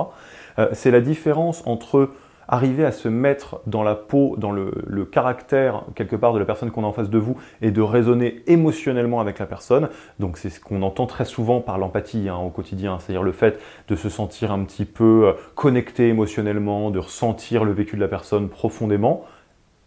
Euh, 0.58 0.68
c'est 0.72 0.90
la 0.90 1.00
différence 1.00 1.66
entre 1.66 2.10
arriver 2.48 2.84
à 2.84 2.92
se 2.92 3.08
mettre 3.08 3.60
dans 3.66 3.82
la 3.82 3.94
peau, 3.94 4.36
dans 4.38 4.52
le, 4.52 4.72
caractère 5.10 5.84
quelque 5.94 6.16
part 6.16 6.32
de 6.32 6.38
la 6.38 6.44
personne 6.44 6.70
qu'on 6.70 6.84
a 6.84 6.86
en 6.86 6.92
face 6.92 7.10
de 7.10 7.18
vous 7.18 7.36
et 7.62 7.70
de 7.70 7.82
raisonner 7.82 8.42
émotionnellement 8.46 9.20
avec 9.20 9.38
la 9.38 9.46
personne. 9.46 9.88
Donc 10.18 10.38
c'est 10.38 10.50
ce 10.50 10.60
qu'on 10.60 10.82
entend 10.82 11.06
très 11.06 11.24
souvent 11.24 11.60
par 11.60 11.78
l'empathie 11.78 12.28
hein, 12.28 12.36
au 12.36 12.48
quotidien, 12.48 12.98
c'est-à-dire 12.98 13.22
le 13.22 13.32
fait 13.32 13.60
de 13.88 13.96
se 13.96 14.08
sentir 14.08 14.50
un 14.50 14.64
petit 14.64 14.84
peu 14.84 15.28
euh, 15.28 15.32
connecté 15.54 16.08
émotionnellement, 16.08 16.90
de 16.90 16.98
ressentir 16.98 17.64
le 17.64 17.72
vécu 17.72 17.96
de 17.96 18.00
la 18.00 18.08
personne 18.08 18.48
profondément. 18.48 19.24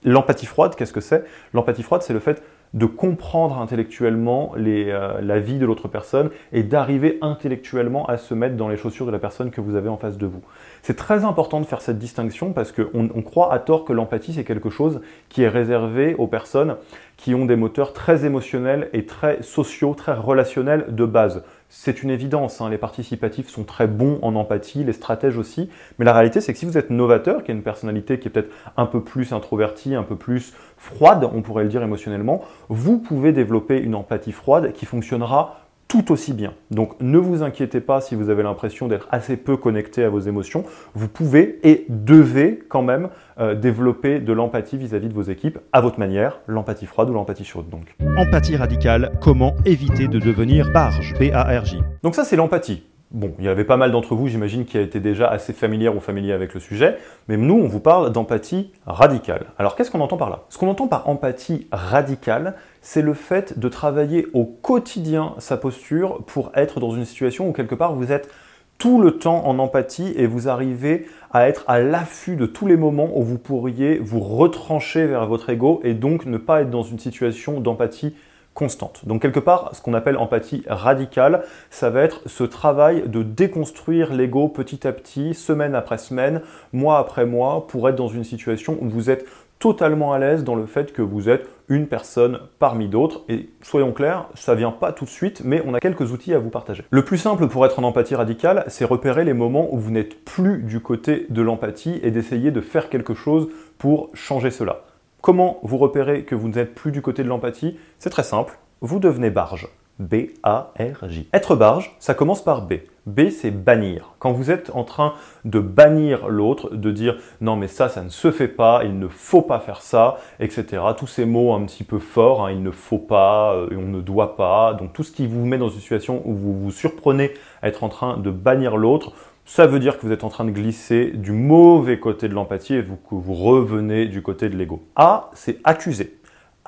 L'empathie 0.03 0.45
froide, 0.45 0.75
qu'est-ce 0.75 0.93
que 0.93 1.01
c'est? 1.01 1.25
L'empathie 1.53 1.83
froide, 1.83 2.01
c'est 2.03 2.13
le 2.13 2.19
fait 2.19 2.43
de 2.73 2.85
comprendre 2.85 3.59
intellectuellement 3.59 4.53
euh, 4.57 5.21
la 5.21 5.39
vie 5.39 5.57
de 5.57 5.65
l'autre 5.65 5.87
personne 5.87 6.29
et 6.51 6.63
d'arriver 6.63 7.17
intellectuellement 7.21 8.05
à 8.07 8.17
se 8.17 8.33
mettre 8.33 8.55
dans 8.55 8.67
les 8.67 8.77
chaussures 8.77 9.05
de 9.05 9.11
la 9.11 9.19
personne 9.19 9.51
que 9.51 9.61
vous 9.61 9.75
avez 9.75 9.89
en 9.89 9.97
face 9.97 10.17
de 10.17 10.25
vous. 10.25 10.41
C'est 10.81 10.95
très 10.95 11.25
important 11.25 11.59
de 11.59 11.65
faire 11.65 11.81
cette 11.81 11.97
distinction 11.97 12.53
parce 12.53 12.71
qu'on 12.71 13.09
on 13.13 13.21
croit 13.21 13.53
à 13.53 13.59
tort 13.59 13.85
que 13.85 13.93
l'empathie 13.93 14.33
c'est 14.33 14.43
quelque 14.43 14.69
chose 14.69 15.01
qui 15.29 15.43
est 15.43 15.49
réservé 15.49 16.15
aux 16.15 16.27
personnes 16.27 16.75
qui 17.17 17.33
ont 17.33 17.45
des 17.45 17.55
moteurs 17.55 17.93
très 17.93 18.25
émotionnels 18.25 18.89
et 18.93 19.05
très 19.05 19.41
sociaux, 19.41 19.95
très 19.95 20.13
relationnels 20.13 20.85
de 20.89 21.05
base. 21.05 21.43
C'est 21.69 22.01
une 22.01 22.09
évidence, 22.09 22.61
hein, 22.61 22.69
les 22.69 22.77
participatifs 22.77 23.49
sont 23.49 23.65
très 23.65 23.87
bons 23.87 24.19
en 24.21 24.35
empathie, 24.35 24.85
les 24.85 24.93
stratèges 24.93 25.37
aussi, 25.37 25.69
mais 25.99 26.05
la 26.05 26.13
réalité 26.13 26.39
c'est 26.39 26.53
que 26.53 26.59
si 26.59 26.65
vous 26.65 26.77
êtes 26.77 26.89
novateur, 26.89 27.43
qui 27.43 27.51
a 27.51 27.53
une 27.53 27.61
personnalité 27.61 28.19
qui 28.19 28.29
est 28.29 28.31
peut-être 28.31 28.53
un 28.77 28.85
peu 28.85 29.03
plus 29.03 29.33
introvertie, 29.33 29.93
un 29.93 30.03
peu 30.03 30.15
plus 30.15 30.53
froide, 30.77 31.29
on 31.33 31.41
pourrait 31.41 31.63
le 31.63 31.69
dire 31.69 31.83
émotionnellement, 31.83 32.41
vous 32.69 32.99
pouvez 32.99 33.33
développer 33.33 33.79
une 33.79 33.95
empathie 33.95 34.31
froide 34.31 34.71
qui 34.71 34.85
fonctionnera 34.85 35.66
tout 35.87 36.11
aussi 36.11 36.33
bien. 36.33 36.53
Donc 36.71 36.99
ne 37.01 37.17
vous 37.17 37.43
inquiétez 37.43 37.81
pas 37.81 38.01
si 38.01 38.15
vous 38.15 38.29
avez 38.29 38.43
l'impression 38.43 38.87
d'être 38.87 39.07
assez 39.11 39.37
peu 39.37 39.57
connecté 39.57 40.03
à 40.03 40.09
vos 40.09 40.19
émotions. 40.19 40.63
Vous 40.93 41.07
pouvez 41.07 41.59
et 41.63 41.85
devez 41.89 42.59
quand 42.67 42.81
même 42.81 43.09
euh, 43.39 43.55
développer 43.55 44.19
de 44.19 44.33
l'empathie 44.33 44.77
vis-à-vis 44.77 45.09
de 45.09 45.13
vos 45.13 45.23
équipes 45.23 45.59
à 45.71 45.81
votre 45.81 45.99
manière, 45.99 46.39
l'empathie 46.47 46.85
froide 46.85 47.09
ou 47.09 47.13
l'empathie 47.13 47.45
chaude 47.45 47.69
donc. 47.69 47.95
Empathie 48.17 48.55
radicale, 48.55 49.11
comment 49.21 49.55
éviter 49.65 50.07
de 50.07 50.19
devenir 50.19 50.71
barge, 50.71 51.13
B-A-R-J. 51.19 51.79
Donc 52.03 52.15
ça 52.15 52.23
c'est 52.23 52.35
l'empathie. 52.35 52.83
Bon, 53.11 53.33
il 53.39 53.45
y 53.45 53.47
avait 53.47 53.63
pas 53.63 53.77
mal 53.77 53.91
d'entre 53.91 54.15
vous, 54.15 54.27
j'imagine, 54.27 54.65
qui 54.65 54.77
a 54.77 54.81
été 54.81 54.99
déjà 54.99 55.29
assez 55.29 55.53
familière 55.53 55.95
ou 55.95 56.01
familier 56.01 56.33
avec 56.33 56.53
le 56.53 56.59
sujet, 56.59 56.97
mais 57.29 57.37
nous, 57.37 57.55
on 57.55 57.65
vous 57.65 57.79
parle 57.79 58.11
d'empathie 58.11 58.73
radicale. 58.85 59.45
Alors, 59.57 59.77
qu'est-ce 59.77 59.89
qu'on 59.89 60.01
entend 60.01 60.17
par 60.17 60.29
là? 60.29 60.43
Ce 60.49 60.57
qu'on 60.57 60.67
entend 60.67 60.87
par 60.87 61.07
empathie 61.07 61.67
radicale, 61.71 62.55
c'est 62.89 63.01
le 63.01 63.13
fait 63.13 63.59
de 63.59 63.67
travailler 63.67 64.27
au 64.31 64.45
quotidien 64.45 65.35
sa 65.39 65.57
posture 65.57 66.23
pour 66.25 66.51
être 66.55 66.79
dans 66.79 66.91
une 66.91 67.03
situation 67.03 67.49
où 67.49 67.51
quelque 67.51 67.75
part 67.75 67.93
vous 67.93 68.13
êtes 68.13 68.29
tout 68.77 69.01
le 69.01 69.17
temps 69.17 69.45
en 69.45 69.59
empathie 69.59 70.13
et 70.15 70.25
vous 70.25 70.47
arrivez 70.47 71.05
à 71.33 71.49
être 71.49 71.65
à 71.67 71.79
l'affût 71.79 72.37
de 72.37 72.45
tous 72.45 72.65
les 72.65 72.77
moments 72.77 73.09
où 73.13 73.23
vous 73.23 73.39
pourriez 73.39 73.97
vous 73.97 74.21
retrancher 74.21 75.05
vers 75.05 75.27
votre 75.27 75.49
ego 75.49 75.81
et 75.83 75.95
donc 75.95 76.25
ne 76.25 76.37
pas 76.37 76.61
être 76.61 76.69
dans 76.69 76.81
une 76.81 76.97
situation 76.97 77.59
d'empathie 77.59 78.13
constante. 78.53 79.01
Donc 79.05 79.21
quelque 79.21 79.41
part, 79.41 79.75
ce 79.75 79.81
qu'on 79.81 79.93
appelle 79.93 80.17
empathie 80.17 80.63
radicale, 80.65 81.43
ça 81.69 81.89
va 81.89 82.01
être 82.01 82.21
ce 82.25 82.45
travail 82.45 83.03
de 83.05 83.21
déconstruire 83.21 84.13
l'ego 84.13 84.47
petit 84.47 84.87
à 84.87 84.93
petit, 84.93 85.33
semaine 85.33 85.75
après 85.75 85.97
semaine, 85.97 86.41
mois 86.71 86.99
après 86.99 87.25
mois, 87.25 87.67
pour 87.67 87.87
être 87.89 87.97
dans 87.97 88.07
une 88.07 88.23
situation 88.23 88.77
où 88.81 88.87
vous 88.89 89.09
êtes 89.09 89.27
totalement 89.59 90.13
à 90.13 90.19
l'aise 90.19 90.43
dans 90.43 90.55
le 90.55 90.65
fait 90.65 90.93
que 90.93 91.01
vous 91.01 91.29
êtes 91.29 91.49
une 91.69 91.87
personne 91.87 92.39
parmi 92.59 92.87
d'autres. 92.87 93.23
Et 93.29 93.49
soyons 93.61 93.91
clairs, 93.91 94.29
ça 94.35 94.55
vient 94.55 94.71
pas 94.71 94.91
tout 94.91 95.05
de 95.05 95.09
suite, 95.09 95.41
mais 95.43 95.61
on 95.65 95.73
a 95.73 95.79
quelques 95.79 96.11
outils 96.11 96.33
à 96.33 96.39
vous 96.39 96.49
partager. 96.49 96.83
Le 96.89 97.03
plus 97.03 97.17
simple 97.17 97.47
pour 97.47 97.65
être 97.65 97.79
en 97.79 97.83
empathie 97.83 98.15
radicale, 98.15 98.63
c'est 98.67 98.85
repérer 98.85 99.25
les 99.25 99.33
moments 99.33 99.73
où 99.73 99.77
vous 99.77 99.91
n'êtes 99.91 100.23
plus 100.23 100.63
du 100.63 100.79
côté 100.79 101.25
de 101.29 101.41
l'empathie 101.41 101.99
et 102.03 102.11
d'essayer 102.11 102.51
de 102.51 102.61
faire 102.61 102.89
quelque 102.89 103.13
chose 103.13 103.49
pour 103.77 104.09
changer 104.13 104.51
cela. 104.51 104.83
Comment 105.21 105.59
vous 105.63 105.77
repérez 105.77 106.23
que 106.23 106.35
vous 106.35 106.49
n'êtes 106.49 106.75
plus 106.75 106.91
du 106.91 107.01
côté 107.01 107.23
de 107.23 107.27
l'empathie? 107.27 107.77
C'est 107.99 108.09
très 108.09 108.23
simple, 108.23 108.59
vous 108.81 108.99
devenez 108.99 109.29
barge. 109.29 109.67
B-A-R-J. 109.99 111.27
Être 111.33 111.55
barge, 111.55 111.95
ça 111.99 112.13
commence 112.13 112.43
par 112.43 112.61
B. 112.61 112.75
B, 113.07 113.29
c'est 113.29 113.51
bannir. 113.51 114.13
Quand 114.19 114.33
vous 114.33 114.51
êtes 114.51 114.69
en 114.73 114.83
train 114.83 115.13
de 115.45 115.59
bannir 115.59 116.27
l'autre, 116.27 116.75
de 116.75 116.91
dire 116.91 117.17
non 117.39 117.55
mais 117.55 117.67
ça, 117.67 117.87
ça 117.87 118.03
ne 118.03 118.09
se 118.09 118.31
fait 118.31 118.49
pas, 118.49 118.81
il 118.83 118.99
ne 118.99 119.07
faut 119.07 119.41
pas 119.41 119.59
faire 119.59 119.81
ça, 119.81 120.17
etc. 120.39 120.83
Tous 120.97 121.07
ces 121.07 121.25
mots 121.25 121.53
un 121.53 121.63
petit 121.65 121.85
peu 121.85 121.99
forts, 121.99 122.45
hein, 122.45 122.51
il 122.51 122.61
ne 122.61 122.71
faut 122.71 122.99
pas, 122.99 123.53
euh, 123.53 123.69
on 123.71 123.87
ne 123.87 124.01
doit 124.01 124.35
pas. 124.35 124.73
Donc 124.73 124.91
tout 124.91 125.03
ce 125.03 125.11
qui 125.11 125.25
vous 125.25 125.45
met 125.45 125.57
dans 125.57 125.69
une 125.69 125.79
situation 125.79 126.21
où 126.25 126.33
vous 126.33 126.53
vous 126.53 126.71
surprenez 126.71 127.31
à 127.61 127.69
être 127.69 127.83
en 127.83 127.89
train 127.89 128.17
de 128.17 128.29
bannir 128.29 128.75
l'autre, 128.75 129.13
ça 129.45 129.65
veut 129.65 129.79
dire 129.79 129.97
que 129.97 130.05
vous 130.05 130.11
êtes 130.11 130.25
en 130.25 130.29
train 130.29 130.43
de 130.43 130.51
glisser 130.51 131.11
du 131.11 131.31
mauvais 131.31 131.99
côté 131.99 132.27
de 132.27 132.33
l'empathie 132.33 132.75
et 132.75 132.83
que 132.83 133.15
vous 133.15 133.33
revenez 133.33 134.05
du 134.05 134.21
côté 134.21 134.49
de 134.49 134.57
l'ego. 134.57 134.81
A, 134.97 135.31
c'est 135.33 135.59
accuser. 135.63 136.17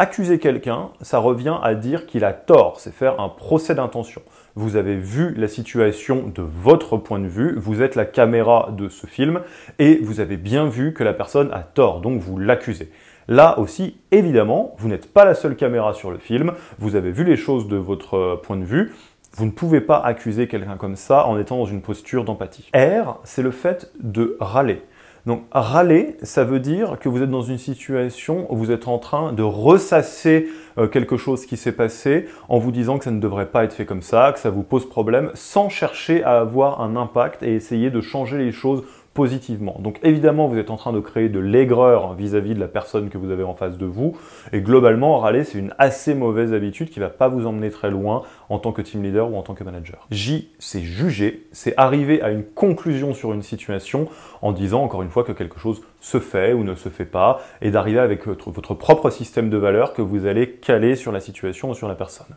Accuser 0.02 0.40
quelqu'un, 0.40 0.92
ça 1.02 1.20
revient 1.20 1.58
à 1.62 1.76
dire 1.76 2.06
qu'il 2.06 2.24
a 2.24 2.32
tort, 2.32 2.80
c'est 2.80 2.94
faire 2.94 3.20
un 3.20 3.28
procès 3.28 3.76
d'intention. 3.76 4.22
Vous 4.56 4.78
avez 4.78 4.96
vu 4.96 5.34
la 5.34 5.50
situation 5.50 6.32
de 6.34 6.42
votre 6.42 6.96
point 6.96 7.20
de 7.20 7.28
vue, 7.28 7.60
vous 7.60 7.82
êtes 7.82 7.96
la 7.96 8.06
caméra 8.06 8.70
de 8.72 8.88
ce 8.88 9.08
film 9.08 9.42
et 9.78 9.98
vous 10.02 10.22
avez 10.22 10.38
bien 10.38 10.68
vu 10.68 10.94
que 10.94 11.04
la 11.04 11.12
personne 11.12 11.50
a 11.52 11.60
tort, 11.60 12.00
donc 12.00 12.22
vous 12.22 12.38
l'accusez. 12.38 12.90
Là 13.28 13.60
aussi, 13.60 13.98
évidemment, 14.12 14.74
vous 14.78 14.88
n'êtes 14.88 15.12
pas 15.12 15.26
la 15.26 15.34
seule 15.34 15.58
caméra 15.58 15.94
sur 15.94 16.12
le 16.12 16.18
film, 16.18 16.54
vous 16.78 16.96
avez 16.96 17.12
vu 17.12 17.26
les 17.26 17.36
choses 17.36 17.68
de 17.68 17.76
votre 17.76 18.40
point 18.42 18.56
de 18.56 18.64
vue, 18.64 18.94
vous 19.34 19.44
ne 19.44 19.52
pouvez 19.52 19.82
pas 19.82 19.98
accuser 19.98 20.48
quelqu'un 20.48 20.78
comme 20.78 20.96
ça 20.96 21.28
en 21.28 21.38
étant 21.38 21.58
dans 21.58 21.66
une 21.66 21.82
posture 21.82 22.24
d'empathie. 22.24 22.70
R, 22.74 23.20
c'est 23.26 23.44
le 23.44 23.52
fait 23.52 23.92
de 24.00 24.38
râler. 24.40 24.82
Donc 25.30 25.44
râler, 25.52 26.18
ça 26.24 26.44
veut 26.44 26.60
dire 26.60 26.98
que 27.00 27.08
vous 27.08 27.22
êtes 27.22 27.30
dans 27.30 27.44
une 27.44 27.60
situation 27.60 28.52
où 28.52 28.58
vous 28.58 28.72
êtes 28.72 28.88
en 28.88 28.98
train 28.98 29.32
de 29.32 29.44
ressasser 29.44 30.48
euh, 30.80 30.88
quelque 30.88 31.18
chose 31.18 31.46
qui 31.46 31.56
s'est 31.56 31.72
passé 31.72 32.26
en 32.48 32.58
vous 32.58 32.72
disant 32.72 32.98
que 32.98 33.04
ça 33.04 33.12
ne 33.12 33.20
devrait 33.20 33.46
pas 33.46 33.64
être 33.64 33.74
fait 33.74 33.86
comme 33.86 34.02
ça, 34.02 34.32
que 34.34 34.40
ça 34.40 34.50
vous 34.50 34.64
pose 34.64 34.90
problème, 34.90 35.30
sans 35.36 35.70
chercher 35.70 36.24
à 36.24 36.40
avoir 36.40 36.82
un 36.82 36.96
impact 36.96 37.44
et 37.44 37.54
essayer 37.54 37.92
de 37.92 38.02
changer 38.02 38.40
les 38.40 38.52
choses 38.52 38.82
positivement. 39.14 39.76
Donc 39.80 40.00
évidemment, 40.04 40.48
vous 40.48 40.58
êtes 40.58 40.70
en 40.70 40.78
train 40.78 40.94
de 40.94 41.00
créer 41.00 41.30
de 41.30 41.40
l'aigreur 41.40 42.14
vis-à-vis 42.14 42.56
de 42.56 42.60
la 42.60 42.68
personne 42.68 43.10
que 43.10 43.18
vous 43.18 43.32
avez 43.32 43.44
en 43.44 43.54
face 43.54 43.78
de 43.78 43.86
vous. 43.86 44.16
Et 44.54 44.62
globalement, 44.62 45.18
râler, 45.20 45.44
c'est 45.44 45.58
une 45.58 45.74
assez 45.78 46.14
mauvaise 46.14 46.54
habitude 46.54 46.90
qui 46.90 47.00
va 47.00 47.10
pas 47.10 47.28
vous 47.28 47.46
emmener 47.46 47.70
très 47.70 47.92
loin 47.92 48.24
en 48.50 48.60
tant 48.60 48.72
que 48.72 48.82
team 48.82 49.04
leader 49.04 49.32
ou 49.32 49.38
en 49.38 49.42
tant 49.42 49.56
que 49.56 49.64
manager. 49.64 50.08
J, 50.12 50.50
c'est 50.60 50.82
juger, 50.82 51.48
c'est 51.52 51.74
arriver 51.78 52.22
à 52.22 52.32
une 52.32 52.44
conclusion 52.44 53.14
sur 53.14 53.34
une 53.34 53.44
situation 53.44 54.08
en 54.42 54.52
disant 54.52 54.84
encore 54.84 55.02
une 55.02 55.10
fois 55.10 55.24
que 55.24 55.32
quelque 55.32 55.60
chose 55.60 55.82
se 56.00 56.20
fait 56.20 56.54
ou 56.54 56.64
ne 56.64 56.76
se 56.76 56.90
fait 56.90 57.06
pas 57.06 57.42
et 57.62 57.72
d'arriver 57.72 58.00
avec 58.00 58.26
votre, 58.26 58.52
votre 58.52 58.74
propre 58.74 59.10
système 59.10 59.50
de 59.50 59.58
valeurs 59.58 59.94
que 59.94 60.02
vous 60.02 60.26
allez 60.26 60.52
caler 60.52 60.96
sur 60.96 61.12
la 61.12 61.20
situation 61.20 61.72
ou 61.72 61.74
sur 61.74 61.88
la 61.88 61.96
personne. 61.96 62.36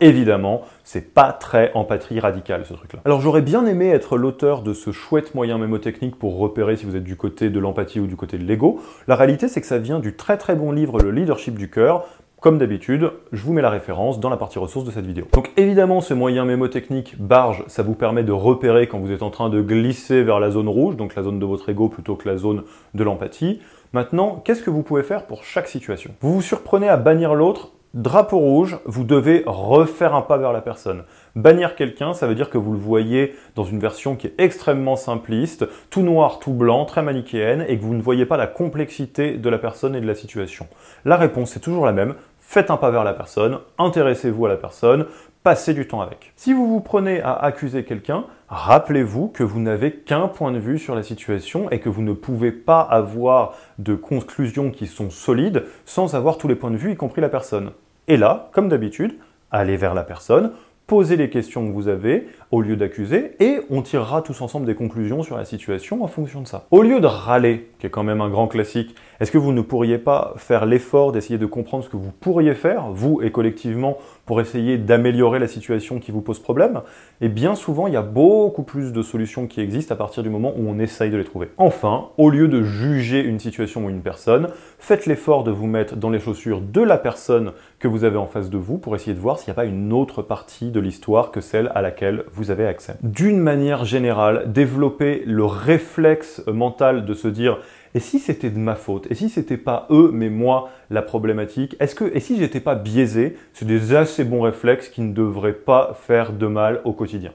Évidemment, 0.00 0.62
c'est 0.82 1.12
pas 1.12 1.32
très 1.32 1.70
empathie 1.74 2.20
radicale 2.20 2.64
ce 2.64 2.72
truc-là. 2.72 3.00
Alors 3.04 3.20
j'aurais 3.20 3.42
bien 3.42 3.66
aimé 3.66 3.90
être 3.90 4.16
l'auteur 4.16 4.62
de 4.62 4.72
ce 4.72 4.92
chouette 4.92 5.34
moyen 5.34 5.58
mémotechnique 5.58 6.18
pour 6.18 6.38
repérer 6.38 6.76
si 6.76 6.86
vous 6.86 6.96
êtes 6.96 7.04
du 7.04 7.16
côté 7.16 7.50
de 7.50 7.60
l'empathie 7.60 8.00
ou 8.00 8.06
du 8.06 8.16
côté 8.16 8.38
de 8.38 8.44
l'ego. 8.44 8.80
La 9.08 9.16
réalité, 9.16 9.46
c'est 9.48 9.60
que 9.60 9.66
ça 9.66 9.78
vient 9.78 10.00
du 10.00 10.16
très 10.16 10.38
très 10.38 10.54
bon 10.54 10.72
livre 10.72 11.00
Le 11.00 11.10
leadership 11.10 11.58
du 11.58 11.68
cœur. 11.68 12.06
Comme 12.40 12.56
d'habitude, 12.56 13.12
je 13.32 13.42
vous 13.42 13.52
mets 13.52 13.60
la 13.60 13.68
référence 13.68 14.18
dans 14.18 14.30
la 14.30 14.38
partie 14.38 14.58
ressources 14.58 14.86
de 14.86 14.90
cette 14.90 15.04
vidéo. 15.04 15.26
Donc 15.34 15.50
évidemment, 15.58 16.00
ce 16.00 16.14
moyen 16.14 16.46
mémotechnique 16.46 17.20
barge, 17.20 17.64
ça 17.66 17.82
vous 17.82 17.94
permet 17.94 18.22
de 18.22 18.32
repérer 18.32 18.86
quand 18.86 18.98
vous 18.98 19.12
êtes 19.12 19.22
en 19.22 19.28
train 19.28 19.50
de 19.50 19.60
glisser 19.60 20.22
vers 20.22 20.40
la 20.40 20.50
zone 20.50 20.68
rouge, 20.68 20.96
donc 20.96 21.14
la 21.14 21.22
zone 21.22 21.38
de 21.38 21.44
votre 21.44 21.68
ego 21.68 21.90
plutôt 21.90 22.16
que 22.16 22.26
la 22.26 22.38
zone 22.38 22.62
de 22.94 23.04
l'empathie. 23.04 23.60
Maintenant, 23.92 24.40
qu'est-ce 24.42 24.62
que 24.62 24.70
vous 24.70 24.82
pouvez 24.82 25.02
faire 25.02 25.26
pour 25.26 25.44
chaque 25.44 25.68
situation? 25.68 26.14
Vous 26.22 26.32
vous 26.32 26.40
surprenez 26.40 26.88
à 26.88 26.96
bannir 26.96 27.34
l'autre 27.34 27.72
Drapeau 27.92 28.38
rouge, 28.38 28.78
vous 28.84 29.02
devez 29.02 29.42
refaire 29.46 30.14
un 30.14 30.22
pas 30.22 30.38
vers 30.38 30.52
la 30.52 30.60
personne. 30.60 31.02
Bannir 31.34 31.74
quelqu'un, 31.74 32.14
ça 32.14 32.28
veut 32.28 32.36
dire 32.36 32.48
que 32.48 32.56
vous 32.56 32.70
le 32.70 32.78
voyez 32.78 33.34
dans 33.56 33.64
une 33.64 33.80
version 33.80 34.14
qui 34.14 34.28
est 34.28 34.34
extrêmement 34.38 34.94
simpliste, 34.94 35.66
tout 35.90 36.02
noir, 36.02 36.38
tout 36.38 36.52
blanc, 36.52 36.84
très 36.84 37.02
manichéenne, 37.02 37.64
et 37.66 37.76
que 37.76 37.82
vous 37.82 37.94
ne 37.94 38.00
voyez 38.00 38.26
pas 38.26 38.36
la 38.36 38.46
complexité 38.46 39.32
de 39.32 39.50
la 39.50 39.58
personne 39.58 39.96
et 39.96 40.00
de 40.00 40.06
la 40.06 40.14
situation. 40.14 40.68
La 41.04 41.16
réponse 41.16 41.56
est 41.56 41.60
toujours 41.60 41.84
la 41.84 41.92
même. 41.92 42.14
Faites 42.38 42.70
un 42.70 42.76
pas 42.76 42.90
vers 42.92 43.02
la 43.02 43.12
personne, 43.12 43.58
intéressez-vous 43.78 44.46
à 44.46 44.48
la 44.48 44.56
personne, 44.56 45.06
passez 45.42 45.72
du 45.72 45.86
temps 45.86 46.00
avec. 46.00 46.32
Si 46.36 46.52
vous 46.52 46.66
vous 46.66 46.80
prenez 46.80 47.20
à 47.22 47.32
accuser 47.32 47.84
quelqu'un, 47.84 48.24
rappelez-vous 48.48 49.28
que 49.28 49.42
vous 49.42 49.60
n'avez 49.60 49.92
qu'un 49.92 50.28
point 50.28 50.52
de 50.52 50.58
vue 50.58 50.78
sur 50.78 50.94
la 50.94 51.02
situation 51.02 51.70
et 51.70 51.80
que 51.80 51.88
vous 51.88 52.02
ne 52.02 52.12
pouvez 52.12 52.52
pas 52.52 52.80
avoir 52.80 53.54
de 53.78 53.94
conclusions 53.94 54.70
qui 54.70 54.86
sont 54.86 55.10
solides 55.10 55.64
sans 55.86 56.14
avoir 56.14 56.36
tous 56.36 56.48
les 56.48 56.54
points 56.54 56.70
de 56.70 56.76
vue, 56.76 56.92
y 56.92 56.96
compris 56.96 57.22
la 57.22 57.30
personne. 57.30 57.70
Et 58.06 58.16
là, 58.16 58.50
comme 58.52 58.68
d'habitude, 58.68 59.14
allez 59.50 59.76
vers 59.76 59.94
la 59.94 60.02
personne, 60.02 60.52
posez 60.90 61.14
les 61.14 61.30
questions 61.30 61.64
que 61.68 61.72
vous 61.72 61.86
avez 61.86 62.26
au 62.50 62.60
lieu 62.62 62.74
d'accuser 62.74 63.36
et 63.38 63.60
on 63.70 63.80
tirera 63.80 64.22
tous 64.22 64.40
ensemble 64.40 64.66
des 64.66 64.74
conclusions 64.74 65.22
sur 65.22 65.36
la 65.36 65.44
situation 65.44 66.02
en 66.02 66.08
fonction 66.08 66.40
de 66.40 66.48
ça. 66.48 66.66
Au 66.72 66.82
lieu 66.82 67.00
de 67.00 67.06
râler, 67.06 67.70
qui 67.78 67.86
est 67.86 67.90
quand 67.90 68.02
même 68.02 68.20
un 68.20 68.28
grand 68.28 68.48
classique, 68.48 68.96
est-ce 69.20 69.30
que 69.30 69.38
vous 69.38 69.52
ne 69.52 69.60
pourriez 69.60 69.98
pas 69.98 70.34
faire 70.36 70.66
l'effort 70.66 71.12
d'essayer 71.12 71.38
de 71.38 71.46
comprendre 71.46 71.84
ce 71.84 71.88
que 71.88 71.96
vous 71.96 72.10
pourriez 72.10 72.56
faire, 72.56 72.90
vous 72.90 73.20
et 73.22 73.30
collectivement, 73.30 73.98
pour 74.30 74.40
essayer 74.40 74.78
d'améliorer 74.78 75.40
la 75.40 75.48
situation 75.48 75.98
qui 75.98 76.12
vous 76.12 76.20
pose 76.20 76.38
problème 76.38 76.82
Et 77.20 77.28
bien 77.28 77.56
souvent, 77.56 77.88
il 77.88 77.94
y 77.94 77.96
a 77.96 78.02
beaucoup 78.02 78.62
plus 78.62 78.92
de 78.92 79.02
solutions 79.02 79.48
qui 79.48 79.60
existent 79.60 79.92
à 79.92 79.98
partir 79.98 80.22
du 80.22 80.30
moment 80.30 80.52
où 80.56 80.68
on 80.68 80.78
essaye 80.78 81.10
de 81.10 81.16
les 81.16 81.24
trouver. 81.24 81.48
Enfin, 81.56 82.10
au 82.16 82.30
lieu 82.30 82.46
de 82.46 82.62
juger 82.62 83.24
une 83.24 83.40
situation 83.40 83.86
ou 83.86 83.90
une 83.90 84.02
personne, 84.02 84.46
faites 84.78 85.06
l'effort 85.06 85.42
de 85.42 85.50
vous 85.50 85.66
mettre 85.66 85.96
dans 85.96 86.10
les 86.10 86.20
chaussures 86.20 86.60
de 86.60 86.80
la 86.80 86.96
personne 86.96 87.50
que 87.80 87.88
vous 87.88 88.04
avez 88.04 88.18
en 88.18 88.26
face 88.26 88.50
de 88.50 88.56
vous 88.56 88.78
pour 88.78 88.94
essayer 88.94 89.14
de 89.14 89.18
voir 89.18 89.40
s'il 89.40 89.48
n'y 89.48 89.58
a 89.58 89.62
pas 89.62 89.64
une 89.64 89.92
autre 89.92 90.22
partie 90.22 90.70
de 90.70 90.78
l'histoire 90.78 91.32
que 91.32 91.40
celle 91.40 91.72
à 91.74 91.82
laquelle 91.82 92.22
vous 92.32 92.52
avez 92.52 92.68
accès. 92.68 92.94
D'une 93.02 93.40
manière 93.40 93.84
générale, 93.84 94.44
développer 94.52 95.24
le 95.26 95.44
réflexe 95.44 96.40
mental 96.46 97.04
de 97.04 97.14
se 97.14 97.26
dire 97.26 97.58
et 97.92 98.00
si 98.00 98.20
c'était 98.20 98.50
de 98.50 98.58
ma 98.58 98.76
faute 98.76 99.08
Et 99.10 99.14
si 99.16 99.28
c'était 99.28 99.56
pas 99.56 99.86
eux, 99.90 100.10
mais 100.12 100.28
moi, 100.28 100.70
la 100.90 101.02
problématique 101.02 101.74
Est-ce 101.80 101.96
que, 101.96 102.04
et 102.14 102.20
si 102.20 102.38
j'étais 102.38 102.60
pas 102.60 102.76
biaisé 102.76 103.36
C'est 103.52 103.64
des 103.64 103.94
assez 103.94 104.22
bons 104.22 104.42
réflexes 104.42 104.88
qui 104.88 105.00
ne 105.00 105.12
devraient 105.12 105.52
pas 105.52 105.98
faire 106.00 106.32
de 106.32 106.46
mal 106.46 106.80
au 106.84 106.92
quotidien. 106.92 107.32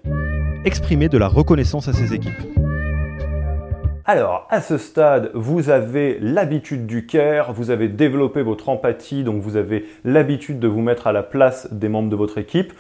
Exprimer 0.64 1.10
de 1.10 1.18
la 1.18 1.28
reconnaissance 1.28 1.90
à 1.90 1.94
ses 1.94 2.14
équipes. 2.14 2.32
Alors, 4.06 4.48
à 4.50 4.62
ce 4.62 4.78
stade, 4.78 5.32
vous 5.34 5.70
avez 5.70 6.20
l'habitude 6.22 6.86
du 6.86 7.06
care, 7.06 7.52
vous 7.54 7.70
avez 7.70 7.90
développé 7.90 8.42
votre 8.44 8.70
empathie, 8.70 9.24
donc 9.24 9.42
vous 9.42 9.58
avez 9.58 9.86
l'habitude 10.06 10.60
de 10.60 10.68
vous 10.68 10.82
mettre 10.82 11.08
à 11.08 11.12
la 11.12 11.24
place 11.24 11.68
des 11.74 11.90
membres 11.90 12.10
de 12.10 12.16
votre 12.16 12.38
équipe. 12.38 12.72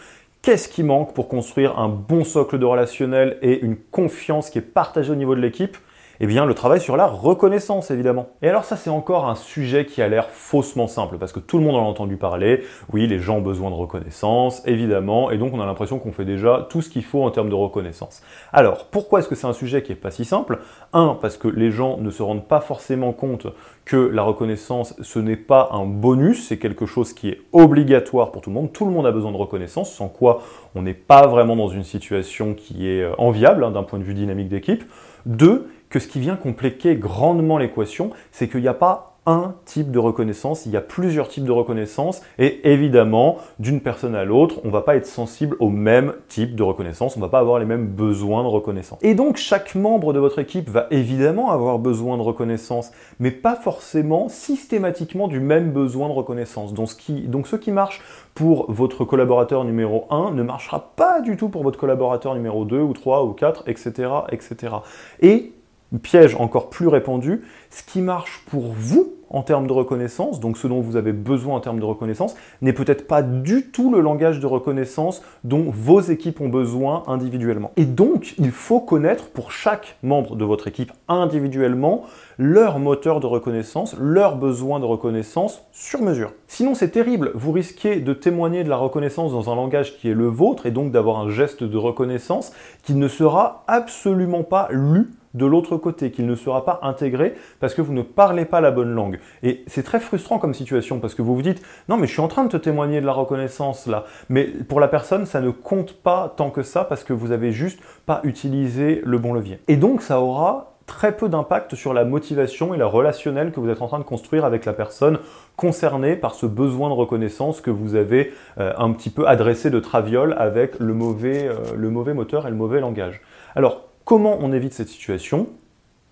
Qu'est-ce 0.43 0.69
qui 0.69 0.83
manque 0.83 1.13
pour 1.13 1.27
construire 1.27 1.79
un 1.79 1.89
bon 1.89 2.23
socle 2.23 2.59
de 2.59 2.65
relationnel 2.65 3.38
et 3.41 3.59
une 3.61 3.75
confiance 3.75 4.51
qui 4.51 4.59
est 4.59 4.61
partagée 4.61 5.11
au 5.11 5.15
niveau 5.15 5.35
de 5.35 5.41
l'équipe? 5.41 5.77
Eh 6.19 6.28
bien, 6.28 6.45
le 6.45 6.54
travail 6.54 6.80
sur 6.80 6.97
la 6.97 7.08
reconnaissance, 7.08 7.91
évidemment. 7.91 8.28
Et 8.41 8.49
alors 8.49 8.63
ça, 8.63 8.75
c'est 8.75 8.89
encore 8.89 9.28
un 9.28 9.36
sujet 9.36 9.86
qui 9.86 10.01
a 10.01 10.08
l'air 10.08 10.30
faussement 10.30 10.88
simple, 10.88 11.17
parce 11.17 11.32
que 11.32 11.39
tout 11.39 11.58
le 11.58 11.63
monde 11.63 11.75
en 11.75 11.80
a 11.80 11.89
entendu 11.89 12.17
parler. 12.17 12.63
Oui, 12.93 13.08
les 13.08 13.19
gens 13.19 13.38
ont 13.38 13.41
besoin 13.41 13.69
de 13.69 13.75
reconnaissance, 13.75 14.62
évidemment, 14.65 15.32
et 15.32 15.38
donc 15.38 15.54
on 15.54 15.62
a 15.62 15.65
l'impression 15.65 15.99
qu'on 15.99 16.12
fait 16.12 16.25
déjà 16.25 16.67
tout 16.69 16.82
ce 16.82 16.89
qu'il 16.89 17.04
faut 17.04 17.23
en 17.23 17.32
termes 17.32 17.49
de 17.49 17.56
reconnaissance. 17.56 18.21
Alors, 18.54 18.86
pourquoi 18.86 19.19
est-ce 19.19 19.28
que 19.28 19.36
c'est 19.36 19.47
un 19.47 19.54
sujet 19.54 19.84
qui 19.84 19.91
est 19.91 19.95
pas 19.95 20.12
si 20.12 20.25
simple? 20.25 20.60
Un, 20.93 21.17
parce 21.21 21.38
que 21.38 21.47
les 21.47 21.71
gens 21.71 21.97
ne 21.97 22.10
se 22.10 22.23
rendent 22.23 22.47
pas 22.47 22.62
forcément 22.62 23.13
compte 23.13 23.47
que 23.86 23.97
la 23.97 24.23
reconnaissance, 24.23 24.95
ce 25.01 25.19
n'est 25.19 25.36
pas 25.36 25.69
un 25.71 25.86
bonus, 25.86 26.47
c'est 26.47 26.58
quelque 26.58 26.86
chose 26.86 27.13
qui 27.13 27.30
est 27.30 27.41
obligatoire 27.54 28.32
pour 28.32 28.41
tout 28.41 28.49
le 28.49 28.56
monde. 28.56 28.73
Tout 28.73 28.86
le 28.86 28.91
monde 28.91 29.06
a 29.06 29.12
besoin 29.12 29.32
de 29.32 29.38
reconnaissance, 29.38 29.93
sans 29.93 30.08
quoi 30.08 30.41
on 30.73 30.82
n'est 30.82 30.93
pas 30.93 31.28
vraiment 31.28 31.56
dans 31.56 31.69
une 31.69 31.84
situation 31.84 32.54
qui 32.54 32.89
est 32.89 33.04
euh, 33.04 33.13
enviable 33.17 33.63
hein, 33.63 33.71
d'un 33.71 33.84
point 33.84 33.99
de 33.99 34.04
vue 34.04 34.13
dynamique 34.13 34.49
d'équipe. 34.49 34.84
Deux, 35.25 35.69
ce 35.99 36.08
qui 36.08 36.19
vient 36.19 36.36
compliquer 36.36 36.95
grandement 36.95 37.58
l'équation, 37.58 38.12
c'est 38.31 38.47
qu'il 38.47 38.62
n'y 38.62 38.67
a 38.67 38.73
pas 38.73 39.15
un 39.25 39.55
type 39.65 39.91
de 39.91 39.99
reconnaissance, 39.99 40.65
il 40.65 40.71
y 40.71 40.77
a 40.77 40.81
plusieurs 40.81 41.28
types 41.30 41.45
de 41.45 41.51
reconnaissance 41.51 42.22
et 42.38 42.72
évidemment, 42.72 43.38
d'une 43.57 43.82
personne 43.82 44.15
à 44.15 44.24
l'autre, 44.24 44.59
on 44.63 44.67
ne 44.67 44.74
va 44.74 44.82
pas 44.82 44.95
être 44.95 45.07
sensible 45.07 45.57
au 45.59 45.69
même 45.69 46.13
type 46.28 46.55
de 46.55 46.63
reconnaissance, 46.63 47.17
on 47.17 47.19
ne 47.19 47.26
va 47.26 47.30
pas 47.30 47.39
avoir 47.39 47.59
les 47.59 47.65
mêmes 47.65 47.88
besoins 47.88 48.43
de 48.43 48.47
reconnaissance. 48.47 48.99
Et 49.01 49.15
donc 49.15 49.38
chaque 49.38 49.74
membre 49.74 50.13
de 50.13 50.19
votre 50.19 50.39
équipe 50.39 50.69
va 50.69 50.88
évidemment 50.91 51.49
avoir 51.49 51.80
besoin 51.80 52.17
de 52.17 52.22
reconnaissance, 52.22 52.91
mais 53.19 53.32
pas 53.32 53.55
forcément 53.55 54.30
systématiquement 54.30 55.28
du 55.28 55.39
même 55.39 55.72
besoin 55.72 56.07
de 56.07 56.13
reconnaissance. 56.13 56.74
Donc 56.74 56.89
ce 56.89 56.95
qui, 56.95 57.22
donc 57.22 57.47
ce 57.47 57.55
qui 57.55 57.72
marche 57.72 58.01
pour 58.36 58.72
votre 58.72 59.05
collaborateur 59.05 59.63
numéro 59.63 60.05
1 60.11 60.32
ne 60.32 60.43
marchera 60.43 60.91
pas 60.95 61.22
du 61.22 61.36
tout 61.36 61.49
pour 61.49 61.63
votre 61.63 61.80
collaborateur 61.80 62.36
numéro 62.36 62.63
2 62.63 62.80
ou 62.80 62.93
3 62.93 63.24
ou 63.24 63.32
4, 63.32 63.63
etc. 63.67 64.09
etc. 64.32 64.76
Et 65.22 65.55
piège 66.01 66.36
encore 66.36 66.69
plus 66.69 66.88
répandu, 66.88 67.41
ce 67.69 67.83
qui 67.83 68.01
marche 68.01 68.43
pour 68.49 68.73
vous 68.73 69.13
en 69.29 69.41
termes 69.41 69.67
de 69.67 69.73
reconnaissance, 69.73 70.39
donc 70.39 70.57
ce 70.57 70.67
dont 70.67 70.81
vous 70.81 70.95
avez 70.95 71.11
besoin 71.11 71.55
en 71.55 71.59
termes 71.59 71.79
de 71.79 71.86
reconnaissance, 71.86 72.36
n'est 72.61 72.73
peut-être 72.73 73.07
pas 73.07 73.21
du 73.21 73.69
tout 73.69 73.91
le 73.91 73.99
langage 73.99 74.39
de 74.39 74.45
reconnaissance 74.45 75.21
dont 75.43 75.65
vos 75.67 75.99
équipes 75.99 76.41
ont 76.41 76.49
besoin 76.49 77.03
individuellement. 77.07 77.71
Et 77.75 77.86
donc, 77.86 78.36
il 78.38 78.51
faut 78.51 78.79
connaître 78.79 79.29
pour 79.29 79.51
chaque 79.51 79.97
membre 80.03 80.36
de 80.36 80.45
votre 80.45 80.67
équipe 80.67 80.91
individuellement 81.07 82.03
leur 82.38 82.79
moteur 82.79 83.19
de 83.19 83.27
reconnaissance, 83.27 83.95
leurs 83.99 84.38
besoins 84.38 84.79
de 84.79 84.86
reconnaissance 84.86 85.63
sur 85.71 86.01
mesure. 86.01 86.31
Sinon, 86.47 86.75
c'est 86.75 86.91
terrible, 86.91 87.31
vous 87.33 87.51
risquez 87.51 87.99
de 87.99 88.13
témoigner 88.13 88.63
de 88.63 88.69
la 88.69 88.77
reconnaissance 88.77 89.31
dans 89.31 89.51
un 89.51 89.55
langage 89.55 89.97
qui 89.97 90.09
est 90.09 90.13
le 90.13 90.27
vôtre 90.27 90.65
et 90.65 90.71
donc 90.71 90.91
d'avoir 90.91 91.19
un 91.19 91.29
geste 91.29 91.63
de 91.63 91.77
reconnaissance 91.77 92.53
qui 92.83 92.93
ne 92.93 93.07
sera 93.07 93.63
absolument 93.67 94.43
pas 94.43 94.67
lu 94.71 95.09
de 95.36 95.45
l'autre 95.45 95.77
côté, 95.77 96.11
qu'il 96.11 96.25
ne 96.25 96.36
sera 96.36 96.65
pas 96.65 96.79
intégré 96.81 97.36
parce 97.59 97.73
que 97.73 97.81
vous 97.81 97.93
ne 97.93 98.01
parlez 98.01 98.45
pas 98.45 98.61
la 98.61 98.71
bonne 98.71 98.93
langue. 98.93 99.19
Et 99.43 99.63
c'est 99.67 99.83
très 99.83 99.99
frustrant 99.99 100.39
comme 100.39 100.53
situation 100.53 100.99
parce 100.99 101.13
que 101.13 101.21
vous 101.21 101.36
vous 101.36 101.41
dites 101.41 101.61
non 101.89 101.97
mais 101.97 102.07
je 102.07 102.13
suis 102.13 102.21
en 102.21 102.27
train 102.27 102.43
de 102.43 102.49
te 102.49 102.57
témoigner 102.57 103.01
de 103.01 103.05
la 103.05 103.13
reconnaissance 103.13 103.86
là, 103.88 104.05
mais 104.29 104.45
pour 104.45 104.79
la 104.79 104.88
personne 104.88 105.25
ça 105.25 105.41
ne 105.41 105.49
compte 105.51 105.93
pas 105.93 106.33
tant 106.36 106.49
que 106.49 106.63
ça 106.63 106.83
parce 106.83 107.03
que 107.03 107.13
vous 107.13 107.31
avez 107.31 107.51
juste 107.51 107.79
pas 108.05 108.21
utilisé 108.23 109.01
le 109.03 109.17
bon 109.17 109.33
levier. 109.33 109.59
Et 109.67 109.75
donc 109.75 110.01
ça 110.01 110.21
aura 110.21 110.75
très 110.86 111.15
peu 111.15 111.29
d'impact 111.29 111.75
sur 111.75 111.93
la 111.93 112.05
motivation 112.05 112.73
et 112.73 112.77
la 112.77 112.86
relationnelle 112.86 113.51
que 113.51 113.59
vous 113.59 113.69
êtes 113.69 113.81
en 113.81 113.88
train 113.88 113.99
de 113.99 114.03
construire 114.03 114.45
avec 114.45 114.65
la 114.65 114.73
personne 114.73 115.19
concernée 115.55 116.15
par 116.15 116.36
ce 116.36 116.45
besoin 116.45 116.89
de 116.89 116.93
reconnaissance 116.93 117.61
que 117.61 117.71
vous 117.71 117.95
avez 117.95 118.33
euh, 118.59 118.73
un 118.77 118.91
petit 118.91 119.09
peu 119.09 119.27
adressé 119.27 119.69
de 119.69 119.79
traviole 119.79 120.36
avec 120.38 120.79
le 120.79 120.93
mauvais, 120.93 121.47
euh, 121.47 121.55
le 121.75 121.89
mauvais 121.89 122.13
moteur 122.13 122.45
et 122.45 122.49
le 122.49 122.55
mauvais 122.55 122.79
langage. 122.79 123.21
Alors, 123.55 123.86
Comment 124.06 124.38
on 124.39 124.53
évite 124.53 124.74
cette 124.74 124.89
situation 124.89 125.47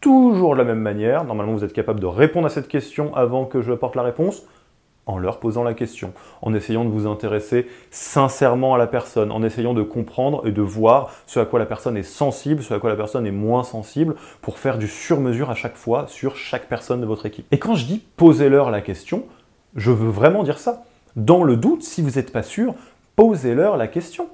Toujours 0.02 0.54
de 0.54 0.58
la 0.58 0.64
même 0.64 0.80
manière. 0.80 1.26
Normalement, 1.26 1.54
vous 1.54 1.64
êtes 1.64 1.74
capable 1.74 2.00
de 2.00 2.08
répondre 2.08 2.48
à 2.48 2.50
cette 2.50 2.68
question 2.68 3.16
avant 3.16 3.46
que 3.46 3.62
je 3.62 3.72
apporte 3.72 3.96
la 3.96 4.02
réponse 4.02 4.42
en 5.06 5.20
leur 5.20 5.40
posant 5.40 5.64
la 5.64 5.76
question, 5.76 6.12
en 6.42 6.56
essayant 6.56 6.86
de 6.86 6.90
vous 6.90 7.06
intéresser 7.06 7.68
sincèrement 7.92 8.74
à 8.74 8.80
la 8.80 8.88
personne, 8.88 9.32
en 9.32 9.44
essayant 9.44 9.76
de 9.76 9.84
comprendre 9.84 10.48
et 10.48 10.52
de 10.52 10.62
voir 10.64 11.12
ce 11.28 11.40
à 11.40 11.46
quoi 11.46 11.60
la 11.60 11.68
personne 11.68 11.96
est 11.96 12.02
sensible, 12.02 12.64
ce 12.64 12.74
à 12.74 12.80
quoi 12.80 12.90
la 12.90 12.96
personne 12.96 13.28
est 13.28 13.32
moins 13.32 13.64
sensible, 13.64 14.16
pour 14.42 14.58
faire 14.58 14.80
du 14.80 14.88
sur-mesure 14.88 15.52
à 15.52 15.56
chaque 15.56 15.76
fois 15.76 16.08
sur 16.08 16.36
chaque 16.36 16.68
personne 16.68 17.00
de 17.00 17.06
votre 17.06 17.28
équipe. 17.28 17.46
Et 17.52 17.60
quand 17.60 17.76
je 17.76 17.86
dis 17.86 18.02
posez-leur 18.18 18.72
la 18.72 18.82
question, 18.82 19.24
je 19.76 19.92
veux 19.92 20.10
vraiment 20.10 20.42
dire 20.42 20.58
ça. 20.58 20.84
Dans 21.16 21.44
le 21.44 21.58
doute, 21.58 21.84
si 21.84 22.02
vous 22.02 22.12
n'êtes 22.12 22.32
pas 22.32 22.42
sûr, 22.42 22.74
posez-leur 23.16 23.78
la 23.78 23.88
question 23.88 24.30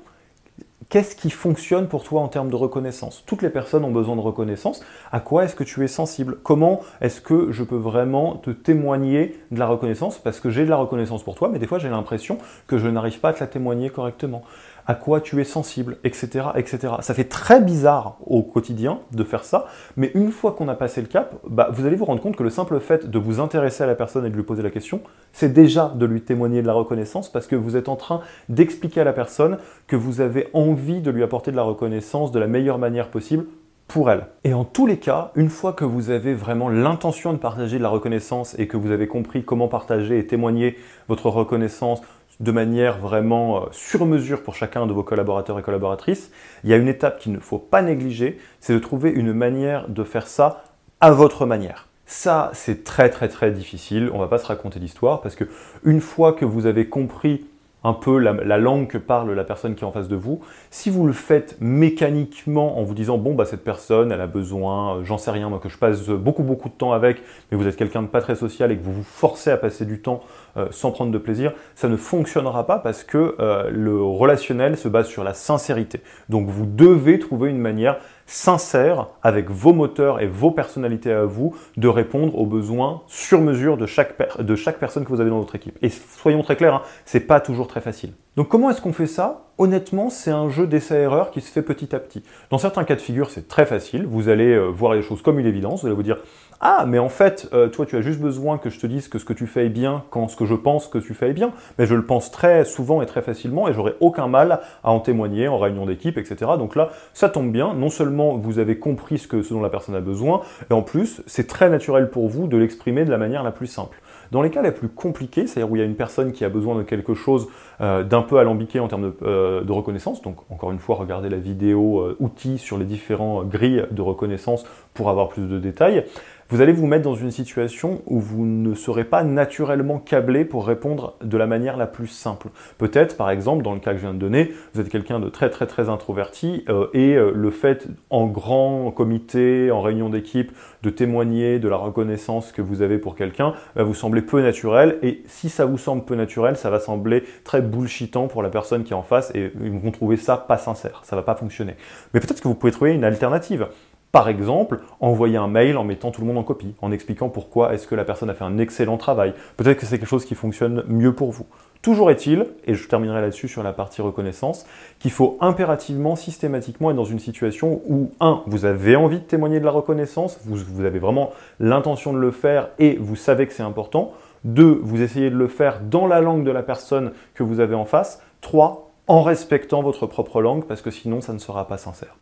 qu'est-ce 0.89 1.15
qui 1.15 1.29
fonctionne 1.29 1.87
pour 1.87 2.03
toi 2.03 2.21
en 2.21 2.27
termes 2.27 2.49
de 2.49 2.55
reconnaissance? 2.55 3.23
Toutes 3.25 3.43
les 3.43 3.49
personnes 3.49 3.85
ont 3.85 3.91
besoin 3.91 4.15
de 4.15 4.21
reconnaissance. 4.21 4.81
À 5.11 5.19
quoi 5.19 5.45
est-ce 5.45 5.55
que 5.55 5.63
tu 5.63 5.83
es 5.83 5.87
sensible? 5.87 6.37
Comment 6.41 6.81
est-ce 6.99 7.21
que 7.21 7.51
je 7.51 7.63
peux 7.63 7.77
vraiment 7.77 8.35
te 8.35 8.49
témoigner 8.49 9.39
de 9.51 9.59
la 9.59 9.67
reconnaissance? 9.67 10.17
Parce 10.17 10.39
que 10.39 10.49
j'ai 10.49 10.65
de 10.65 10.69
la 10.69 10.77
reconnaissance 10.77 11.23
pour 11.23 11.35
toi, 11.35 11.49
mais 11.49 11.59
des 11.59 11.67
fois 11.67 11.77
j'ai 11.77 11.89
l'impression 11.89 12.39
que 12.67 12.77
je 12.77 12.87
n'arrive 12.87 13.19
pas 13.19 13.29
à 13.29 13.33
te 13.33 13.39
la 13.39 13.47
témoigner 13.47 13.91
correctement 13.91 14.41
à 14.89 14.95
quoi 14.95 15.21
tu 15.21 15.39
es 15.39 15.43
sensible, 15.43 15.97
etc., 16.03 16.47
etc. 16.55 16.93
Ça 17.01 17.13
fait 17.13 17.25
très 17.25 17.61
bizarre 17.61 18.17
au 18.25 18.41
quotidien 18.41 19.01
de 19.11 19.23
faire 19.23 19.43
ça, 19.43 19.67
mais 19.95 20.09
une 20.15 20.31
fois 20.31 20.53
qu'on 20.53 20.67
a 20.67 20.73
passé 20.73 20.99
le 20.99 21.05
cap, 21.05 21.35
bah, 21.47 21.69
vous 21.71 21.85
allez 21.85 21.95
vous 21.95 22.05
rendre 22.05 22.23
compte 22.23 22.35
que 22.35 22.41
le 22.41 22.49
simple 22.49 22.79
fait 22.79 23.07
de 23.07 23.19
vous 23.19 23.39
intéresser 23.39 23.83
à 23.83 23.85
la 23.85 23.93
personne 23.93 24.25
et 24.25 24.31
de 24.31 24.35
lui 24.35 24.41
poser 24.41 24.63
la 24.63 24.71
question, 24.71 25.01
c'est 25.31 25.53
déjà 25.53 25.93
de 25.93 26.07
lui 26.07 26.21
témoigner 26.21 26.63
de 26.63 26.67
la 26.67 26.73
reconnaissance 26.73 27.31
parce 27.31 27.45
que 27.45 27.55
vous 27.55 27.75
êtes 27.75 27.87
en 27.87 27.97
train 27.97 28.21
d'expliquer 28.49 29.01
à 29.01 29.03
la 29.03 29.13
personne 29.13 29.59
que 29.85 29.95
vous 29.95 30.21
avez 30.21 30.47
envie 30.53 31.01
de 31.01 31.11
lui 31.11 31.21
apporter 31.21 31.51
de 31.51 31.55
la 31.55 31.61
reconnaissance 31.61 32.31
de 32.31 32.39
la 32.39 32.47
meilleure 32.47 32.79
manière 32.79 33.11
possible 33.11 33.45
pour 33.87 34.09
elle. 34.09 34.25
Et 34.43 34.55
en 34.55 34.63
tous 34.63 34.87
les 34.87 34.97
cas, 34.97 35.31
une 35.35 35.49
fois 35.49 35.73
que 35.73 35.85
vous 35.85 36.09
avez 36.09 36.33
vraiment 36.33 36.69
l'intention 36.69 37.33
de 37.33 37.37
partager 37.37 37.77
de 37.77 37.83
la 37.83 37.89
reconnaissance 37.89 38.57
et 38.57 38.67
que 38.67 38.77
vous 38.77 38.91
avez 38.91 39.07
compris 39.07 39.43
comment 39.43 39.67
partager 39.67 40.17
et 40.17 40.25
témoigner 40.25 40.77
votre 41.07 41.29
reconnaissance 41.29 42.01
de 42.39 42.51
manière 42.51 42.97
vraiment 42.97 43.63
euh, 43.63 43.65
sur 43.71 44.05
mesure 44.05 44.43
pour 44.43 44.55
chacun 44.55 44.87
de 44.87 44.93
vos 44.93 45.03
collaborateurs 45.03 45.59
et 45.59 45.61
collaboratrices, 45.61 46.31
il 46.63 46.69
y 46.69 46.73
a 46.73 46.77
une 46.77 46.87
étape 46.87 47.19
qu'il 47.19 47.31
ne 47.31 47.39
faut 47.39 47.59
pas 47.59 47.81
négliger, 47.81 48.39
c'est 48.59 48.73
de 48.73 48.79
trouver 48.79 49.09
une 49.09 49.33
manière 49.33 49.87
de 49.89 50.03
faire 50.03 50.27
ça 50.27 50.63
à 51.01 51.11
votre 51.11 51.45
manière. 51.45 51.87
Ça, 52.05 52.49
c'est 52.53 52.83
très 52.83 53.09
très 53.09 53.27
très 53.27 53.51
difficile, 53.51 54.09
on 54.13 54.19
va 54.19 54.27
pas 54.27 54.39
se 54.39 54.47
raconter 54.47 54.79
l'histoire 54.79 55.21
parce 55.21 55.35
que 55.35 55.43
une 55.83 56.01
fois 56.01 56.33
que 56.33 56.45
vous 56.45 56.65
avez 56.65 56.87
compris 56.87 57.45
un 57.83 57.93
peu 57.93 58.17
la, 58.17 58.57
langue 58.57 58.87
que 58.87 58.97
parle 58.97 59.31
la 59.31 59.43
personne 59.43 59.75
qui 59.75 59.83
est 59.83 59.87
en 59.87 59.91
face 59.91 60.09
de 60.09 60.15
vous. 60.15 60.41
Si 60.69 60.89
vous 60.89 61.07
le 61.07 61.13
faites 61.13 61.55
mécaniquement 61.61 62.77
en 62.77 62.83
vous 62.83 62.93
disant 62.93 63.17
bon 63.17 63.35
bah 63.35 63.45
cette 63.45 63.63
personne 63.63 64.11
elle 64.11 64.21
a 64.21 64.27
besoin, 64.27 64.97
euh, 64.97 65.03
j'en 65.05 65.17
sais 65.17 65.31
rien 65.31 65.49
moi 65.49 65.59
que 65.59 65.69
je 65.69 65.77
passe 65.77 66.09
beaucoup 66.09 66.43
beaucoup 66.43 66.67
de 66.67 66.73
temps 66.73 66.91
avec, 66.91 67.21
mais 67.51 67.57
vous 67.57 67.67
êtes 67.67 67.77
quelqu'un 67.77 68.01
de 68.01 68.07
pas 68.07 68.21
très 68.21 68.35
social 68.35 68.71
et 68.71 68.77
que 68.77 68.83
vous 68.83 68.93
vous 68.93 69.03
forcez 69.03 69.49
à 69.49 69.57
passer 69.57 69.85
du 69.85 70.01
temps 70.01 70.21
euh, 70.57 70.67
sans 70.71 70.91
prendre 70.91 71.11
de 71.11 71.17
plaisir, 71.17 71.53
ça 71.75 71.87
ne 71.87 71.97
fonctionnera 71.97 72.65
pas 72.65 72.79
parce 72.79 73.03
que 73.03 73.35
euh, 73.39 73.69
le 73.71 74.01
relationnel 74.01 74.77
se 74.77 74.87
base 74.87 75.07
sur 75.07 75.23
la 75.23 75.33
sincérité. 75.33 76.01
Donc 76.29 76.47
vous 76.47 76.65
devez 76.65 77.19
trouver 77.19 77.49
une 77.49 77.59
manière 77.59 77.97
sincère 78.25 79.07
avec 79.23 79.49
vos 79.49 79.73
moteurs 79.73 80.21
et 80.21 80.27
vos 80.27 80.51
personnalités 80.51 81.11
à 81.11 81.25
vous 81.25 81.55
de 81.77 81.87
répondre 81.87 82.37
aux 82.37 82.45
besoins 82.45 83.01
sur 83.07 83.41
mesure 83.41 83.75
de 83.75 83.87
chaque, 83.87 84.15
de 84.39 84.55
chaque 84.55 84.77
personne 84.77 85.03
que 85.03 85.09
vous 85.09 85.19
avez 85.19 85.31
dans 85.31 85.39
votre 85.39 85.55
équipe. 85.55 85.77
Et 85.81 85.89
soyons 85.89 86.43
très 86.43 86.55
clairs, 86.55 86.75
hein, 86.75 86.81
c'est 87.05 87.21
pas 87.21 87.39
toujours 87.39 87.67
très 87.67 87.81
facile. 87.81 88.11
Donc 88.35 88.47
comment 88.47 88.69
est-ce 88.69 88.81
qu'on 88.81 88.93
fait 88.93 89.07
ça? 89.07 89.47
Honnêtement, 89.57 90.09
c'est 90.09 90.31
un 90.31 90.49
jeu 90.49 90.67
d'essai-erreur 90.67 91.31
qui 91.31 91.41
se 91.41 91.51
fait 91.51 91.63
petit 91.63 91.93
à 91.93 91.99
petit. 91.99 92.23
Dans 92.51 92.57
certains 92.57 92.85
cas 92.85 92.95
de 92.95 93.01
figure, 93.01 93.31
c'est 93.31 93.47
très 93.47 93.65
facile. 93.65 94.05
Vous 94.05 94.29
allez 94.29 94.53
euh, 94.53 94.67
voir 94.67 94.93
les 94.93 95.01
choses 95.01 95.21
comme 95.21 95.39
une 95.39 95.45
évidence. 95.45 95.81
Vous 95.81 95.87
allez 95.87 95.95
vous 95.95 96.03
dire 96.03 96.19
ah, 96.61 96.83
mais 96.85 96.99
en 96.99 97.07
fait, 97.07 97.47
euh, 97.53 97.69
toi, 97.69 97.85
tu 97.85 97.95
as 97.95 98.01
juste 98.01 98.19
besoin 98.19 98.57
que 98.57 98.69
je 98.69 98.79
te 98.79 98.87
dise 98.87 99.07
que 99.07 99.17
ce 99.17 99.23
que 99.23 99.31
tu 99.31 99.47
fais 99.47 99.67
est 99.67 99.69
bien 99.69 100.03
quand 100.09 100.27
ce 100.27 100.35
que 100.35 100.45
je 100.45 100.55
pense 100.55 100.87
que 100.87 100.97
tu 100.97 101.13
fais 101.13 101.29
est 101.29 101.33
bien. 101.33 101.53
Mais 101.77 101.85
je 101.85 101.95
le 101.95 102.03
pense 102.03 102.31
très 102.31 102.65
souvent 102.65 103.01
et 103.01 103.05
très 103.05 103.21
facilement 103.21 103.69
et 103.69 103.73
j'aurai 103.73 103.95
aucun 104.01 104.27
mal 104.27 104.59
à 104.83 104.91
en 104.91 104.99
témoigner 104.99 105.47
en 105.47 105.57
réunion 105.57 105.85
d'équipe, 105.85 106.17
etc. 106.17 106.51
Donc 106.57 106.75
là, 106.75 106.89
ça 107.13 107.29
tombe 107.29 107.51
bien. 107.51 107.73
Non 107.73 107.89
seulement 107.89 108.35
vous 108.35 108.59
avez 108.59 108.77
compris 108.77 109.19
ce, 109.19 109.27
que, 109.27 109.41
ce 109.41 109.53
dont 109.53 109.61
la 109.61 109.69
personne 109.69 109.95
a 109.95 110.01
besoin, 110.01 110.41
et 110.69 110.73
en 110.73 110.81
plus, 110.81 111.21
c'est 111.27 111.47
très 111.47 111.69
naturel 111.69 112.09
pour 112.09 112.27
vous 112.27 112.47
de 112.47 112.57
l'exprimer 112.57 113.05
de 113.05 113.11
la 113.11 113.17
manière 113.17 113.43
la 113.43 113.51
plus 113.51 113.67
simple. 113.67 114.01
Dans 114.31 114.43
les 114.43 114.51
cas 114.51 114.61
les 114.61 114.71
plus 114.71 114.89
compliqués, 114.89 115.47
c'est-à-dire 115.47 115.71
où 115.71 115.75
il 115.75 115.79
y 115.79 115.81
a 115.81 115.85
une 115.85 115.95
personne 115.95 116.33
qui 116.33 116.45
a 116.45 116.49
besoin 116.49 116.75
de 116.75 116.83
quelque 116.83 117.15
chose 117.15 117.47
euh, 117.81 118.03
d'un 118.03 118.21
peu 118.21 118.37
alambiqué 118.37 118.79
en 118.79 118.87
termes 118.87 119.13
euh, 119.23 119.63
de, 119.63 119.71
reconnaissance, 119.71 120.21
donc 120.21 120.37
encore 120.51 120.71
une 120.71 120.77
fois, 120.77 120.97
regardez 120.97 121.29
la 121.29 121.37
vidéo 121.37 122.15
outils 122.19 122.59
sur 122.59 122.77
les 122.77 122.85
différents 122.85 123.43
grilles 123.43 123.85
de 123.89 124.01
reconnaissance 124.01 124.65
pour 124.93 125.09
avoir 125.09 125.29
plus 125.29 125.47
de 125.47 125.57
détails 125.57 126.03
vous 126.49 126.61
allez 126.61 126.73
vous 126.73 126.87
mettre 126.87 127.03
dans 127.03 127.15
une 127.15 127.29
situation 127.29 128.01
où 128.07 128.19
vous 128.19 128.43
ne 128.43 128.73
serez 128.73 129.03
pas 129.03 129.23
naturellement 129.23 129.99
câblé 129.99 130.45
pour 130.45 130.65
répondre 130.65 131.15
de 131.23 131.37
la 131.37 131.45
manière 131.45 131.77
la 131.77 131.85
plus 131.85 132.07
simple. 132.07 132.47
Peut-être, 132.79 133.17
par 133.17 133.29
exemple, 133.29 133.63
dans 133.63 133.73
le 133.73 133.79
cas 133.79 133.91
que 133.91 133.97
je 133.97 134.01
viens 134.01 134.15
de 134.15 134.19
donner, 134.19 134.51
vous 134.73 134.81
êtes 134.81 134.89
quelqu'un 134.89 135.19
de 135.19 135.29
très 135.29 135.51
très 135.51 135.67
très 135.67 135.89
introverti 135.89 136.65
euh, 136.67 136.87
et 136.93 137.15
euh, 137.15 137.31
le 137.35 137.51
fait 137.51 137.87
en 138.09 138.25
grand 138.25 138.89
comité, 138.89 139.69
en 139.69 139.81
réunion 139.81 140.09
d'équipe, 140.09 140.51
de 140.81 140.89
témoigner 140.89 141.59
de 141.59 141.69
la 141.69 141.75
reconnaissance 141.75 142.51
que 142.51 142.63
vous 142.63 142.81
avez 142.81 142.97
pour 142.97 143.15
quelqu'un 143.15 143.53
va 143.75 143.83
vous 143.83 143.93
sembler 143.93 144.23
peu 144.23 144.41
naturel 144.41 144.97
et 145.03 145.21
si 145.27 145.49
ça 145.49 145.65
vous 145.65 145.77
semble 145.77 146.03
peu 146.03 146.15
naturel, 146.15 146.57
ça 146.57 146.71
va 146.71 146.79
sembler 146.79 147.23
très 147.43 147.61
bullshitant 147.61 148.27
pour 148.27 148.41
la 148.41 148.49
personne 148.49 148.83
qui 148.83 148.93
est 148.93 148.95
en 148.95 149.03
face 149.03 149.31
et 149.35 149.51
ils 149.61 149.71
vont 149.71 149.91
trouver 149.91 150.17
ça 150.17 150.37
pas 150.37 150.57
sincère, 150.57 151.01
ça 151.03 151.15
va 151.15 151.21
pas 151.21 151.35
fonctionner. 151.35 151.75
Mais 152.13 152.19
peut-être 152.19 152.41
que 152.41 152.47
vous 152.47 152.55
pouvez 152.55 152.71
trouver 152.71 152.93
une 152.93 153.03
alternative. 153.03 153.67
Par 154.11 154.27
exemple, 154.27 154.79
envoyer 154.99 155.37
un 155.37 155.47
mail 155.47 155.77
en 155.77 155.83
mettant 155.83 156.09
tout 156.09 156.21
le 156.21 156.27
monde 156.27 156.37
en 156.37 156.43
copie, 156.43 156.73
en 156.81 156.91
expliquant 156.91 157.29
pourquoi 157.29 157.73
est-ce 157.75 157.87
que 157.87 157.93
la 157.93 158.05
personne 158.05 158.29
a 158.31 158.33
fait 158.33 158.43
un 158.43 158.57
excellent 158.57 158.97
travail. 158.97 159.33
Peut-être 159.55 159.77
que 159.77 159.85
c'est 159.85 159.99
quelque 159.99 160.09
chose 160.09 160.25
qui 160.25 160.33
fonctionne 160.33 160.83
mieux 160.87 161.13
pour 161.13 161.31
vous. 161.31 161.45
Toujours 161.83 162.11
est-il, 162.11 162.47
et 162.65 162.73
je 162.73 162.87
terminerai 162.89 163.21
là-dessus 163.21 163.47
sur 163.47 163.63
la 163.63 163.71
partie 163.71 164.01
reconnaissance, 164.01 164.65
qu'il 164.99 165.11
faut 165.11 165.37
impérativement, 165.39 166.15
systématiquement 166.15 166.89
être 166.89 166.97
dans 166.97 167.05
une 167.05 167.19
situation 167.19 167.81
où, 167.87 168.11
un, 168.19 168.41
vous 168.47 168.65
avez 168.65 168.95
envie 168.95 169.19
de 169.19 169.23
témoigner 169.23 169.59
de 169.59 169.65
la 169.65 169.71
reconnaissance, 169.71 170.39
vous, 170.43 170.83
avez 170.83 170.99
vraiment 170.99 171.31
l'intention 171.59 172.11
de 172.11 172.17
le 172.17 172.31
faire 172.31 172.69
et 172.79 172.97
vous 172.99 173.15
savez 173.15 173.47
que 173.47 173.53
c'est 173.53 173.63
important. 173.63 174.11
Deux, 174.43 174.79
vous 174.83 175.01
essayez 175.01 175.29
de 175.29 175.35
le 175.35 175.47
faire 175.47 175.81
dans 175.81 176.07
la 176.07 176.19
langue 176.19 176.43
de 176.43 176.51
la 176.51 176.63
personne 176.63 177.11
que 177.33 177.43
vous 177.43 177.59
avez 177.59 177.75
en 177.75 177.85
face. 177.85 178.21
Trois, 178.41 178.91
en 179.07 179.21
respectant 179.21 179.81
votre 179.81 180.05
propre 180.05 180.41
langue, 180.41 180.65
parce 180.65 180.81
que 180.81 180.91
sinon 180.91 181.21
ça 181.21 181.31
ne 181.31 181.39
sera 181.39 181.67
pas 181.67 181.77
sincère. 181.77 182.17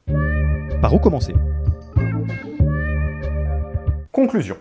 Par 0.82 0.94
où 0.94 1.00
commencer? 1.00 1.34
Conclusion. 4.18 4.58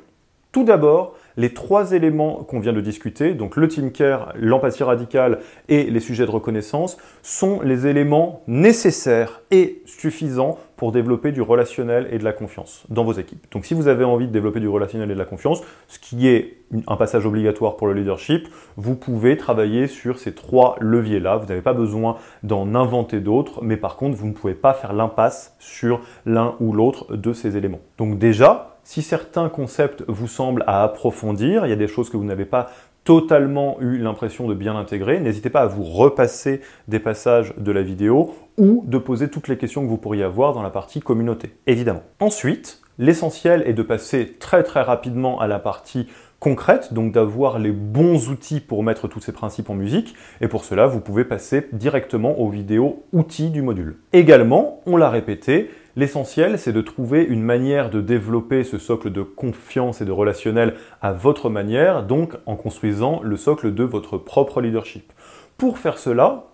Tout 0.52 0.64
d'abord, 0.64 1.14
les 1.38 1.54
trois 1.54 1.92
éléments 1.92 2.44
qu'on 2.44 2.61
vient 2.61 2.74
de 2.74 2.82
discuter, 2.82 3.32
donc 3.32 3.57
le 3.57 3.68
team 3.68 3.90
care, 3.90 4.34
l'empathie 4.38 4.82
radicale 4.82 5.38
et 5.70 5.84
les 5.84 6.00
sujets 6.00 6.26
de 6.26 6.30
reconnaissance, 6.30 6.98
sont 7.22 7.62
les 7.62 7.86
éléments 7.86 8.42
nécessaires 8.46 9.40
et 9.50 9.80
suffisants 9.86 10.59
pour 10.76 10.92
développer 10.92 11.32
du 11.32 11.40
relationnel 11.40 12.07
et 12.11 12.18
de 12.18 12.24
la 12.24 12.34
confiance 12.34 12.84
dans 12.90 13.02
vos 13.02 13.14
équipes. 13.14 13.46
Donc 13.50 13.64
si 13.64 13.72
vous 13.72 13.88
avez 13.88 14.04
envie 14.04 14.26
de 14.26 14.32
développer 14.32 14.61
du 14.61 14.68
relationnel 14.68 15.11
et 15.11 15.14
de 15.14 15.18
la 15.18 15.24
confiance, 15.24 15.62
ce 15.88 15.98
qui 15.98 16.28
est 16.28 16.59
un 16.86 16.96
passage 16.96 17.24
obligatoire 17.24 17.78
pour 17.78 17.86
le 17.86 17.94
leadership, 17.94 18.48
vous 18.76 18.94
pouvez 18.94 19.38
travailler 19.38 19.86
sur 19.86 20.18
ces 20.18 20.34
trois 20.34 20.76
leviers-là. 20.80 21.38
Vous 21.38 21.46
n'avez 21.46 21.62
pas 21.62 21.72
besoin 21.72 22.18
d'en 22.42 22.74
inventer 22.74 23.20
d'autres, 23.20 23.64
mais 23.64 23.78
par 23.78 23.96
contre, 23.96 24.18
vous 24.18 24.26
ne 24.26 24.34
pouvez 24.34 24.54
pas 24.54 24.74
faire 24.74 24.92
l'impasse 24.92 25.57
sur 25.59 26.02
l'un 26.26 26.57
ou 26.61 26.74
l'autre 26.74 27.16
de 27.16 27.32
ces 27.32 27.57
éléments. 27.57 27.80
Donc 27.96 28.18
déjà, 28.18 28.76
si 28.87 29.03
certains 29.03 29.49
concepts 29.49 30.05
vous 30.07 30.28
semblent 30.28 30.62
à 30.68 30.84
approfondir, 30.84 31.66
il 31.66 31.70
y 31.70 31.72
a 31.72 31.76
des 31.76 31.89
choses 31.89 32.09
que 32.09 32.16
vous 32.16 32.24
n'avez 32.24 32.45
pas 32.45 32.70
totalement 33.03 33.78
eu 33.80 33.99
l'impression 33.99 34.47
de 34.47 34.55
bien 34.55 34.76
intégrer, 34.76 35.18
n'hésitez 35.18 35.51
pas 35.51 35.62
à 35.62 35.66
vous 35.66 35.82
repasser 35.82 36.61
des 36.87 37.01
passages 37.01 37.53
de 37.57 37.72
la 37.72 37.82
vidéo 37.82 38.32
ou 38.57 38.84
de 38.87 38.99
poser 38.99 39.28
toutes 39.28 39.49
les 39.49 39.59
questions 39.59 39.82
que 39.82 39.89
vous 39.89 39.97
pourriez 39.97 40.22
avoir 40.22 40.53
dans 40.53 40.62
la 40.62 40.70
partie 40.70 41.01
communauté, 41.01 41.57
évidemment. 41.66 42.05
Ensuite, 42.20 42.80
l'essentiel 42.99 43.64
est 43.66 43.72
de 43.72 43.82
passer 43.82 44.37
très 44.39 44.62
très 44.62 44.82
rapidement 44.82 45.41
à 45.41 45.49
la 45.49 45.59
partie 45.59 46.07
concrète, 46.39 46.93
donc 46.93 47.11
d'avoir 47.11 47.59
les 47.59 47.72
bons 47.72 48.28
outils 48.28 48.61
pour 48.61 48.84
mettre 48.84 49.09
tous 49.09 49.20
ces 49.20 49.32
principes 49.32 49.68
en 49.68 49.74
musique, 49.74 50.14
et 50.41 50.47
pour 50.47 50.64
cela, 50.64 50.87
vous 50.87 51.01
pouvez 51.01 51.24
passer 51.24 51.66
directement 51.72 52.39
aux 52.39 52.51
vidéos 52.51 53.03
outils 53.12 53.51
du 53.51 53.62
module. 53.62 53.97
Également, 54.12 54.80
on 54.87 54.97
l'a 54.97 55.11
répété, 55.11 55.70
L'essentiel, 55.99 56.59
c'est 56.59 56.74
de 56.74 56.82
trouver 56.82 57.24
une 57.24 57.42
manière 57.42 57.88
de 57.88 58.03
développer 58.03 58.64
ce 58.64 58.76
socle 58.76 59.11
de 59.11 59.22
confiance 59.22 60.03
et 60.03 60.05
de 60.05 60.12
relationnel 60.12 60.74
à 61.01 61.14
votre 61.14 61.49
manière, 61.49 62.03
donc 62.03 62.34
en 62.44 62.55
construisant 62.55 63.22
le 63.22 63.38
socle 63.38 63.72
de 63.72 63.82
votre 63.82 64.18
propre 64.18 64.61
leadership. 64.61 65.11
Pour 65.57 65.78
faire 65.78 65.97
cela, 65.97 66.49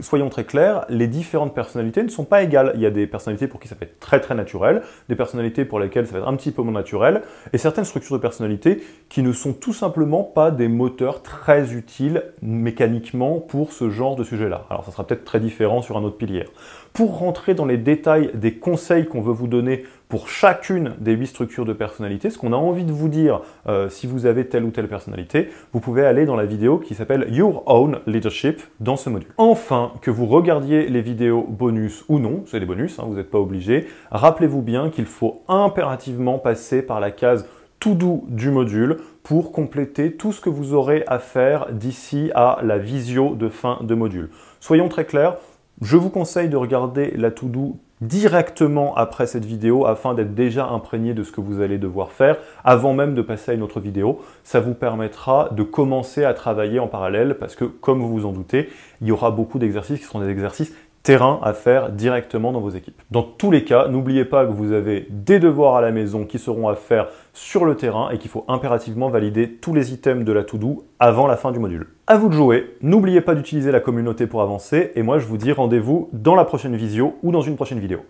soyons 0.00 0.28
très 0.28 0.44
clairs, 0.44 0.84
les 0.88 1.06
différentes 1.06 1.54
personnalités 1.54 2.02
ne 2.02 2.08
sont 2.08 2.24
pas 2.24 2.42
égales. 2.42 2.72
Il 2.74 2.80
y 2.80 2.86
a 2.86 2.90
des 2.90 3.06
personnalités 3.06 3.46
pour 3.46 3.60
qui 3.60 3.68
ça 3.68 3.74
va 3.74 3.84
être 3.84 4.00
très 4.00 4.20
très 4.20 4.34
naturel, 4.34 4.82
des 5.08 5.16
personnalités 5.16 5.64
pour 5.64 5.78
lesquelles 5.78 6.06
ça 6.06 6.14
va 6.14 6.18
être 6.20 6.28
un 6.28 6.36
petit 6.36 6.50
peu 6.50 6.62
moins 6.62 6.72
naturel, 6.72 7.22
et 7.52 7.58
certaines 7.58 7.84
structures 7.84 8.16
de 8.16 8.22
personnalité 8.22 8.82
qui 9.08 9.22
ne 9.22 9.32
sont 9.32 9.52
tout 9.52 9.72
simplement 9.72 10.24
pas 10.24 10.50
des 10.50 10.68
moteurs 10.68 11.22
très 11.22 11.72
utiles 11.74 12.24
mécaniquement 12.42 13.40
pour 13.40 13.72
ce 13.72 13.90
genre 13.90 14.16
de 14.16 14.24
sujet-là. 14.24 14.66
Alors 14.70 14.84
ça 14.84 14.92
sera 14.92 15.06
peut-être 15.06 15.24
très 15.24 15.40
différent 15.40 15.82
sur 15.82 15.96
un 15.96 16.02
autre 16.02 16.16
pilier. 16.16 16.44
Pour 16.92 17.18
rentrer 17.18 17.54
dans 17.54 17.66
les 17.66 17.76
détails 17.76 18.30
des 18.34 18.54
conseils 18.54 19.06
qu'on 19.06 19.20
veut 19.20 19.32
vous 19.32 19.46
donner 19.46 19.84
pour 20.10 20.28
chacune 20.28 20.96
des 20.98 21.12
huit 21.12 21.28
structures 21.28 21.64
de 21.64 21.72
personnalité, 21.72 22.30
ce 22.30 22.36
qu'on 22.36 22.52
a 22.52 22.56
envie 22.56 22.84
de 22.84 22.92
vous 22.92 23.08
dire 23.08 23.40
euh, 23.68 23.88
si 23.88 24.08
vous 24.08 24.26
avez 24.26 24.48
telle 24.48 24.64
ou 24.64 24.70
telle 24.70 24.88
personnalité, 24.88 25.48
vous 25.72 25.78
pouvez 25.78 26.04
aller 26.04 26.26
dans 26.26 26.34
la 26.34 26.44
vidéo 26.44 26.78
qui 26.78 26.94
s'appelle 26.94 27.28
Your 27.30 27.62
Own 27.66 28.00
Leadership 28.06 28.60
dans 28.80 28.96
ce 28.96 29.08
module. 29.08 29.30
Enfin, 29.38 29.92
que 30.02 30.10
vous 30.10 30.26
regardiez 30.26 30.88
les 30.88 31.00
vidéos 31.00 31.46
bonus 31.48 32.04
ou 32.08 32.18
non, 32.18 32.42
c'est 32.46 32.58
des 32.58 32.66
bonus, 32.66 32.98
hein, 32.98 33.04
vous 33.06 33.14
n'êtes 33.14 33.30
pas 33.30 33.38
obligé, 33.38 33.86
rappelez-vous 34.10 34.62
bien 34.62 34.90
qu'il 34.90 35.06
faut 35.06 35.42
impérativement 35.46 36.38
passer 36.38 36.82
par 36.82 36.98
la 36.98 37.12
case 37.12 37.46
tout 37.78 37.94
doux 37.94 38.24
du 38.28 38.50
module 38.50 38.98
pour 39.22 39.52
compléter 39.52 40.12
tout 40.12 40.32
ce 40.32 40.40
que 40.40 40.50
vous 40.50 40.74
aurez 40.74 41.04
à 41.06 41.20
faire 41.20 41.70
d'ici 41.70 42.32
à 42.34 42.58
la 42.62 42.78
visio 42.78 43.36
de 43.36 43.48
fin 43.48 43.78
de 43.82 43.94
module. 43.94 44.30
Soyons 44.58 44.88
très 44.88 45.04
clairs, 45.04 45.36
je 45.80 45.96
vous 45.96 46.10
conseille 46.10 46.48
de 46.48 46.56
regarder 46.56 47.12
la 47.16 47.30
to-do 47.30 47.76
directement 48.00 48.94
après 48.96 49.26
cette 49.26 49.44
vidéo 49.44 49.86
afin 49.86 50.14
d'être 50.14 50.34
déjà 50.34 50.66
imprégné 50.66 51.14
de 51.14 51.22
ce 51.22 51.32
que 51.32 51.40
vous 51.40 51.60
allez 51.60 51.78
devoir 51.78 52.12
faire 52.12 52.38
avant 52.64 52.92
même 52.92 53.14
de 53.14 53.22
passer 53.22 53.52
à 53.52 53.54
une 53.54 53.62
autre 53.62 53.80
vidéo. 53.80 54.20
Ça 54.42 54.60
vous 54.60 54.74
permettra 54.74 55.50
de 55.50 55.62
commencer 55.62 56.24
à 56.24 56.34
travailler 56.34 56.78
en 56.78 56.86
parallèle 56.88 57.36
parce 57.38 57.56
que, 57.56 57.64
comme 57.64 58.00
vous 58.00 58.08
vous 58.08 58.26
en 58.26 58.32
doutez, 58.32 58.68
il 59.00 59.08
y 59.08 59.12
aura 59.12 59.30
beaucoup 59.30 59.58
d'exercices 59.58 60.00
qui 60.00 60.06
seront 60.06 60.20
des 60.20 60.30
exercices 60.30 60.72
terrain 61.02 61.40
à 61.42 61.52
faire 61.52 61.90
directement 61.90 62.52
dans 62.52 62.60
vos 62.60 62.70
équipes. 62.70 63.00
Dans 63.10 63.22
tous 63.22 63.50
les 63.50 63.64
cas, 63.64 63.88
n'oubliez 63.88 64.24
pas 64.24 64.44
que 64.44 64.52
vous 64.52 64.72
avez 64.72 65.06
des 65.10 65.38
devoirs 65.38 65.76
à 65.76 65.80
la 65.80 65.92
maison 65.92 66.24
qui 66.24 66.38
seront 66.38 66.68
à 66.68 66.74
faire 66.74 67.08
sur 67.32 67.64
le 67.64 67.74
terrain 67.74 68.10
et 68.10 68.18
qu'il 68.18 68.30
faut 68.30 68.44
impérativement 68.48 69.08
valider 69.08 69.50
tous 69.50 69.74
les 69.74 69.92
items 69.92 70.24
de 70.24 70.32
la 70.32 70.44
to-do 70.44 70.84
avant 70.98 71.26
la 71.26 71.36
fin 71.36 71.52
du 71.52 71.58
module. 71.58 71.88
À 72.06 72.16
vous 72.16 72.28
de 72.28 72.34
jouer, 72.34 72.76
n'oubliez 72.82 73.20
pas 73.20 73.34
d'utiliser 73.34 73.72
la 73.72 73.80
communauté 73.80 74.26
pour 74.26 74.42
avancer 74.42 74.92
et 74.94 75.02
moi 75.02 75.18
je 75.18 75.26
vous 75.26 75.38
dis 75.38 75.52
rendez-vous 75.52 76.08
dans 76.12 76.34
la 76.34 76.44
prochaine 76.44 76.76
visio 76.76 77.16
ou 77.22 77.32
dans 77.32 77.42
une 77.42 77.56
prochaine 77.56 77.80
vidéo. 77.80 78.00